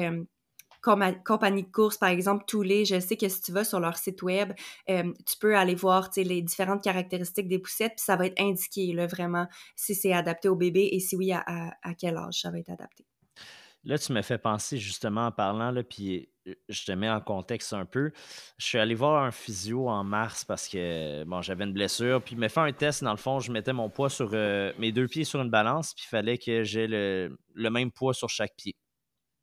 compagnies 1.25 1.63
de 1.63 1.71
course, 1.71 1.97
par 1.97 2.09
exemple, 2.09 2.43
tous 2.47 2.61
les, 2.61 2.85
je 2.85 2.99
sais 2.99 3.17
que 3.17 3.27
si 3.27 3.41
tu 3.41 3.51
vas 3.51 3.63
sur 3.63 3.79
leur 3.79 3.97
site 3.97 4.21
web, 4.21 4.53
tu 4.87 5.37
peux 5.39 5.55
aller 5.55 5.75
voir 5.75 6.09
les 6.15 6.41
différentes 6.41 6.83
caractéristiques 6.83 7.47
des 7.47 7.59
poussettes, 7.59 7.93
puis 7.95 8.05
ça 8.05 8.15
va 8.15 8.27
être 8.27 8.39
indiqué 8.39 8.93
là, 8.93 9.07
vraiment 9.07 9.47
si 9.75 9.95
c'est 9.95 10.13
adapté 10.13 10.47
au 10.47 10.55
bébé 10.55 10.89
et 10.91 10.99
si 10.99 11.15
oui, 11.15 11.31
à, 11.31 11.43
à, 11.81 11.93
quel 11.95 12.17
âge 12.17 12.41
ça 12.41 12.51
va 12.51 12.59
être 12.59 12.69
adapté. 12.69 13.05
Là, 13.85 13.97
tu 13.97 14.11
me 14.13 14.21
fais 14.21 14.37
penser 14.37 14.77
justement 14.77 15.27
en 15.27 15.31
parlant, 15.31 15.71
là, 15.71 15.83
puis 15.83 16.29
je 16.69 16.85
te 16.85 16.91
mets 16.91 17.09
en 17.09 17.21
contexte 17.21 17.73
un 17.73 17.85
peu. 17.85 18.11
Je 18.57 18.65
suis 18.65 18.77
allé 18.77 18.95
voir 18.95 19.23
un 19.23 19.31
physio 19.31 19.89
en 19.89 20.03
mars 20.03 20.45
parce 20.45 20.67
que 20.67 21.23
bon, 21.23 21.41
j'avais 21.41 21.63
une 21.63 21.73
blessure. 21.73 22.21
Puis 22.21 22.35
il 22.35 22.39
m'a 22.39 22.49
fait 22.49 22.59
un 22.59 22.71
test. 22.71 23.03
Dans 23.03 23.11
le 23.11 23.17
fond, 23.17 23.39
je 23.39 23.51
mettais 23.51 23.73
mon 23.73 23.89
poids 23.89 24.09
sur 24.09 24.29
euh, 24.33 24.71
mes 24.77 24.91
deux 24.91 25.07
pieds 25.07 25.23
sur 25.23 25.41
une 25.41 25.49
balance. 25.49 25.93
Puis 25.93 26.05
il 26.07 26.09
fallait 26.09 26.37
que 26.37 26.63
j'ai 26.63 26.87
le, 26.87 27.37
même 27.55 27.91
poids 27.91 28.13
sur 28.13 28.29
chaque 28.29 28.55
pied. 28.55 28.75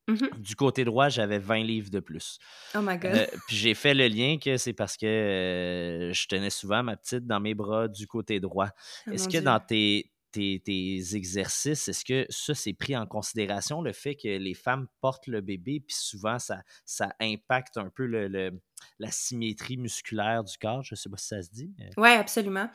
Mm-hmm. 0.08 0.40
Du 0.40 0.56
côté 0.56 0.84
droit, 0.84 1.08
j'avais 1.08 1.38
20 1.38 1.62
livres 1.62 1.90
de 1.90 2.00
plus. 2.00 2.38
Oh 2.74 2.80
my 2.82 2.98
God. 2.98 3.12
Euh, 3.12 3.26
puis 3.46 3.56
j'ai 3.56 3.74
fait 3.74 3.94
le 3.94 4.08
lien 4.08 4.36
que 4.38 4.56
c'est 4.56 4.72
parce 4.72 4.96
que 4.96 5.06
euh, 5.06 6.12
je 6.12 6.26
tenais 6.26 6.50
souvent 6.50 6.82
ma 6.82 6.96
petite 6.96 7.26
dans 7.26 7.38
mes 7.38 7.54
bras 7.54 7.86
du 7.86 8.06
côté 8.08 8.40
droit. 8.40 8.68
Oh 9.06 9.12
Est-ce 9.12 9.26
que 9.26 9.32
Dieu. 9.32 9.42
dans 9.42 9.60
tes, 9.60 10.12
tes, 10.32 10.60
tes 10.64 11.14
exercices, 11.14 11.88
est-ce 11.88 12.04
que 12.04 12.26
ça, 12.30 12.54
c'est 12.54 12.72
pris 12.72 12.96
en 12.96 13.06
considération, 13.06 13.82
le 13.82 13.92
fait 13.92 14.14
que 14.16 14.28
les 14.28 14.54
femmes 14.54 14.86
portent 15.00 15.26
le 15.26 15.40
bébé, 15.40 15.80
puis 15.86 15.94
souvent, 15.96 16.38
ça, 16.38 16.62
ça 16.84 17.14
impacte 17.20 17.76
un 17.76 17.90
peu 17.90 18.06
le, 18.06 18.28
le- 18.28 18.60
la 18.98 19.10
symétrie 19.12 19.76
musculaire 19.76 20.42
du 20.42 20.56
corps? 20.58 20.82
Je 20.82 20.94
ne 20.94 20.96
sais 20.96 21.08
pas 21.08 21.16
si 21.16 21.28
ça 21.28 21.42
se 21.42 21.50
dit. 21.50 21.70
mais- 21.78 21.90
Oui, 21.96 22.08
absolument. 22.10 22.68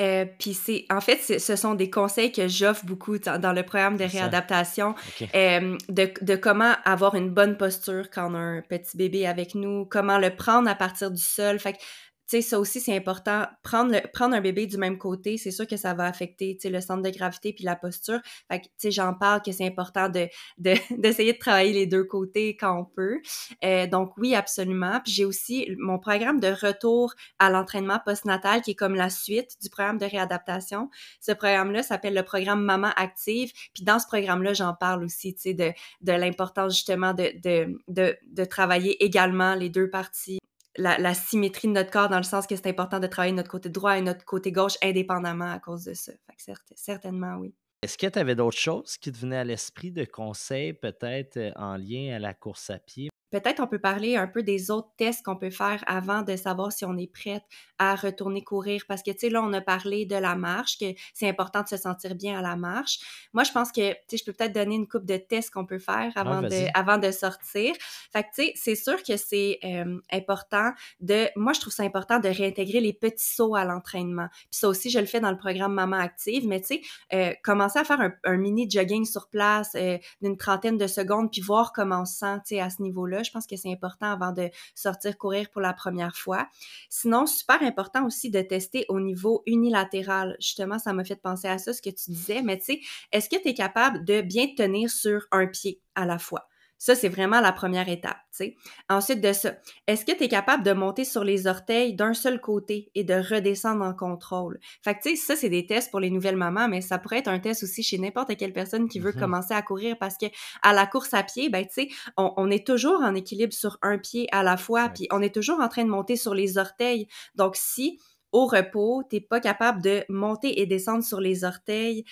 Euh, 0.00 0.26
puis 0.38 0.52
c'est, 0.52 0.84
en 0.90 1.00
fait, 1.00 1.38
ce 1.38 1.56
sont 1.56 1.74
des 1.74 1.88
conseils 1.88 2.32
que 2.32 2.48
j'offre 2.48 2.84
beaucoup 2.84 3.18
dans, 3.18 3.52
le 3.54 3.62
programme 3.62 3.96
de 3.96 4.04
réadaptation, 4.18 4.94
euh, 5.34 5.78
de, 5.88 6.12
de 6.20 6.36
comment 6.36 6.74
avoir 6.84 7.14
une 7.14 7.30
bonne 7.30 7.56
posture 7.56 8.10
quand 8.10 8.30
on 8.30 8.34
a 8.34 8.38
un 8.38 8.60
petit 8.62 8.96
bébé 8.96 9.26
avec 9.26 9.54
nous, 9.54 9.86
comment 9.86 10.18
le 10.18 10.34
prendre 10.34 10.68
à 10.68 10.74
partir 10.74 11.10
du 11.10 11.22
sol. 11.22 11.58
Fait 11.58 11.72
que, 11.74 11.78
tu 12.26 12.36
sais, 12.36 12.42
ça 12.42 12.58
aussi, 12.58 12.80
c'est 12.80 12.96
important. 12.96 13.46
Prendre, 13.62 13.92
le, 13.92 14.00
prendre 14.12 14.34
un 14.34 14.40
bébé 14.40 14.66
du 14.66 14.78
même 14.78 14.96
côté, 14.96 15.36
c'est 15.36 15.50
sûr 15.50 15.66
que 15.66 15.76
ça 15.76 15.92
va 15.92 16.06
affecter, 16.06 16.54
tu 16.56 16.62
sais, 16.62 16.70
le 16.70 16.80
centre 16.80 17.02
de 17.02 17.10
gravité 17.10 17.52
puis 17.52 17.64
la 17.64 17.76
posture. 17.76 18.20
Fait 18.50 18.60
que, 18.60 18.64
tu 18.64 18.70
sais, 18.78 18.90
j'en 18.90 19.12
parle 19.12 19.42
que 19.42 19.52
c'est 19.52 19.66
important 19.66 20.08
de, 20.08 20.28
de, 20.58 20.74
d'essayer 20.98 21.34
de 21.34 21.38
travailler 21.38 21.72
les 21.74 21.86
deux 21.86 22.04
côtés 22.04 22.56
quand 22.56 22.78
on 22.78 22.84
peut. 22.84 23.20
Euh, 23.62 23.86
donc, 23.86 24.16
oui, 24.16 24.34
absolument. 24.34 25.00
Puis 25.04 25.12
j'ai 25.12 25.24
aussi 25.26 25.68
mon 25.78 25.98
programme 25.98 26.40
de 26.40 26.48
retour 26.48 27.14
à 27.38 27.50
l'entraînement 27.50 28.00
postnatal 28.04 28.62
qui 28.62 28.70
est 28.72 28.74
comme 28.74 28.94
la 28.94 29.10
suite 29.10 29.56
du 29.62 29.68
programme 29.68 29.98
de 29.98 30.06
réadaptation. 30.06 30.88
Ce 31.20 31.32
programme-là 31.32 31.82
s'appelle 31.82 32.14
le 32.14 32.22
programme 32.22 32.62
Maman 32.62 32.90
Active. 32.96 33.52
Puis 33.74 33.84
dans 33.84 33.98
ce 33.98 34.06
programme-là, 34.06 34.54
j'en 34.54 34.74
parle 34.74 35.04
aussi, 35.04 35.34
tu 35.34 35.42
sais, 35.42 35.54
de, 35.54 35.72
de 36.00 36.12
l'importance 36.12 36.74
justement 36.74 37.12
de, 37.12 37.32
de, 37.42 37.78
de, 37.88 38.16
de 38.26 38.44
travailler 38.44 39.04
également 39.04 39.54
les 39.54 39.68
deux 39.68 39.90
parties. 39.90 40.38
La, 40.76 41.14
symétrie 41.14 41.68
de 41.68 41.72
notre 41.72 41.90
corps 41.90 42.08
dans 42.08 42.16
le 42.16 42.24
sens 42.24 42.46
que 42.46 42.56
c'est 42.56 42.66
important 42.66 42.98
de 43.00 43.06
travailler 43.06 43.34
notre 43.34 43.50
côté 43.50 43.68
droit 43.68 43.96
et 43.96 44.02
notre 44.02 44.24
côté 44.24 44.50
gauche 44.50 44.76
indépendamment 44.82 45.52
à 45.52 45.60
cause 45.60 45.84
de 45.84 45.94
ça. 45.94 46.12
Fait 46.38 46.54
certainement, 46.74 47.36
oui. 47.36 47.54
Est-ce 47.82 47.98
que 47.98 48.06
tu 48.06 48.18
avais 48.18 48.34
d'autres 48.34 48.56
choses 48.56 48.96
qui 48.96 49.12
te 49.12 49.18
venaient 49.18 49.36
à 49.36 49.44
l'esprit 49.44 49.90
de 49.90 50.06
conseils, 50.06 50.72
peut-être 50.72 51.36
euh, 51.36 51.52
en 51.56 51.76
lien 51.76 52.16
à 52.16 52.18
la 52.18 52.32
course 52.32 52.70
à 52.70 52.78
pied? 52.78 53.10
Peut-être 53.34 53.58
on 53.58 53.66
peut 53.66 53.80
parler 53.80 54.14
un 54.14 54.28
peu 54.28 54.44
des 54.44 54.70
autres 54.70 54.90
tests 54.96 55.24
qu'on 55.24 55.34
peut 55.34 55.50
faire 55.50 55.82
avant 55.88 56.22
de 56.22 56.36
savoir 56.36 56.70
si 56.70 56.84
on 56.84 56.96
est 56.96 57.12
prête 57.12 57.42
à 57.80 57.96
retourner 57.96 58.44
courir. 58.44 58.84
Parce 58.86 59.02
que, 59.02 59.10
tu 59.10 59.18
sais, 59.18 59.28
là, 59.28 59.42
on 59.42 59.52
a 59.52 59.60
parlé 59.60 60.06
de 60.06 60.14
la 60.14 60.36
marche, 60.36 60.78
que 60.78 60.94
c'est 61.12 61.28
important 61.28 61.62
de 61.62 61.68
se 61.68 61.76
sentir 61.76 62.14
bien 62.14 62.38
à 62.38 62.42
la 62.42 62.54
marche. 62.54 63.00
Moi, 63.32 63.42
je 63.42 63.50
pense 63.50 63.72
que, 63.72 63.90
tu 63.90 63.98
sais, 64.06 64.18
je 64.18 64.24
peux 64.24 64.32
peut-être 64.32 64.54
donner 64.54 64.76
une 64.76 64.86
coupe 64.86 65.04
de 65.04 65.16
tests 65.16 65.50
qu'on 65.50 65.66
peut 65.66 65.80
faire 65.80 66.12
avant, 66.14 66.42
de, 66.42 66.78
avant 66.78 66.96
de 66.96 67.10
sortir. 67.10 67.74
Fait 68.12 68.22
que, 68.22 68.28
tu 68.36 68.44
sais, 68.44 68.52
c'est 68.54 68.76
sûr 68.76 69.02
que 69.02 69.16
c'est 69.16 69.58
euh, 69.64 69.98
important 70.12 70.70
de... 71.00 71.26
Moi, 71.34 71.54
je 71.54 71.60
trouve 71.60 71.72
ça 71.72 71.82
important 71.82 72.20
de 72.20 72.28
réintégrer 72.28 72.78
les 72.80 72.92
petits 72.92 73.34
sauts 73.34 73.56
à 73.56 73.64
l'entraînement. 73.64 74.28
Puis 74.30 74.60
ça 74.60 74.68
aussi, 74.68 74.90
je 74.90 75.00
le 75.00 75.06
fais 75.06 75.18
dans 75.18 75.32
le 75.32 75.38
programme 75.38 75.74
Maman 75.74 75.96
Active. 75.96 76.46
Mais, 76.46 76.60
tu 76.60 76.66
sais, 76.68 76.82
euh, 77.12 77.32
commencer 77.42 77.80
à 77.80 77.84
faire 77.84 78.00
un, 78.00 78.12
un 78.22 78.36
mini 78.36 78.70
jogging 78.70 79.04
sur 79.04 79.28
place 79.28 79.72
euh, 79.74 79.98
d'une 80.22 80.36
trentaine 80.36 80.78
de 80.78 80.86
secondes, 80.86 81.32
puis 81.32 81.40
voir 81.40 81.72
comment 81.72 82.02
on 82.02 82.04
se 82.04 82.18
sent, 82.18 82.36
tu 82.46 82.54
sais, 82.54 82.60
à 82.60 82.70
ce 82.70 82.80
niveau-là. 82.80 83.23
Je 83.24 83.30
pense 83.30 83.46
que 83.46 83.56
c'est 83.56 83.72
important 83.72 84.12
avant 84.12 84.32
de 84.32 84.50
sortir 84.74 85.16
courir 85.18 85.50
pour 85.50 85.60
la 85.60 85.72
première 85.72 86.16
fois. 86.16 86.48
Sinon, 86.88 87.26
super 87.26 87.62
important 87.62 88.06
aussi 88.06 88.30
de 88.30 88.40
tester 88.42 88.84
au 88.88 89.00
niveau 89.00 89.42
unilatéral. 89.46 90.36
Justement, 90.40 90.78
ça 90.78 90.92
m'a 90.92 91.04
fait 91.04 91.16
penser 91.16 91.48
à 91.48 91.58
ça, 91.58 91.72
ce 91.72 91.82
que 91.82 91.90
tu 91.90 92.10
disais. 92.10 92.42
Mais 92.42 92.58
tu 92.58 92.64
sais, 92.64 92.80
est-ce 93.12 93.28
que 93.28 93.36
tu 93.40 93.48
es 93.48 93.54
capable 93.54 94.04
de 94.04 94.20
bien 94.20 94.46
te 94.48 94.56
tenir 94.62 94.90
sur 94.90 95.26
un 95.32 95.46
pied 95.46 95.80
à 95.94 96.06
la 96.06 96.18
fois? 96.18 96.48
Ça, 96.78 96.94
c'est 96.94 97.08
vraiment 97.08 97.40
la 97.40 97.52
première 97.52 97.88
étape, 97.88 98.18
tu. 98.36 98.54
Ensuite 98.88 99.20
de 99.20 99.32
ça, 99.32 99.54
est-ce 99.86 100.04
que 100.04 100.12
tu 100.12 100.24
es 100.24 100.28
capable 100.28 100.62
de 100.64 100.72
monter 100.72 101.04
sur 101.04 101.24
les 101.24 101.46
orteils 101.46 101.94
d'un 101.94 102.14
seul 102.14 102.40
côté 102.40 102.90
et 102.94 103.04
de 103.04 103.14
redescendre 103.14 103.84
en 103.84 103.94
contrôle? 103.94 104.58
Fait 104.82 104.94
que, 104.94 105.00
tu 105.02 105.10
sais, 105.10 105.16
ça, 105.16 105.36
c'est 105.36 105.48
des 105.48 105.66
tests 105.66 105.90
pour 105.90 106.00
les 106.00 106.10
nouvelles 106.10 106.36
mamans, 106.36 106.68
mais 106.68 106.80
ça 106.80 106.98
pourrait 106.98 107.18
être 107.18 107.28
un 107.28 107.38
test 107.38 107.62
aussi 107.62 107.82
chez 107.82 107.98
n'importe 107.98 108.36
quelle 108.36 108.52
personne 108.52 108.88
qui 108.88 109.00
veut 109.00 109.12
Mhm. 109.12 109.12
commencer 109.12 109.54
à 109.54 109.62
courir 109.62 109.96
parce 109.98 110.16
que 110.18 110.26
à 110.62 110.72
la 110.72 110.86
course 110.86 111.14
à 111.14 111.22
pied, 111.22 111.48
ben, 111.48 111.64
tu 111.66 111.72
sais, 111.74 111.88
on, 112.16 112.32
on 112.36 112.50
est 112.50 112.66
toujours 112.66 113.00
en 113.02 113.14
équilibre 113.14 113.52
sur 113.52 113.78
un 113.82 113.98
pied 113.98 114.26
à 114.32 114.42
la 114.42 114.56
fois, 114.56 114.88
puis 114.88 115.06
on 115.10 115.22
est 115.22 115.34
toujours 115.34 115.60
en 115.60 115.68
train 115.68 115.84
de 115.84 115.90
monter 115.90 116.16
sur 116.16 116.34
les 116.34 116.58
orteils. 116.58 117.06
Donc, 117.34 117.56
si 117.56 117.98
au 118.32 118.46
repos, 118.46 119.02
t'es 119.08 119.20
pas 119.20 119.40
capable 119.40 119.80
de 119.82 120.04
monter 120.08 120.60
et 120.60 120.66
descendre 120.66 121.04
sur 121.04 121.20
les 121.20 121.44
orteils, 121.44 122.04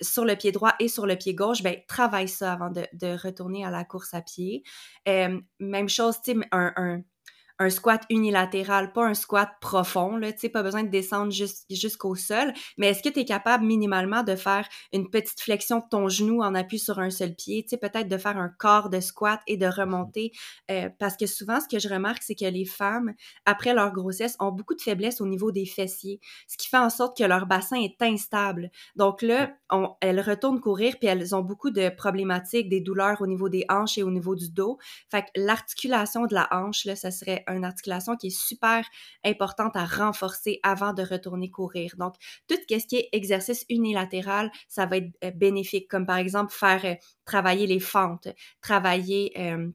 sur 0.00 0.24
le 0.24 0.36
pied 0.36 0.52
droit 0.52 0.74
et 0.80 0.88
sur 0.88 1.06
le 1.06 1.16
pied 1.16 1.34
gauche, 1.34 1.62
ben 1.62 1.76
travaille 1.86 2.28
ça 2.28 2.52
avant 2.52 2.70
de, 2.70 2.82
retourner 3.22 3.64
à 3.64 3.70
la 3.70 3.84
course 3.84 4.14
à 4.14 4.22
pied. 4.22 4.62
Euh, 5.08 5.40
même 5.60 5.88
chose, 5.88 6.16
tu 6.22 6.40
un, 6.52 7.02
un 7.58 7.70
squat 7.70 8.02
unilatéral, 8.10 8.92
pas 8.92 9.04
un 9.06 9.14
squat 9.14 9.50
profond, 9.60 10.16
là, 10.16 10.32
tu 10.32 10.40
sais, 10.40 10.48
pas 10.48 10.62
besoin 10.62 10.84
de 10.84 10.88
descendre 10.90 11.32
jus- 11.32 11.64
jusqu'au 11.70 12.14
sol, 12.14 12.52
mais 12.76 12.88
est-ce 12.88 13.02
que 13.02 13.08
tu 13.08 13.20
es 13.20 13.24
capable 13.24 13.64
minimalement 13.64 14.22
de 14.22 14.36
faire 14.36 14.68
une 14.92 15.10
petite 15.10 15.40
flexion 15.40 15.78
de 15.78 15.84
ton 15.90 16.08
genou 16.08 16.42
en 16.42 16.54
appui 16.54 16.78
sur 16.78 16.98
un 17.00 17.10
seul 17.10 17.34
pied, 17.34 17.62
tu 17.64 17.70
sais, 17.70 17.76
peut-être 17.76 18.08
de 18.08 18.16
faire 18.18 18.36
un 18.36 18.48
corps 18.48 18.90
de 18.90 19.00
squat 19.00 19.40
et 19.46 19.56
de 19.56 19.66
remonter, 19.66 20.32
euh, 20.70 20.88
parce 20.98 21.16
que 21.16 21.26
souvent, 21.26 21.60
ce 21.60 21.68
que 21.68 21.78
je 21.80 21.88
remarque, 21.88 22.22
c'est 22.22 22.34
que 22.34 22.44
les 22.44 22.64
femmes, 22.64 23.12
après 23.44 23.74
leur 23.74 23.92
grossesse, 23.92 24.36
ont 24.40 24.52
beaucoup 24.52 24.74
de 24.74 24.82
faiblesse 24.82 25.20
au 25.20 25.26
niveau 25.26 25.50
des 25.52 25.66
fessiers, 25.66 26.20
ce 26.46 26.56
qui 26.56 26.68
fait 26.68 26.76
en 26.78 26.90
sorte 26.90 27.16
que 27.16 27.24
leur 27.24 27.46
bassin 27.46 27.80
est 27.80 28.00
instable. 28.02 28.70
Donc 28.96 29.22
là, 29.22 29.52
on- 29.70 29.94
elles 30.00 30.20
retournent 30.20 30.60
courir, 30.60 30.96
puis 30.98 31.08
elles 31.08 31.34
ont 31.34 31.42
beaucoup 31.42 31.70
de 31.70 31.88
problématiques, 31.88 32.68
des 32.68 32.80
douleurs 32.80 33.20
au 33.20 33.26
niveau 33.26 33.48
des 33.48 33.64
hanches 33.68 33.98
et 33.98 34.02
au 34.02 34.10
niveau 34.10 34.34
du 34.34 34.50
dos. 34.50 34.78
Fait 35.10 35.22
que 35.22 35.28
l'articulation 35.36 36.26
de 36.26 36.34
la 36.34 36.48
hanche, 36.52 36.84
là, 36.84 36.96
ça 36.96 37.10
serait 37.10 37.44
une 37.52 37.64
articulation 37.64 38.16
qui 38.16 38.28
est 38.28 38.38
super 38.38 38.84
importante 39.24 39.76
à 39.76 39.84
renforcer 39.84 40.60
avant 40.62 40.92
de 40.92 41.02
retourner 41.02 41.50
courir. 41.50 41.94
Donc, 41.98 42.14
tout 42.46 42.56
ce 42.68 42.86
qui 42.86 42.96
est 42.96 43.08
exercice 43.12 43.64
unilatéral, 43.68 44.50
ça 44.68 44.86
va 44.86 44.98
être 44.98 45.10
euh, 45.24 45.30
bénéfique, 45.30 45.88
comme 45.88 46.06
par 46.06 46.16
exemple 46.16 46.52
faire 46.52 46.84
euh, 46.84 46.94
travailler 47.24 47.66
les 47.66 47.80
fentes, 47.80 48.28
travailler 48.60 49.32
euh, 49.38 49.68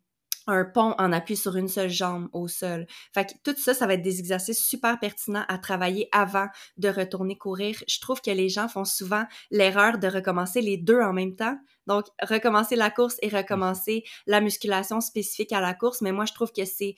un 0.48 0.66
pont 0.66 0.94
en 0.98 1.12
appui 1.12 1.38
sur 1.38 1.56
une 1.56 1.68
seule 1.68 1.90
jambe 1.90 2.28
au 2.34 2.48
sol. 2.48 2.86
Fait 3.14 3.26
que 3.26 3.34
tout 3.44 3.58
ça, 3.60 3.74
ça 3.74 3.88
va 3.88 3.94
être 3.94 4.02
des 4.02 4.20
exercices 4.20 4.64
super 4.64 5.00
pertinents 5.00 5.46
à 5.48 5.58
travailler 5.58 6.10
avant 6.12 6.48
de 6.78 6.90
retourner 6.90 7.38
courir. 7.38 7.82
Je 7.88 8.00
trouve 8.00 8.22
que 8.22 8.32
les 8.32 8.50
gens 8.50 8.68
font 8.68 8.86
souvent 8.86 9.26
l'erreur 9.52 9.98
de 9.98 10.08
recommencer 10.08 10.62
les 10.62 10.78
deux 10.78 11.00
en 11.00 11.14
même 11.14 11.36
temps. 11.36 11.58
Donc, 11.88 12.06
recommencer 12.22 12.76
la 12.76 12.90
course 12.90 13.18
et 13.22 13.30
recommencer 13.30 14.04
la 14.28 14.42
musculation 14.42 15.02
spécifique 15.02 15.52
à 15.52 15.62
la 15.62 15.74
course. 15.74 16.02
Mais 16.02 16.12
moi, 16.12 16.26
je 16.26 16.34
trouve 16.34 16.52
que 16.52 16.66
c'est 16.66 16.96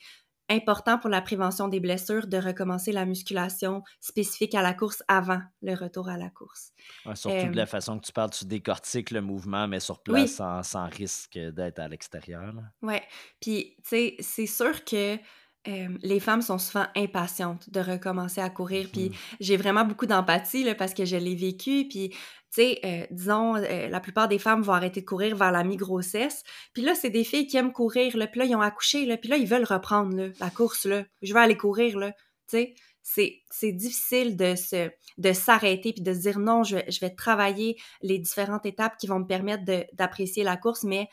important 0.50 0.98
pour 0.98 1.10
la 1.10 1.22
prévention 1.22 1.68
des 1.68 1.80
blessures 1.80 2.26
de 2.26 2.36
recommencer 2.38 2.92
la 2.92 3.06
musculation 3.06 3.82
spécifique 4.00 4.54
à 4.54 4.62
la 4.62 4.74
course 4.74 5.02
avant 5.08 5.40
le 5.62 5.74
retour 5.74 6.08
à 6.08 6.16
la 6.18 6.30
course. 6.30 6.72
Ouais, 7.06 7.14
surtout 7.16 7.48
Euh, 7.48 7.50
de 7.50 7.56
la 7.56 7.64
façon 7.66 7.98
que 7.98 8.04
tu 8.06 8.12
parles, 8.12 8.30
tu 8.30 8.44
décortiques 8.44 9.10
le 9.10 9.20
mouvement, 9.22 9.66
mais 9.68 9.80
sur 9.80 10.02
Oui. 10.08 10.26
place 10.26 10.32
sans, 10.34 10.62
sans 10.62 10.88
risque 10.88 11.38
d'être 11.38 11.78
à 11.78 11.88
l'extérieur. 11.88 12.52
Ouais. 12.82 13.02
Puis, 13.40 13.76
tu 13.82 13.88
sais, 13.88 14.16
c'est 14.20 14.46
sûr 14.46 14.84
que 14.84 15.18
euh, 15.68 15.88
les 16.02 16.20
femmes 16.20 16.42
sont 16.42 16.58
souvent 16.58 16.86
impatientes 16.96 17.70
de 17.70 17.80
recommencer 17.80 18.40
à 18.40 18.50
courir. 18.50 18.88
Puis, 18.92 19.10
Mhm. 19.10 19.14
j'ai 19.40 19.56
vraiment 19.56 19.84
beaucoup 19.84 20.06
d'empathie 20.06 20.64
là, 20.64 20.74
parce 20.74 20.94
que 20.94 21.04
je 21.04 21.16
l'ai 21.16 21.34
vécu. 21.34 21.86
Puis, 21.88 22.10
tu 22.10 22.16
sais, 22.50 22.80
euh, 22.84 23.06
disons, 23.10 23.56
euh, 23.56 23.88
la 23.88 24.00
plupart 24.00 24.28
des 24.28 24.38
femmes 24.38 24.62
vont 24.62 24.72
arrêter 24.72 25.00
de 25.00 25.06
courir 25.06 25.36
vers 25.36 25.52
la 25.52 25.64
mi-grossesse. 25.64 26.42
Puis 26.72 26.82
là, 26.82 26.94
c'est 26.94 27.10
des 27.10 27.24
filles 27.24 27.46
qui 27.46 27.56
aiment 27.56 27.72
courir. 27.72 28.16
Là, 28.16 28.26
puis 28.26 28.40
là, 28.40 28.46
ils 28.46 28.56
ont 28.56 28.60
accouché. 28.60 29.04
Là, 29.06 29.16
puis 29.16 29.28
là, 29.28 29.36
ils 29.36 29.46
veulent 29.46 29.64
reprendre 29.64 30.16
là, 30.16 30.28
la 30.40 30.50
course. 30.50 30.86
Là. 30.86 31.04
Je 31.22 31.34
vais 31.34 31.40
aller 31.40 31.56
courir. 31.56 31.98
Là. 31.98 32.12
Tu 32.48 32.58
sais, 32.58 32.74
c'est, 33.02 33.40
c'est 33.50 33.72
difficile 33.72 34.36
de, 34.36 34.56
se, 34.56 34.90
de 35.18 35.32
s'arrêter 35.32 35.92
puis 35.92 36.02
de 36.02 36.12
se 36.12 36.18
dire 36.20 36.38
non, 36.40 36.64
je 36.64 36.76
vais, 36.76 36.90
je 36.90 36.98
vais 37.00 37.10
travailler 37.10 37.76
les 38.02 38.18
différentes 38.18 38.66
étapes 38.66 38.96
qui 38.98 39.06
vont 39.06 39.20
me 39.20 39.26
permettre 39.26 39.64
de, 39.64 39.84
d'apprécier 39.92 40.42
la 40.42 40.56
course. 40.56 40.82
Mais 40.82 41.08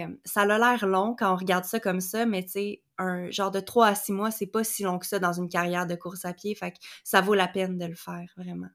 euh, 0.00 0.08
ça 0.24 0.42
a 0.42 0.46
l'air 0.58 0.86
long 0.86 1.14
quand 1.18 1.32
on 1.32 1.36
regarde 1.36 1.64
ça 1.64 1.80
comme 1.80 2.00
ça, 2.00 2.26
mais 2.26 2.42
tu 2.44 2.50
sais, 2.50 2.82
un 2.98 3.30
genre 3.30 3.50
de 3.50 3.60
3 3.60 3.88
à 3.88 3.94
6 3.94 4.12
mois, 4.12 4.30
c'est 4.30 4.46
pas 4.46 4.64
si 4.64 4.82
long 4.84 4.98
que 4.98 5.06
ça 5.06 5.18
dans 5.18 5.32
une 5.32 5.48
carrière 5.48 5.86
de 5.86 5.94
course 5.94 6.24
à 6.24 6.32
pied. 6.32 6.54
Fait 6.54 6.72
que 6.72 6.78
ça 7.04 7.20
vaut 7.20 7.34
la 7.34 7.48
peine 7.48 7.78
de 7.78 7.86
le 7.86 7.94
faire, 7.94 8.26
vraiment. 8.36 8.68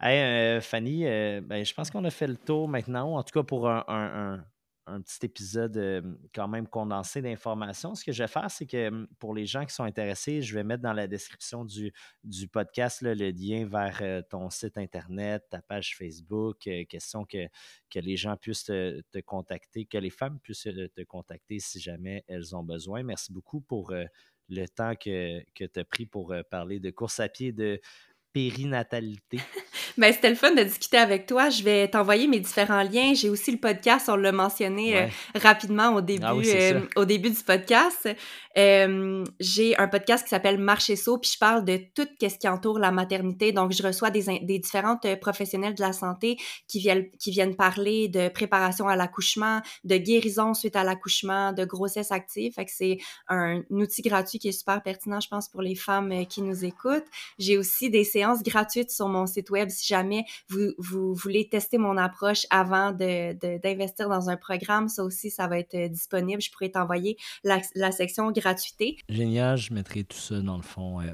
Hey, 0.00 0.20
euh, 0.20 0.60
Fanny, 0.60 1.06
euh, 1.06 1.40
ben, 1.42 1.64
je 1.64 1.74
pense 1.74 1.90
qu'on 1.90 2.04
a 2.04 2.10
fait 2.10 2.26
le 2.26 2.36
tour 2.36 2.68
maintenant, 2.68 3.16
en 3.16 3.22
tout 3.22 3.32
cas 3.32 3.42
pour 3.44 3.68
un, 3.68 3.84
un- 3.88 4.34
un- 4.34 4.44
un 4.86 5.00
petit 5.00 5.26
épisode 5.26 6.18
quand 6.34 6.48
même 6.48 6.66
condensé 6.66 7.22
d'informations. 7.22 7.94
Ce 7.94 8.04
que 8.04 8.12
je 8.12 8.22
vais 8.22 8.28
faire, 8.28 8.50
c'est 8.50 8.66
que 8.66 8.88
hum, 8.88 9.08
pour 9.18 9.34
les 9.34 9.46
gens 9.46 9.64
qui 9.64 9.74
sont 9.74 9.84
intéressés, 9.84 10.42
je 10.42 10.54
vais 10.54 10.64
mettre 10.64 10.82
dans 10.82 10.92
la 10.92 11.06
description 11.06 11.64
du, 11.64 11.92
du 12.24 12.48
podcast 12.48 13.02
le 13.02 13.12
lien 13.14 13.66
vers 13.66 14.24
ton 14.28 14.50
site 14.50 14.78
Internet, 14.78 15.44
ta 15.50 15.62
page 15.62 15.96
Facebook, 15.96 16.68
question 16.88 17.24
que, 17.24 17.48
que 17.90 17.98
les 17.98 18.16
gens 18.16 18.36
puissent 18.36 18.64
te, 18.64 19.00
te 19.12 19.18
contacter, 19.18 19.86
que 19.86 19.98
les 19.98 20.10
femmes 20.10 20.38
puissent 20.40 20.62
te 20.62 21.02
contacter 21.04 21.58
si 21.58 21.80
jamais 21.80 22.24
elles 22.26 22.54
ont 22.56 22.64
besoin. 22.64 23.02
Merci 23.02 23.32
beaucoup 23.32 23.60
pour 23.60 23.92
le 24.48 24.68
temps 24.68 24.94
que, 24.94 25.42
que 25.54 25.64
tu 25.64 25.80
as 25.80 25.84
pris 25.84 26.06
pour 26.06 26.34
parler 26.50 26.80
de 26.80 26.90
course 26.90 27.20
à 27.20 27.28
pied, 27.28 27.52
de 27.52 27.80
périnatalité. 28.32 29.38
Ben, 29.98 30.12
c'était 30.12 30.30
le 30.30 30.36
fun 30.36 30.54
de 30.54 30.62
discuter 30.62 30.96
avec 30.96 31.26
toi. 31.26 31.50
Je 31.50 31.62
vais 31.62 31.88
t'envoyer 31.88 32.26
mes 32.26 32.40
différents 32.40 32.82
liens. 32.82 33.12
J'ai 33.14 33.28
aussi 33.28 33.50
le 33.50 33.58
podcast, 33.58 34.08
on 34.08 34.16
l'a 34.16 34.32
mentionné 34.32 34.96
euh, 34.96 35.06
rapidement 35.34 35.94
au 35.94 36.00
début, 36.00 36.24
ah 36.24 36.34
euh, 36.34 36.80
au 36.96 37.04
début 37.04 37.30
du 37.30 37.42
podcast. 37.42 38.08
Euh, 38.58 39.24
j'ai 39.40 39.76
un 39.78 39.88
podcast 39.88 40.24
qui 40.24 40.30
s'appelle 40.30 40.58
Marcher 40.58 40.96
saut, 40.96 41.18
puis 41.18 41.30
je 41.32 41.38
parle 41.38 41.64
de 41.64 41.78
tout 41.94 42.06
ce 42.20 42.38
qui 42.38 42.48
entoure 42.48 42.78
la 42.78 42.90
maternité. 42.90 43.52
Donc, 43.52 43.72
je 43.72 43.82
reçois 43.82 44.10
des, 44.10 44.40
des 44.42 44.58
différentes 44.58 45.06
professionnels 45.20 45.74
de 45.74 45.82
la 45.82 45.92
santé 45.92 46.36
qui 46.68 46.78
viennent, 46.78 47.10
qui 47.18 47.30
viennent 47.30 47.56
parler 47.56 48.08
de 48.08 48.28
préparation 48.28 48.88
à 48.88 48.96
l'accouchement, 48.96 49.60
de 49.84 49.96
guérison 49.96 50.54
suite 50.54 50.76
à 50.76 50.84
l'accouchement, 50.84 51.52
de 51.52 51.64
grossesse 51.64 52.12
active. 52.12 52.54
Fait 52.54 52.64
que 52.64 52.72
c'est 52.74 52.98
un 53.28 53.62
outil 53.70 54.02
gratuit 54.02 54.38
qui 54.38 54.48
est 54.48 54.52
super 54.52 54.82
pertinent, 54.82 55.20
je 55.20 55.28
pense, 55.28 55.48
pour 55.48 55.62
les 55.62 55.74
femmes 55.74 56.26
qui 56.26 56.42
nous 56.42 56.64
écoutent. 56.64 57.06
J'ai 57.38 57.58
aussi 57.58 57.90
des 57.90 58.04
séances 58.04 58.42
gratuites 58.42 58.90
sur 58.90 59.08
mon 59.08 59.26
site 59.26 59.50
web 59.50 59.68
si 59.82 59.88
jamais 59.88 60.24
vous, 60.48 60.72
vous 60.78 61.14
voulez 61.14 61.48
tester 61.48 61.78
mon 61.78 61.96
approche 61.96 62.46
avant 62.50 62.92
d'investir 62.92 64.08
de, 64.08 64.14
dans 64.14 64.30
un 64.30 64.36
programme. 64.36 64.88
Ça 64.88 65.04
aussi, 65.04 65.30
ça 65.30 65.46
va 65.46 65.58
être 65.58 65.76
disponible. 65.88 66.40
Je 66.40 66.50
pourrais 66.50 66.70
t'envoyer 66.70 67.16
la, 67.44 67.60
la, 67.74 67.92
section 67.92 68.30
gratuité. 68.30 68.96
Génial. 69.08 69.56
Je 69.56 69.72
mettrai 69.74 70.04
tout 70.04 70.18
ça 70.18 70.40
dans 70.40 70.56
le 70.56 70.62
fond, 70.62 71.00
euh, 71.00 71.12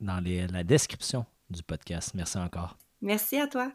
dans 0.00 0.20
les, 0.20 0.46
la 0.48 0.64
description 0.64 1.24
du 1.48 1.62
podcast. 1.62 2.12
Merci 2.14 2.38
encore. 2.38 2.76
Merci 3.00 3.38
à 3.38 3.46
toi. 3.46 3.72